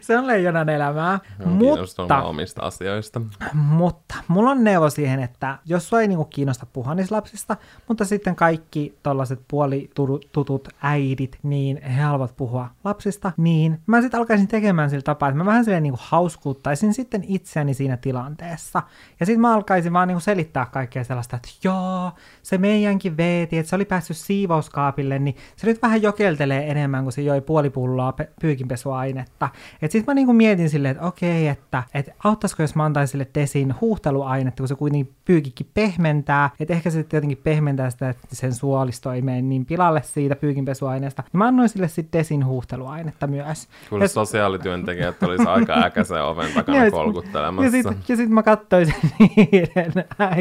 se 0.00 0.18
on 0.18 0.26
leijonan 0.26 0.68
elämää, 0.68 1.18
mutta... 1.44 2.22
omista 2.22 2.62
asioista. 2.62 3.20
Mutta 3.54 4.14
mulla 4.28 4.50
on 4.50 4.64
neuvo 4.64 4.90
siihen, 4.90 5.20
että 5.20 5.58
jos 5.64 5.88
sua 5.88 6.00
ei 6.00 6.08
niinku 6.08 6.24
kiinnosta 6.24 6.66
puhua 6.72 6.94
niistä 6.94 7.14
lapsista, 7.14 7.56
mutta 7.88 8.04
sitten 8.04 8.36
kaikki 8.36 8.98
tollaset 9.02 9.40
puolitutut 9.48 10.68
äidit, 10.82 11.38
niin 11.42 11.82
he 11.82 12.02
haluavat 12.02 12.36
puhua 12.36 12.68
lapsista, 12.84 13.32
niin 13.36 13.80
mä 13.86 14.00
sitten 14.00 14.20
alkaisin 14.20 14.48
tekemään 14.48 14.90
sillä 14.90 15.02
tapaa, 15.02 15.28
että 15.28 15.38
mä 15.38 15.44
vähän 15.46 15.64
silleen 15.64 15.82
niinku 15.82 16.00
hauskuuttaisin 16.02 16.94
sitten 16.94 17.24
itseäni 17.28 17.74
siinä 17.74 17.96
tilanteessa. 17.96 18.82
Ja 19.20 19.26
sitten 19.26 19.40
mä 19.40 19.54
alkaisin 19.54 19.92
vaan 19.92 20.08
niinku 20.08 20.20
selittää 20.20 20.59
kaikkea 20.66 21.04
sellaista, 21.04 21.36
että 21.36 21.48
joo, 21.64 22.12
se 22.42 22.58
meidänkin 22.58 23.16
veeti, 23.16 23.58
että 23.58 23.70
se 23.70 23.76
oli 23.76 23.84
päässyt 23.84 24.16
siivouskaapille, 24.16 25.18
niin 25.18 25.36
se 25.56 25.66
nyt 25.66 25.82
vähän 25.82 26.02
jokeltelee 26.02 26.70
enemmän, 26.70 27.02
kuin 27.02 27.12
se 27.12 27.22
joi 27.22 27.40
puoli 27.40 27.70
pulloa 27.70 28.12
pe- 28.12 28.28
pyykinpesuainetta. 28.40 29.48
Että 29.82 29.92
sitten 29.92 30.04
mä 30.06 30.14
niinku 30.14 30.32
mietin 30.32 30.70
silleen, 30.70 30.92
että 30.92 31.06
okei, 31.06 31.48
että, 31.48 31.82
että 31.94 32.12
auttaisiko 32.24 32.62
jos 32.62 32.74
mä 32.74 32.84
antaisin 32.84 33.10
sille 33.10 33.28
desin 33.34 33.74
huuhteluainetta, 33.80 34.60
kun 34.60 34.68
se 34.68 34.74
kuitenkin 34.74 35.14
pyykikin 35.24 35.66
pehmentää, 35.74 36.50
että 36.60 36.74
ehkä 36.74 36.90
se 36.90 36.98
jotenkin 37.12 37.38
pehmentää 37.38 37.90
sitä, 37.90 38.08
että 38.08 38.26
sen 38.32 38.54
suolisto 38.54 39.12
ei 39.12 39.22
mene 39.22 39.42
niin 39.42 39.66
pilalle 39.66 40.02
siitä 40.04 40.36
pyykinpesuaineesta. 40.36 41.22
Niin 41.22 41.38
mä 41.38 41.46
annoin 41.46 41.68
sille 41.68 41.88
sitten 41.88 42.20
desin 42.20 42.46
huuhteluainetta 42.46 43.26
myös. 43.26 43.68
Kyllä 43.90 44.04
et... 44.04 44.10
sosiaalityöntekijät 44.10 45.22
olisi 45.22 45.46
aika 45.46 45.84
äkäisen 45.84 46.24
oven 46.24 46.52
takana 46.52 46.78
ja 46.84 46.90
kolkuttelemassa. 46.90 47.64
Ja 47.64 47.70
sitten 47.70 48.02
sit, 48.06 48.16
sit 48.16 48.30
mä 48.30 48.42
katsoin 48.42 48.94
niiden 49.18 49.92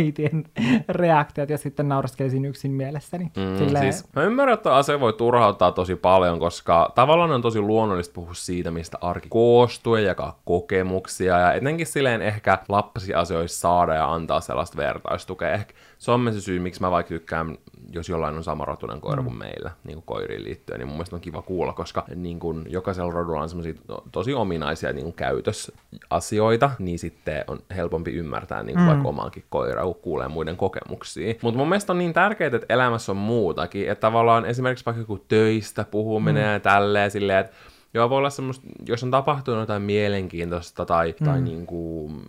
äitien 0.09 0.45
reaktiot 0.89 1.49
ja 1.49 1.57
sitten 1.57 1.89
nauraskelisin 1.89 2.45
yksin 2.45 2.71
mielessäni. 2.71 3.31
Mm, 3.37 3.57
Silleen... 3.57 3.93
siis, 3.93 4.13
mä 4.15 4.23
ymmärrän, 4.23 4.53
että 4.53 4.75
asia 4.75 4.99
voi 4.99 5.13
turhauttaa 5.13 5.71
tosi 5.71 5.95
paljon, 5.95 6.39
koska 6.39 6.91
tavallaan 6.95 7.31
on 7.31 7.41
tosi 7.41 7.61
luonnollista 7.61 8.13
puhua 8.13 8.33
siitä, 8.33 8.71
mistä 8.71 8.97
arki 9.01 9.27
koostuu 9.29 9.95
ja 9.95 10.01
jakaa 10.01 10.39
kokemuksia 10.45 11.39
ja 11.39 11.53
etenkin 11.53 11.87
silleen 11.87 12.21
ehkä 12.21 12.57
lapsiasioissa 12.69 13.59
saada 13.59 13.93
ja 13.95 14.13
antaa 14.13 14.41
sellaista 14.41 14.77
vertaistukea. 14.77 15.51
Ehkä 15.51 15.73
on 16.07 16.33
se 16.33 16.41
syy, 16.41 16.59
miksi 16.59 16.81
mä 16.81 16.91
vaikka 16.91 17.09
tykkään, 17.09 17.57
jos 17.91 18.09
jollain 18.09 18.35
on 18.35 18.43
sama 18.43 18.65
rotunen 18.65 19.01
koira 19.01 19.21
mm. 19.21 19.25
kuin 19.25 19.37
meillä, 19.37 19.71
niin 19.83 19.95
kuin 19.95 20.05
koiriin 20.05 20.43
liittyen, 20.43 20.79
niin 20.79 20.87
mun 20.87 20.95
mielestä 20.95 21.15
on 21.15 21.21
kiva 21.21 21.41
kuulla, 21.41 21.73
koska 21.73 22.05
niin 22.15 22.39
kuin 22.39 22.65
jokaisella 22.69 23.11
rodulla 23.11 23.41
on 23.41 23.49
semmoisia 23.49 23.73
tosi 24.11 24.33
ominaisia 24.33 24.93
niin 24.93 25.03
kuin 25.03 25.13
käytösasioita, 25.13 26.71
niin 26.79 26.99
sitten 26.99 27.43
on 27.47 27.59
helpompi 27.75 28.11
ymmärtää 28.11 28.63
niin 28.63 28.75
kuin 28.75 28.83
mm. 28.83 28.89
vaikka 28.89 29.09
omaankin 29.09 29.43
koiraa, 29.49 29.85
kun 29.85 29.95
kuulee 29.95 30.27
muiden 30.27 30.57
kokemuksia. 30.57 31.33
Mutta 31.41 31.57
mun 31.57 31.69
mielestä 31.69 31.93
on 31.93 31.97
niin 31.97 32.13
tärkeää, 32.13 32.55
että 32.55 32.73
elämässä 32.73 33.11
on 33.11 33.17
muutakin, 33.17 33.89
että 33.89 34.01
tavallaan 34.01 34.45
esimerkiksi 34.45 34.85
vaikka 34.85 35.01
joku 35.01 35.25
töistä 35.27 35.85
puhuminen 35.91 36.47
mm. 36.47 36.53
ja 36.53 36.59
tälleen 36.59 37.11
silleen, 37.11 37.39
että 37.39 37.55
Joo, 37.93 38.09
voi 38.09 38.17
olla 38.17 38.29
semmoista, 38.29 38.67
jos 38.87 39.03
on 39.03 39.11
tapahtunut 39.11 39.59
jotain 39.59 39.81
mielenkiintoista 39.81 40.85
tai, 40.85 41.15
mm. 41.19 41.25
tai 41.25 41.41
niin 41.41 41.65
kuin, 41.65 42.21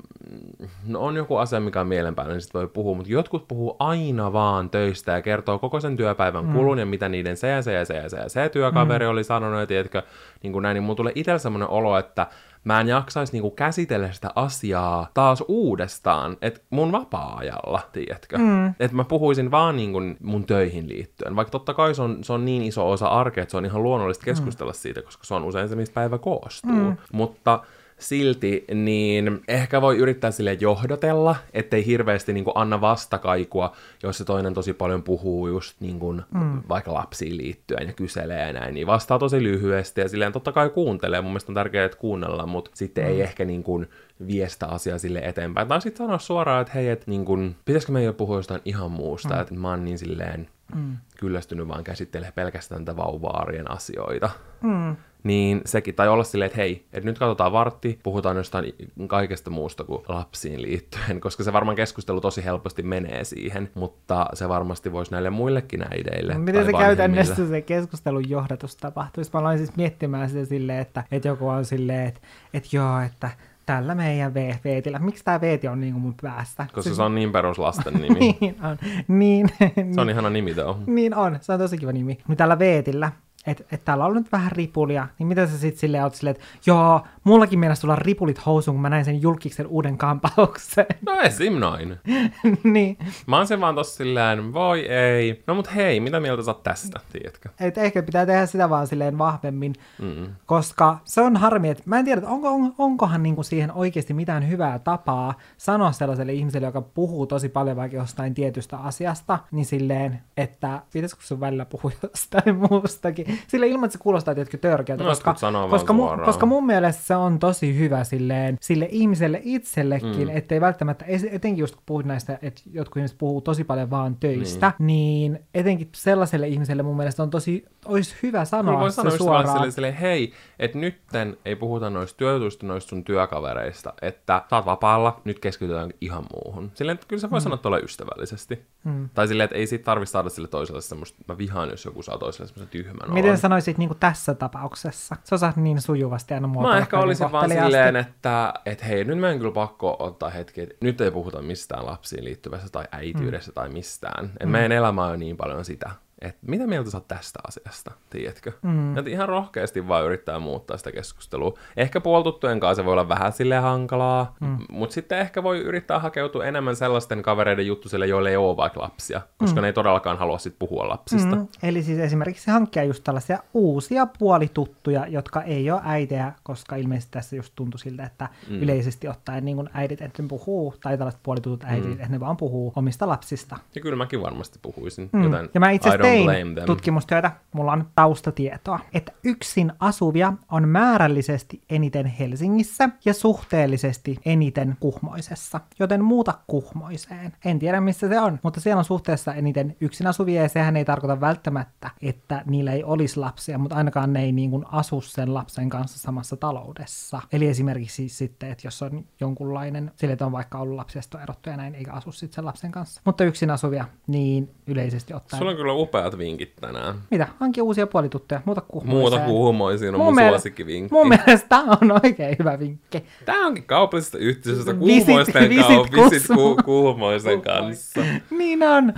no 0.87 1.01
on 1.01 1.17
joku 1.17 1.37
asia, 1.37 1.61
mikä 1.61 1.81
on 1.81 1.87
mielenpäällä, 1.87 2.33
niin 2.33 2.41
sitten 2.41 2.59
voi 2.59 2.69
puhua, 2.69 2.95
mutta 2.97 3.13
jotkut 3.13 3.49
puhuu 3.49 3.77
aina 3.79 4.33
vaan 4.33 4.71
töistä 4.71 5.13
ja 5.13 5.23
kertoo 5.23 5.59
koko 5.59 5.81
sen 5.81 5.97
työpäivän 5.97 6.47
mm. 6.47 6.53
kulun 6.53 6.79
ja 6.79 6.87
mitä 6.87 7.09
niiden 7.09 7.37
se 7.37 7.49
ja 7.49 7.63
se 7.63 7.73
ja 7.73 7.85
se 7.85 7.95
ja 7.95 8.09
se, 8.09 8.17
ja 8.17 8.29
se 8.29 8.49
työkaveri 8.49 9.07
mm. 9.07 9.11
oli 9.11 9.25
sanonut, 9.25 9.61
ja 9.61 9.67
tiedätkö, 9.67 10.03
niin 10.43 10.53
kuin 10.53 10.63
näin, 10.63 10.75
niin 10.75 10.83
mulla 10.83 10.97
tulee 10.97 11.13
itsellä 11.15 11.39
semmoinen 11.39 11.69
olo, 11.69 11.99
että 11.99 12.27
mä 12.65 12.81
en 12.81 12.89
jaksaisi 12.89 13.33
niinku 13.33 13.51
käsitellä 13.51 14.13
sitä 14.13 14.31
asiaa 14.35 15.11
taas 15.15 15.45
uudestaan, 15.49 16.37
että 16.43 16.61
mun 16.71 16.93
vapaa-ajalla, 16.93 17.81
tiedätkö? 17.93 18.39
Mm. 18.39 18.69
Että 18.69 18.97
mä 18.97 19.05
puhuisin 19.05 19.51
vaan 19.51 19.77
niinku 19.77 19.99
mun 20.23 20.47
töihin 20.47 20.89
liittyen, 20.89 21.37
vaikka 21.37 21.51
totta 21.51 21.75
kai 21.75 21.95
se 21.95 22.03
on, 22.03 22.25
se 22.25 22.33
on 22.33 22.45
niin 22.45 22.63
iso 22.63 22.91
osa 22.91 23.07
arkea, 23.07 23.43
että 23.43 23.51
se 23.51 23.57
on 23.57 23.65
ihan 23.65 23.83
luonnollista 23.83 24.25
keskustella 24.25 24.73
mm. 24.73 24.77
siitä, 24.77 25.03
koska 25.03 25.25
se 25.25 25.35
on 25.35 25.45
usein 25.45 25.69
se, 25.69 25.77
mistä 25.77 25.95
päivä 25.95 26.19
koostuu. 26.19 26.73
Mm. 26.73 26.97
Mutta 27.13 27.61
silti, 28.01 28.65
niin 28.75 29.41
ehkä 29.49 29.81
voi 29.81 29.99
yrittää 29.99 30.31
sille 30.31 30.53
johdotella, 30.53 31.37
ettei 31.53 31.87
hirveästi 31.87 32.33
niin 32.33 32.45
kuin 32.45 32.57
anna 32.57 32.81
vastakaikua, 32.81 33.77
jos 34.03 34.19
se 34.19 34.25
toinen 34.25 34.55
tosi 34.55 34.73
paljon 34.73 35.03
puhuu 35.03 35.49
just 35.49 35.81
niin 35.81 35.99
kuin 35.99 36.23
mm. 36.35 36.63
vaikka 36.69 36.95
lapsiin 36.95 37.37
liittyen 37.37 37.87
ja 37.87 37.93
kyselee 37.93 38.47
ja 38.47 38.53
näin, 38.53 38.75
niin 38.75 38.87
vastaa 38.87 39.19
tosi 39.19 39.43
lyhyesti 39.43 40.01
ja 40.01 40.09
silleen 40.09 40.33
totta 40.33 40.53
kai 40.53 40.71
kuuntelee, 40.71 41.21
mun 41.21 41.31
mielestä 41.31 41.53
on 41.53 41.55
tärkeää, 41.55 41.85
että 41.85 41.99
kuunnella, 41.99 42.47
mutta 42.47 42.71
sitten 42.75 43.05
mm. 43.05 43.11
ei 43.11 43.23
ehkä 43.23 43.45
niin 43.45 43.63
kuin 43.63 43.89
viestä 44.27 44.67
asiaa 44.67 44.99
sille 44.99 45.19
eteenpäin. 45.19 45.69
Tai 45.69 45.81
sitten 45.81 46.07
sanoa 46.07 46.19
suoraan, 46.19 46.61
että 46.61 46.73
hei, 46.75 46.89
että 46.89 47.11
niin 47.11 47.25
kuin, 47.25 47.57
pitäisikö 47.65 47.93
meidän 47.93 48.15
puhua 48.15 48.37
jostain 48.37 48.61
ihan 48.65 48.91
muusta, 48.91 49.35
mm. 49.35 49.41
että 49.41 49.55
mä 49.55 49.69
oon 49.69 49.85
niin 49.85 49.99
silleen 49.99 50.49
mm. 50.75 50.97
kyllästynyt 51.19 51.69
vaan 51.69 51.85
käsittelee 51.85 52.33
pelkästään 52.33 52.85
tätä 52.85 52.97
vauvaarien 52.97 53.71
asioita. 53.71 54.31
Mm 54.63 54.97
niin 55.23 55.61
sekin, 55.65 55.95
tai 55.95 56.09
olla 56.09 56.25
silleen, 56.25 56.47
että 56.47 56.57
hei, 56.57 56.87
että 56.93 57.11
nyt 57.11 57.19
katsotaan 57.19 57.53
vartti, 57.53 57.99
puhutaan 58.03 58.37
jostain 58.37 58.75
kaikesta 59.07 59.51
muusta 59.51 59.85
kuin 59.85 60.03
lapsiin 60.09 60.63
liittyen, 60.63 61.21
koska 61.25 61.45
se 61.45 61.53
varmaan 61.53 61.77
keskustelu 61.77 62.21
tosi 62.21 62.45
helposti 62.45 62.83
menee 62.83 63.25
siihen, 63.25 63.71
mutta 63.75 64.27
se 64.35 64.49
varmasti 64.49 64.93
voisi 64.93 65.13
näille 65.13 65.31
muillekin 65.31 65.85
äideille. 65.91 66.39
Miten 66.39 66.65
se 66.65 66.73
käytännössä 66.73 67.49
se 67.49 67.61
keskustelun 67.61 68.31
johdatus 68.31 68.77
tapahtuisi? 68.77 69.31
Mä 69.35 69.41
aloin 69.41 69.59
siis 69.59 69.77
miettimään 69.77 70.31
sitä 70.31 70.45
silleen, 70.45 70.79
että, 70.79 71.05
että 71.11 71.29
joku 71.29 71.49
on 71.49 71.65
silleen, 71.65 72.07
että, 72.07 72.21
että 72.55 72.77
joo, 72.77 73.01
että 73.01 73.31
tällä 73.67 73.95
meidän 73.95 74.35
veetillä. 74.65 74.99
Miksi 74.99 75.25
tämä 75.25 75.41
veeti 75.41 75.69
on 75.69 75.81
niin 75.81 75.93
kuin 75.93 76.03
mun 76.03 76.15
päästä? 76.23 76.67
Koska 76.73 76.91
se, 76.91 76.97
se 76.97 77.03
on 77.03 77.15
niin 77.15 77.33
peruslasten 77.33 77.95
nimi. 78.03 78.37
niin 78.41 78.57
on. 78.63 78.79
Niin, 79.09 79.51
se 79.95 80.01
on 80.01 80.11
ihana 80.11 80.31
nimi 80.31 80.55
tuo. 80.55 80.79
Niin 80.87 81.15
on, 81.15 81.39
se 81.41 81.53
on 81.53 81.59
tosi 81.59 81.79
kiva 81.79 81.93
nimi. 81.93 82.19
Mutta 82.27 82.43
tällä 82.43 82.59
veetillä 82.59 83.13
että 83.47 83.65
et 83.73 83.85
täällä 83.85 84.05
on 84.05 84.15
nyt 84.15 84.33
vähän 84.33 84.53
ripulia, 84.53 85.09
niin 85.19 85.27
mitä 85.27 85.47
sä 85.47 85.59
sitten 85.59 85.81
silleen 85.81 86.05
oot 86.05 86.15
silleen, 86.15 86.37
että 86.37 86.47
joo, 86.67 87.07
mullakin 87.25 87.59
mielestä 87.59 87.81
tulla 87.81 87.97
ripulit 87.97 88.47
housuun, 88.47 88.75
kun 88.75 88.83
mä 88.83 88.91
näin 88.91 89.05
sen 89.05 89.23
julkiksen 89.23 89.67
uuden 89.67 89.99
kampauksen. 89.99 90.87
No 91.07 91.21
esim. 91.21 91.53
noin. 91.53 91.99
niin. 92.65 92.99
Mä 93.27 93.37
oon 93.37 93.47
sen 93.47 93.61
vaan 93.61 93.75
tossa 93.75 93.97
silleen, 93.97 94.53
voi 94.53 94.87
ei. 94.87 95.43
No 95.47 95.55
mut 95.55 95.75
hei, 95.75 96.01
mitä 96.01 96.21
mieltä 96.21 96.43
sä 96.43 96.51
oot 96.51 96.63
tästä, 96.63 97.01
tiedätkö? 97.13 97.49
Et 97.61 97.79
ehkä 97.79 98.03
pitää 98.03 98.27
tehdä 98.27 98.47
sitä 98.47 98.71
vaan 98.71 98.87
silleen 98.87 99.19
vahvemmin, 99.19 99.75
mm. 99.99 100.27
koska 100.47 100.99
se 101.05 101.21
on 101.21 101.37
harmi, 101.37 101.69
että 101.69 101.83
mä 101.87 101.99
en 101.99 102.05
tiedä, 102.05 102.27
onko, 102.27 102.49
on, 102.49 102.75
onkohan 102.79 103.23
niinku 103.23 103.43
siihen 103.43 103.73
oikeasti 103.73 104.15
mitään 104.15 104.49
hyvää 104.49 104.79
tapaa 104.79 105.35
sanoa 105.57 105.93
sellaiselle 105.93 106.33
ihmiselle, 106.33 106.67
joka 106.67 106.81
puhuu 106.81 107.27
tosi 107.27 107.49
paljon 107.49 107.77
vaikka 107.77 107.97
jostain 107.97 108.35
tietystä 108.35 108.77
asiasta, 108.77 109.39
niin 109.51 109.65
silleen, 109.65 110.21
että 110.37 110.83
pitäisikö 110.93 111.23
sun 111.23 111.41
välillä 111.41 111.65
puhua 111.65 111.91
jostain 112.03 112.57
muustakin. 112.57 113.30
Sille 113.49 113.67
ilman, 113.69 113.85
että 113.85 113.99
se 113.99 114.03
kuulostaa 114.03 114.35
tietysti 114.35 114.59
törkeältä, 114.59 115.05
No, 115.05 115.11
koska, 115.11 115.35
koska, 115.71 115.93
mu, 115.93 116.09
koska 116.25 116.47
mun 116.47 116.67
mielestä 116.67 117.03
se 117.03 117.17
on 117.17 117.39
tosi 117.39 117.79
hyvä 117.79 118.05
silleen, 118.05 118.57
sille 118.61 118.89
ihmiselle 118.91 119.41
itsellekin, 119.45 120.29
mm. 120.29 120.37
ettei 120.37 120.61
välttämättä, 120.61 121.05
etenkin 121.31 121.63
just 121.63 121.75
kun 121.75 121.83
puhut 121.87 122.05
näistä, 122.05 122.39
että 122.43 122.63
jotkut 122.73 122.97
ihmiset 122.97 123.19
puhuu 123.19 123.41
tosi 123.41 123.65
paljon 123.65 123.91
vaan 123.91 124.17
töistä, 124.17 124.73
niin, 124.79 125.33
niin 125.33 125.45
etenkin 125.55 125.89
sellaiselle 125.95 126.49
ihmiselle 126.49 126.83
mun 126.83 126.97
mielestä 126.97 127.23
on 127.23 127.31
tosi, 127.31 127.65
olisi 127.85 128.17
hyvä 128.23 128.45
sanoa 128.45 128.65
Kyllä 128.73 128.81
voi 128.81 128.91
se 128.91 128.95
sanoa 128.95 129.17
suoraan. 129.17 129.45
ystävälle 129.45 129.71
silleen, 129.71 129.95
hei, 129.95 130.33
että 130.59 130.79
nytten 130.79 131.37
ei 131.45 131.57
puhuta 131.57 131.91
noista 131.91 132.17
työjutuista, 132.17 132.67
noista 132.67 132.89
sun 132.89 133.05
työkavereista, 133.05 133.93
että 134.03 134.43
sä 134.51 134.57
oot 134.57 134.67
vapaalla, 134.67 135.21
nyt 135.25 135.39
keskitytään 135.39 135.91
ihan 136.01 136.25
muuhun. 136.35 136.71
Silleen, 136.75 136.95
että 136.95 137.07
kyllä 137.07 137.21
sä 137.21 137.31
voi 137.31 137.39
mm. 137.39 137.43
sanoa 137.43 137.59
tuolle 137.59 137.81
ystävällisesti. 137.81 138.63
Mm. 138.85 139.09
Tai 139.15 139.29
silleen, 139.29 139.45
että 139.45 139.57
ei 139.57 139.67
siitä 139.67 139.85
tarvitse 139.85 140.13
saada 140.13 140.29
sille 140.29 140.49
toiselle 140.49 140.81
semmoista, 140.81 141.19
mä 141.29 141.39
vihaan, 141.39 141.71
jos 141.71 141.85
joku 141.85 142.03
saa 142.03 142.19
toiselle 142.19 142.49
semmoisen 142.49 142.69
tyhmän 142.69 143.15
Miten 143.21 143.31
olon. 143.31 143.41
sanoisit 143.41 143.79
niin 143.79 143.89
kuin 143.89 143.99
tässä 143.99 144.35
tapauksessa? 144.35 145.17
Sä 145.25 145.35
osaat 145.35 145.57
niin 145.57 145.81
sujuvasti 145.81 146.35
aina 146.35 146.49
muotoilla 146.49 146.77
Mä 146.77 146.83
ehkä 146.83 146.99
olisin 146.99 147.33
vaan 147.33 147.51
silleen, 147.51 147.97
että 147.97 148.55
et 148.67 148.85
hei, 148.89 149.05
nyt 149.05 149.19
meidän 149.19 149.39
kyllä 149.39 149.53
pakko 149.53 149.97
ottaa 149.99 150.31
hetki, 150.31 150.61
että 150.61 150.75
nyt 150.81 151.01
ei 151.01 151.11
puhuta 151.11 151.43
mistään 151.43 151.87
lapsiin 151.87 152.25
liittyvästä 152.25 152.69
tai 152.69 152.85
äitiydestä 152.93 153.51
mm. 153.51 153.55
tai 153.55 153.69
mistään. 153.69 154.25
Et 154.41 154.47
mm. 154.47 154.53
meidän 154.53 154.73
elämä 154.73 155.05
on 155.05 155.19
niin 155.19 155.37
paljon 155.37 155.65
sitä. 155.65 155.91
Että 156.21 156.41
mitä 156.47 156.67
mieltä 156.67 156.91
sä 156.91 156.97
oot 156.97 157.09
tästä 157.09 157.39
asiasta, 157.49 157.91
tiedätkö? 158.11 158.53
Mm. 158.63 158.99
Että 158.99 159.11
ihan 159.11 159.29
rohkeasti 159.29 159.89
vaan 159.89 160.05
yrittää 160.05 160.39
muuttaa 160.39 160.77
sitä 160.77 160.93
keskustelua. 160.93 161.55
Ehkä 161.77 162.01
puoltuttujen 162.01 162.61
kanssa 162.61 162.83
se 162.83 162.85
voi 162.85 162.93
olla 162.93 163.09
vähän 163.09 163.33
sille 163.33 163.57
hankalaa, 163.57 164.37
mm. 164.41 164.59
mutta 164.71 164.95
sitten 164.95 165.19
ehkä 165.19 165.43
voi 165.43 165.59
yrittää 165.59 165.99
hakeutua 165.99 166.45
enemmän 166.45 166.77
sellaisten 166.77 167.23
kavereiden 167.23 167.67
juttusille, 167.67 168.07
joille 168.07 168.31
ei 168.31 168.37
ole 168.37 168.57
vaikka 168.57 168.81
lapsia, 168.81 169.21
koska 169.39 169.61
mm. 169.61 169.63
ne 169.63 169.69
ei 169.69 169.73
todellakaan 169.73 170.19
halua 170.19 170.39
sit 170.39 170.55
puhua 170.59 170.89
lapsista. 170.89 171.37
Mm. 171.37 171.49
Eli 171.63 171.83
siis 171.83 171.99
esimerkiksi 171.99 172.51
hankkia 172.51 172.85
just 172.85 173.05
tällaisia 173.05 173.39
uusia 173.55 174.07
puolituttuja, 174.19 175.07
jotka 175.07 175.43
ei 175.43 175.71
ole 175.71 175.81
äitejä, 175.85 176.33
koska 176.43 176.77
ilmeisesti 176.77 177.13
tässä 177.13 177.37
just 177.37 177.53
tuntui 177.57 177.79
siltä, 177.79 178.05
että 178.05 178.29
mm. 178.51 178.63
yleisesti 178.63 179.09
ottaen 179.09 179.45
niin 179.45 179.57
kuin 179.57 179.71
äidit, 179.73 180.03
että 180.03 180.23
ne 180.23 180.29
puhuu, 180.29 180.75
tai 180.83 180.99
tällaiset 180.99 181.21
puolitutut 181.23 181.65
äidit, 181.65 181.85
mm. 181.85 181.93
että 181.93 182.09
ne 182.09 182.21
vaan 182.21 182.37
puhuu 182.37 182.73
omista 182.77 183.09
lapsista. 183.09 183.57
Ja 183.75 183.81
kyllä 183.81 183.97
mäkin 183.97 184.23
varmasti 184.23 184.59
puhuisin, 184.63 185.11
mm. 185.13 185.23
joten 185.23 185.49
Ja 185.55 185.61
mä 185.61 185.71
itse 185.71 185.91
Tein 186.11 186.67
tutkimustyötä, 186.67 187.33
mulla 187.53 187.73
on 187.73 187.87
taustatietoa, 187.95 188.81
että 188.95 189.13
yksin 189.25 189.73
asuvia 189.81 190.33
on 190.51 190.69
määrällisesti 190.69 191.63
eniten 191.71 192.07
Helsingissä 192.07 192.89
ja 193.05 193.15
suhteellisesti 193.15 194.17
eniten 194.25 194.77
Kuhmoisessa, 194.81 195.61
joten 195.79 196.05
muuta 196.05 196.35
Kuhmoiseen. 196.47 197.33
En 197.45 197.59
tiedä 197.59 197.81
missä 197.81 198.09
se 198.09 198.21
on, 198.21 198.39
mutta 198.43 198.61
siellä 198.61 198.79
on 198.79 198.85
suhteessa 198.85 199.35
eniten 199.35 199.77
yksin 199.81 200.07
asuvia 200.07 200.43
ja 200.43 200.49
sehän 200.49 200.77
ei 200.77 200.85
tarkoita 200.85 201.21
välttämättä, 201.21 201.91
että 202.03 202.43
niillä 202.47 202.73
ei 202.73 202.85
olisi 202.85 203.19
lapsia, 203.21 203.59
mutta 203.59 203.77
ainakaan 203.77 204.13
ne 204.13 204.23
ei 204.23 204.33
niin 204.33 204.51
kuin 204.51 204.65
asu 204.73 205.01
sen 205.01 205.35
lapsen 205.35 205.69
kanssa 205.69 205.99
samassa 205.99 206.37
taloudessa. 206.37 207.21
Eli 207.33 207.47
esimerkiksi 207.47 208.09
sitten, 208.09 208.51
että 208.51 208.67
jos 208.67 208.83
on 208.83 209.05
jonkunlainen, 209.21 209.93
sille 209.97 210.13
että 210.13 210.27
on 210.27 210.33
vaikka 210.33 210.59
ollut 210.59 210.81
on 211.15 211.23
erottu 211.23 211.51
ja 211.51 211.57
näin, 211.57 211.75
eikä 211.75 211.93
asu 211.93 212.13
sitten 212.13 212.35
sen 212.35 212.45
lapsen 212.45 212.73
kanssa. 212.73 213.01
Mutta 213.05 213.25
yksin 213.25 213.51
asuvia, 213.51 213.85
niin 214.07 214.55
yleisesti 214.67 215.15
ottaen. 215.15 215.39
Sulla 215.39 215.51
on 215.51 215.57
kyllä 215.57 215.73
upeat 216.01 216.19
vinkit 216.19 216.57
tänään. 216.57 216.95
Mitä? 217.11 217.29
Hanki 217.41 217.63
uusia 217.63 217.87
puolituttuja. 217.87 218.41
Muuta 218.45 218.61
kuhmoiseen. 218.61 219.01
Muuta 219.01 219.19
kuhumoisiin 219.19 219.95
on 219.95 220.01
mun, 220.01 220.15
miele- 220.15 220.29
suosikkivinkki. 220.31 220.95
Mun 220.95 221.09
mielestä 221.09 221.49
tää 221.49 221.63
on 221.83 222.01
oikein 222.05 222.37
hyvä 222.39 222.59
vinkki. 222.59 223.05
Tää 223.25 223.37
onkin 223.47 223.65
kaupallisesta 223.65 224.19
yhteisöstä 224.19 224.73
Visit- 224.73 225.05
kuumoisten 225.07 225.49
visit 225.51 225.67
kau- 225.67 226.13
visit 226.13 226.27
kusmu. 226.29 226.37
ku- 226.37 226.63
kuumoisen 226.65 227.43
kanssa. 227.43 228.01
Niin 228.31 228.63
on. 228.63 228.93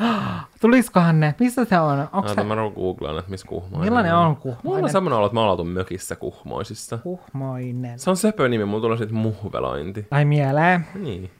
Tuliskohan 0.61 1.21
ne? 1.21 1.35
Missä 1.41 1.65
se 1.65 1.79
on? 1.81 1.99
Onko 2.01 2.19
Ota, 2.19 2.35
se 2.35 2.43
mä 2.43 2.55
ruun 2.55 2.73
googlaan, 2.73 3.19
että 3.19 3.31
missä 3.31 3.47
kuhmoinen 3.49 3.81
Millainen 3.87 4.15
on 4.15 4.25
Mulla 4.27 4.41
kuhmoinen? 4.43 4.85
on 4.85 4.91
semmoinen 4.91 5.17
olo, 5.19 5.27
että 5.27 5.35
mä 5.35 5.51
oltu 5.51 5.65
mökissä 5.65 6.17
kuhmoisissa. 6.17 6.99
kuhmoinen? 6.99 7.99
Se 7.99 8.11
on 8.11 8.17
söpö 8.17 8.49
nimi, 8.49 8.65
mulla 8.65 8.83
tulee 8.83 8.97
siitä 8.97 9.15
muhvelointi. 9.15 10.07
Tai 10.11 10.25
mieleen. 10.25 10.87
Niin, 10.95 11.31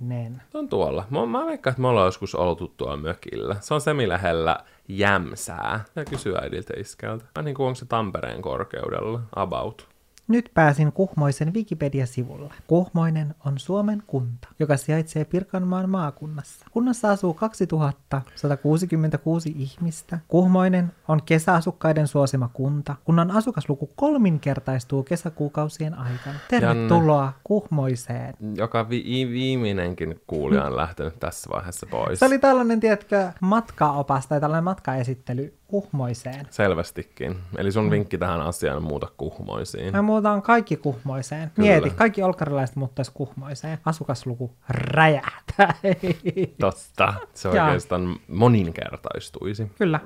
Kuhmoinen. 0.00 0.42
se 0.52 0.58
on 0.58 0.68
tuolla. 0.68 1.04
Mä, 1.10 1.26
mä 1.26 1.46
veikkaan, 1.46 1.72
että 1.72 1.82
me 1.82 1.88
ollaan 1.88 2.06
joskus 2.06 2.34
oltu 2.34 2.68
tuolla 2.76 2.96
mökillä. 2.96 3.56
Se 3.60 3.74
on 3.74 3.80
semi 3.80 4.08
lähellä 4.08 4.58
Jämsää. 4.88 5.84
Ja 5.96 6.04
kysyä 6.04 6.38
äidiltä 6.38 6.74
iskältä. 6.76 7.24
Mä 7.36 7.42
niin 7.42 7.54
kuin 7.54 7.66
onko 7.66 7.74
se 7.74 7.86
Tampereen 7.86 8.42
korkeudella? 8.42 9.20
About. 9.36 9.88
Nyt 10.30 10.50
pääsin 10.54 10.92
Kuhmoisen 10.92 11.54
Wikipedia-sivulle. 11.54 12.54
Kuhmoinen 12.66 13.34
on 13.46 13.58
Suomen 13.58 14.02
kunta, 14.06 14.48
joka 14.58 14.76
sijaitsee 14.76 15.24
Pirkanmaan 15.24 15.90
maakunnassa. 15.90 16.66
Kunnassa 16.70 17.10
asuu 17.10 17.34
2166 17.34 19.54
ihmistä. 19.58 20.18
Kuhmoinen 20.28 20.92
on 21.08 21.22
kesäasukkaiden 21.22 22.06
suosima 22.06 22.50
kunta. 22.52 22.94
Kunnan 23.04 23.30
asukasluku 23.30 23.90
kolminkertaistuu 23.96 25.02
kesäkuukausien 25.02 25.94
aikana. 25.94 26.38
Tervetuloa 26.48 27.32
Kuhmoiseen. 27.44 28.34
Joka 28.56 28.88
vi- 28.88 29.28
viimeinenkin 29.30 30.20
kuulija 30.26 30.64
on 30.64 30.76
lähtenyt 30.76 31.18
tässä 31.18 31.50
vaiheessa 31.50 31.86
pois. 31.90 32.18
Se 32.18 32.26
oli 32.26 32.38
tällainen, 32.38 32.80
tiedätkö, 32.80 33.32
matkaopas 33.40 34.26
tai 34.26 34.40
tällainen 34.40 34.64
matkaesittely 34.64 35.59
Kuhmoiseen. 35.70 36.46
Selvästikin. 36.50 37.36
Eli 37.58 37.72
sun 37.72 37.90
vinkki 37.90 38.18
tähän 38.18 38.40
asiaan 38.40 38.76
on 38.76 38.82
muuta 38.82 39.08
kuhmoisiin. 39.16 39.92
Me 39.92 40.00
muutaan 40.02 40.42
kaikki 40.42 40.76
Kuhmoiseen. 40.76 41.50
Kyllä. 41.54 41.68
Mieti, 41.68 41.90
kaikki 41.90 42.22
olkarilaiset 42.22 42.76
muuttaisi 42.76 43.10
Kuhmoiseen. 43.14 43.78
Asukasluku 43.84 44.50
räjähtää. 44.68 45.74
Totta. 46.60 47.14
Se 47.34 47.48
oikeastaan 47.48 48.16
moninkertaistuisi. 48.28 49.72
Kyllä. 49.78 50.00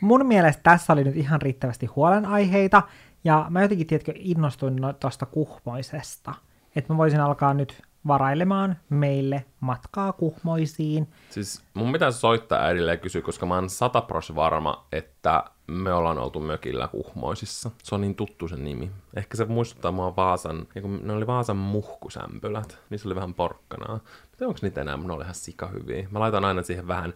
Mun 0.00 0.26
mielestä 0.26 0.62
tässä 0.62 0.92
oli 0.92 1.04
nyt 1.04 1.16
ihan 1.16 1.42
riittävästi 1.42 1.86
huolenaiheita, 1.86 2.82
ja 3.24 3.46
mä 3.50 3.62
jotenkin, 3.62 3.86
tiedätkö, 3.86 4.12
innostuin 4.16 4.76
no- 4.76 4.92
tuosta 4.92 5.26
kuhmoisesta. 5.26 6.34
Että 6.76 6.92
mä 6.92 6.98
voisin 6.98 7.20
alkaa 7.20 7.54
nyt 7.54 7.82
varailemaan 8.06 8.76
meille 8.88 9.44
matkaa 9.60 10.12
kuhmoisiin. 10.12 11.08
Siis 11.30 11.62
mun 11.74 11.92
pitäisi 11.92 12.18
soittaa 12.18 12.64
äidille 12.64 12.90
ja 12.90 12.96
kysyä, 12.96 13.22
koska 13.22 13.46
mä 13.46 13.54
oon 13.54 13.70
satapros 13.70 14.34
varma, 14.34 14.86
että 14.92 15.44
me 15.66 15.92
ollaan 15.92 16.18
oltu 16.18 16.40
mökillä 16.40 16.88
Kuhmoisissa. 16.88 17.70
Se 17.82 17.94
on 17.94 18.00
niin 18.00 18.14
tuttu 18.14 18.48
se 18.48 18.56
nimi. 18.56 18.90
Ehkä 19.16 19.36
se 19.36 19.44
muistuttaa 19.44 19.92
mua 19.92 20.16
Vaasan, 20.16 20.66
kun 20.82 21.00
ne 21.02 21.12
oli 21.12 21.26
Vaasan 21.26 21.56
muhkusämpylät, 21.56 22.78
niissä 22.90 23.08
oli 23.08 23.14
vähän 23.14 23.34
porkkanaa. 23.34 24.00
Mutta 24.30 24.46
onko 24.46 24.58
niitä 24.62 24.80
enää? 24.80 24.96
Ne 24.96 25.12
oli 25.12 25.22
ihan 25.22 25.34
sikahyviä. 25.34 26.08
Mä 26.10 26.20
laitan 26.20 26.44
aina 26.44 26.62
siihen 26.62 26.88
vähän 26.88 27.14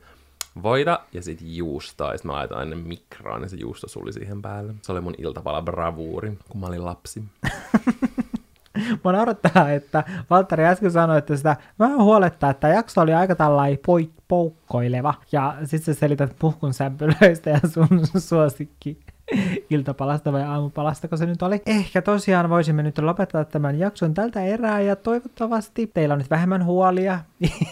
voita 0.63 1.01
ja 1.13 1.23
sitten 1.23 1.57
juustoa, 1.57 2.13
ja 2.13 2.19
sit 2.19 2.25
mä 2.25 2.33
laitan 2.33 2.59
aina 2.59 2.77
mikroon, 2.77 3.43
ja 3.43 3.49
se 3.49 3.57
juusto 3.57 3.89
suli 3.89 4.13
siihen 4.13 4.43
päälle. 4.43 4.75
Se 4.83 4.93
oli 4.93 5.01
mun 5.01 5.15
iltapala 5.19 5.63
bravuuri, 5.63 6.39
kun 6.49 6.61
mä 6.61 6.67
olin 6.67 6.85
lapsi. 6.85 7.25
Mua 9.03 9.13
naurattaa, 9.13 9.71
että 9.71 10.05
Valtteri 10.31 10.65
äsken 10.65 10.91
sanoi, 10.91 11.19
että 11.19 11.37
sitä 11.37 11.57
vähän 11.79 12.03
huolettaa, 12.03 12.51
että 12.51 12.69
jakso 12.69 13.01
oli 13.01 13.15
aika 13.15 13.35
tällainen 13.35 13.79
poik- 13.79 14.23
poukkoileva. 14.29 15.15
Ja 15.33 15.55
sitten 15.65 15.95
sä 15.95 16.01
selität 16.01 16.37
puhkun 16.39 16.75
sämpylöistä 16.75 17.51
ja 17.51 17.61
sun 17.69 17.89
suosikki 18.29 18.99
iltapalasta 19.71 20.33
vai 20.33 20.43
aamupalasta, 20.43 21.09
kun 21.09 21.19
se 21.19 21.27
nyt 21.27 21.43
oli. 21.43 21.63
Ehkä 21.67 22.03
tosiaan 22.03 22.51
voisimme 22.51 22.83
nyt 22.83 22.99
lopettaa 22.99 23.45
tämän 23.45 23.79
jakson 23.79 24.15
tältä 24.15 24.45
erää 24.45 24.81
ja 24.81 24.97
toivottavasti 24.97 25.91
teillä 25.95 26.13
on 26.13 26.19
nyt 26.19 26.31
vähemmän 26.31 26.65
huolia. 26.65 27.21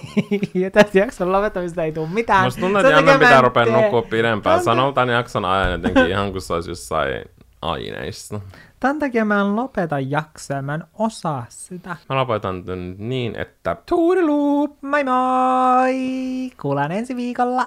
ja 0.54 0.70
tästä 0.70 0.98
jakson 0.98 1.32
lopettamista 1.32 1.82
ei 1.82 1.92
tule 1.92 2.08
mitään. 2.08 2.44
Musta 2.44 2.60
tuntuu, 2.60 2.78
että 2.78 2.92
Janne 2.92 3.12
mä 3.12 3.18
pitää 3.18 3.40
rupea 3.40 3.64
nukkua 3.64 4.02
pidempään. 4.02 4.60
Tämän 4.94 5.14
jakson 5.14 5.44
ajan 5.44 5.72
jotenkin 5.72 6.06
ihan 6.06 6.32
kuin 6.32 6.42
se 6.42 6.54
olisi 6.54 6.70
jossain 6.70 7.24
aineissa. 7.62 8.40
Tämän 8.80 8.98
takia 8.98 9.24
mä 9.24 9.40
en 9.40 9.56
lopeta 9.56 10.00
jaksoa, 10.00 10.62
mä 10.62 10.74
en 10.74 10.84
osaa 10.98 11.46
sitä. 11.48 11.96
Mä 12.08 12.16
lopetan 12.16 12.64
tän 12.64 12.94
niin, 12.98 13.36
että 13.36 13.76
toodaloo! 13.90 14.68
Moi 14.82 15.04
moi! 15.04 16.50
Kuullaan 16.62 16.92
ensi 16.92 17.16
viikolla. 17.16 17.66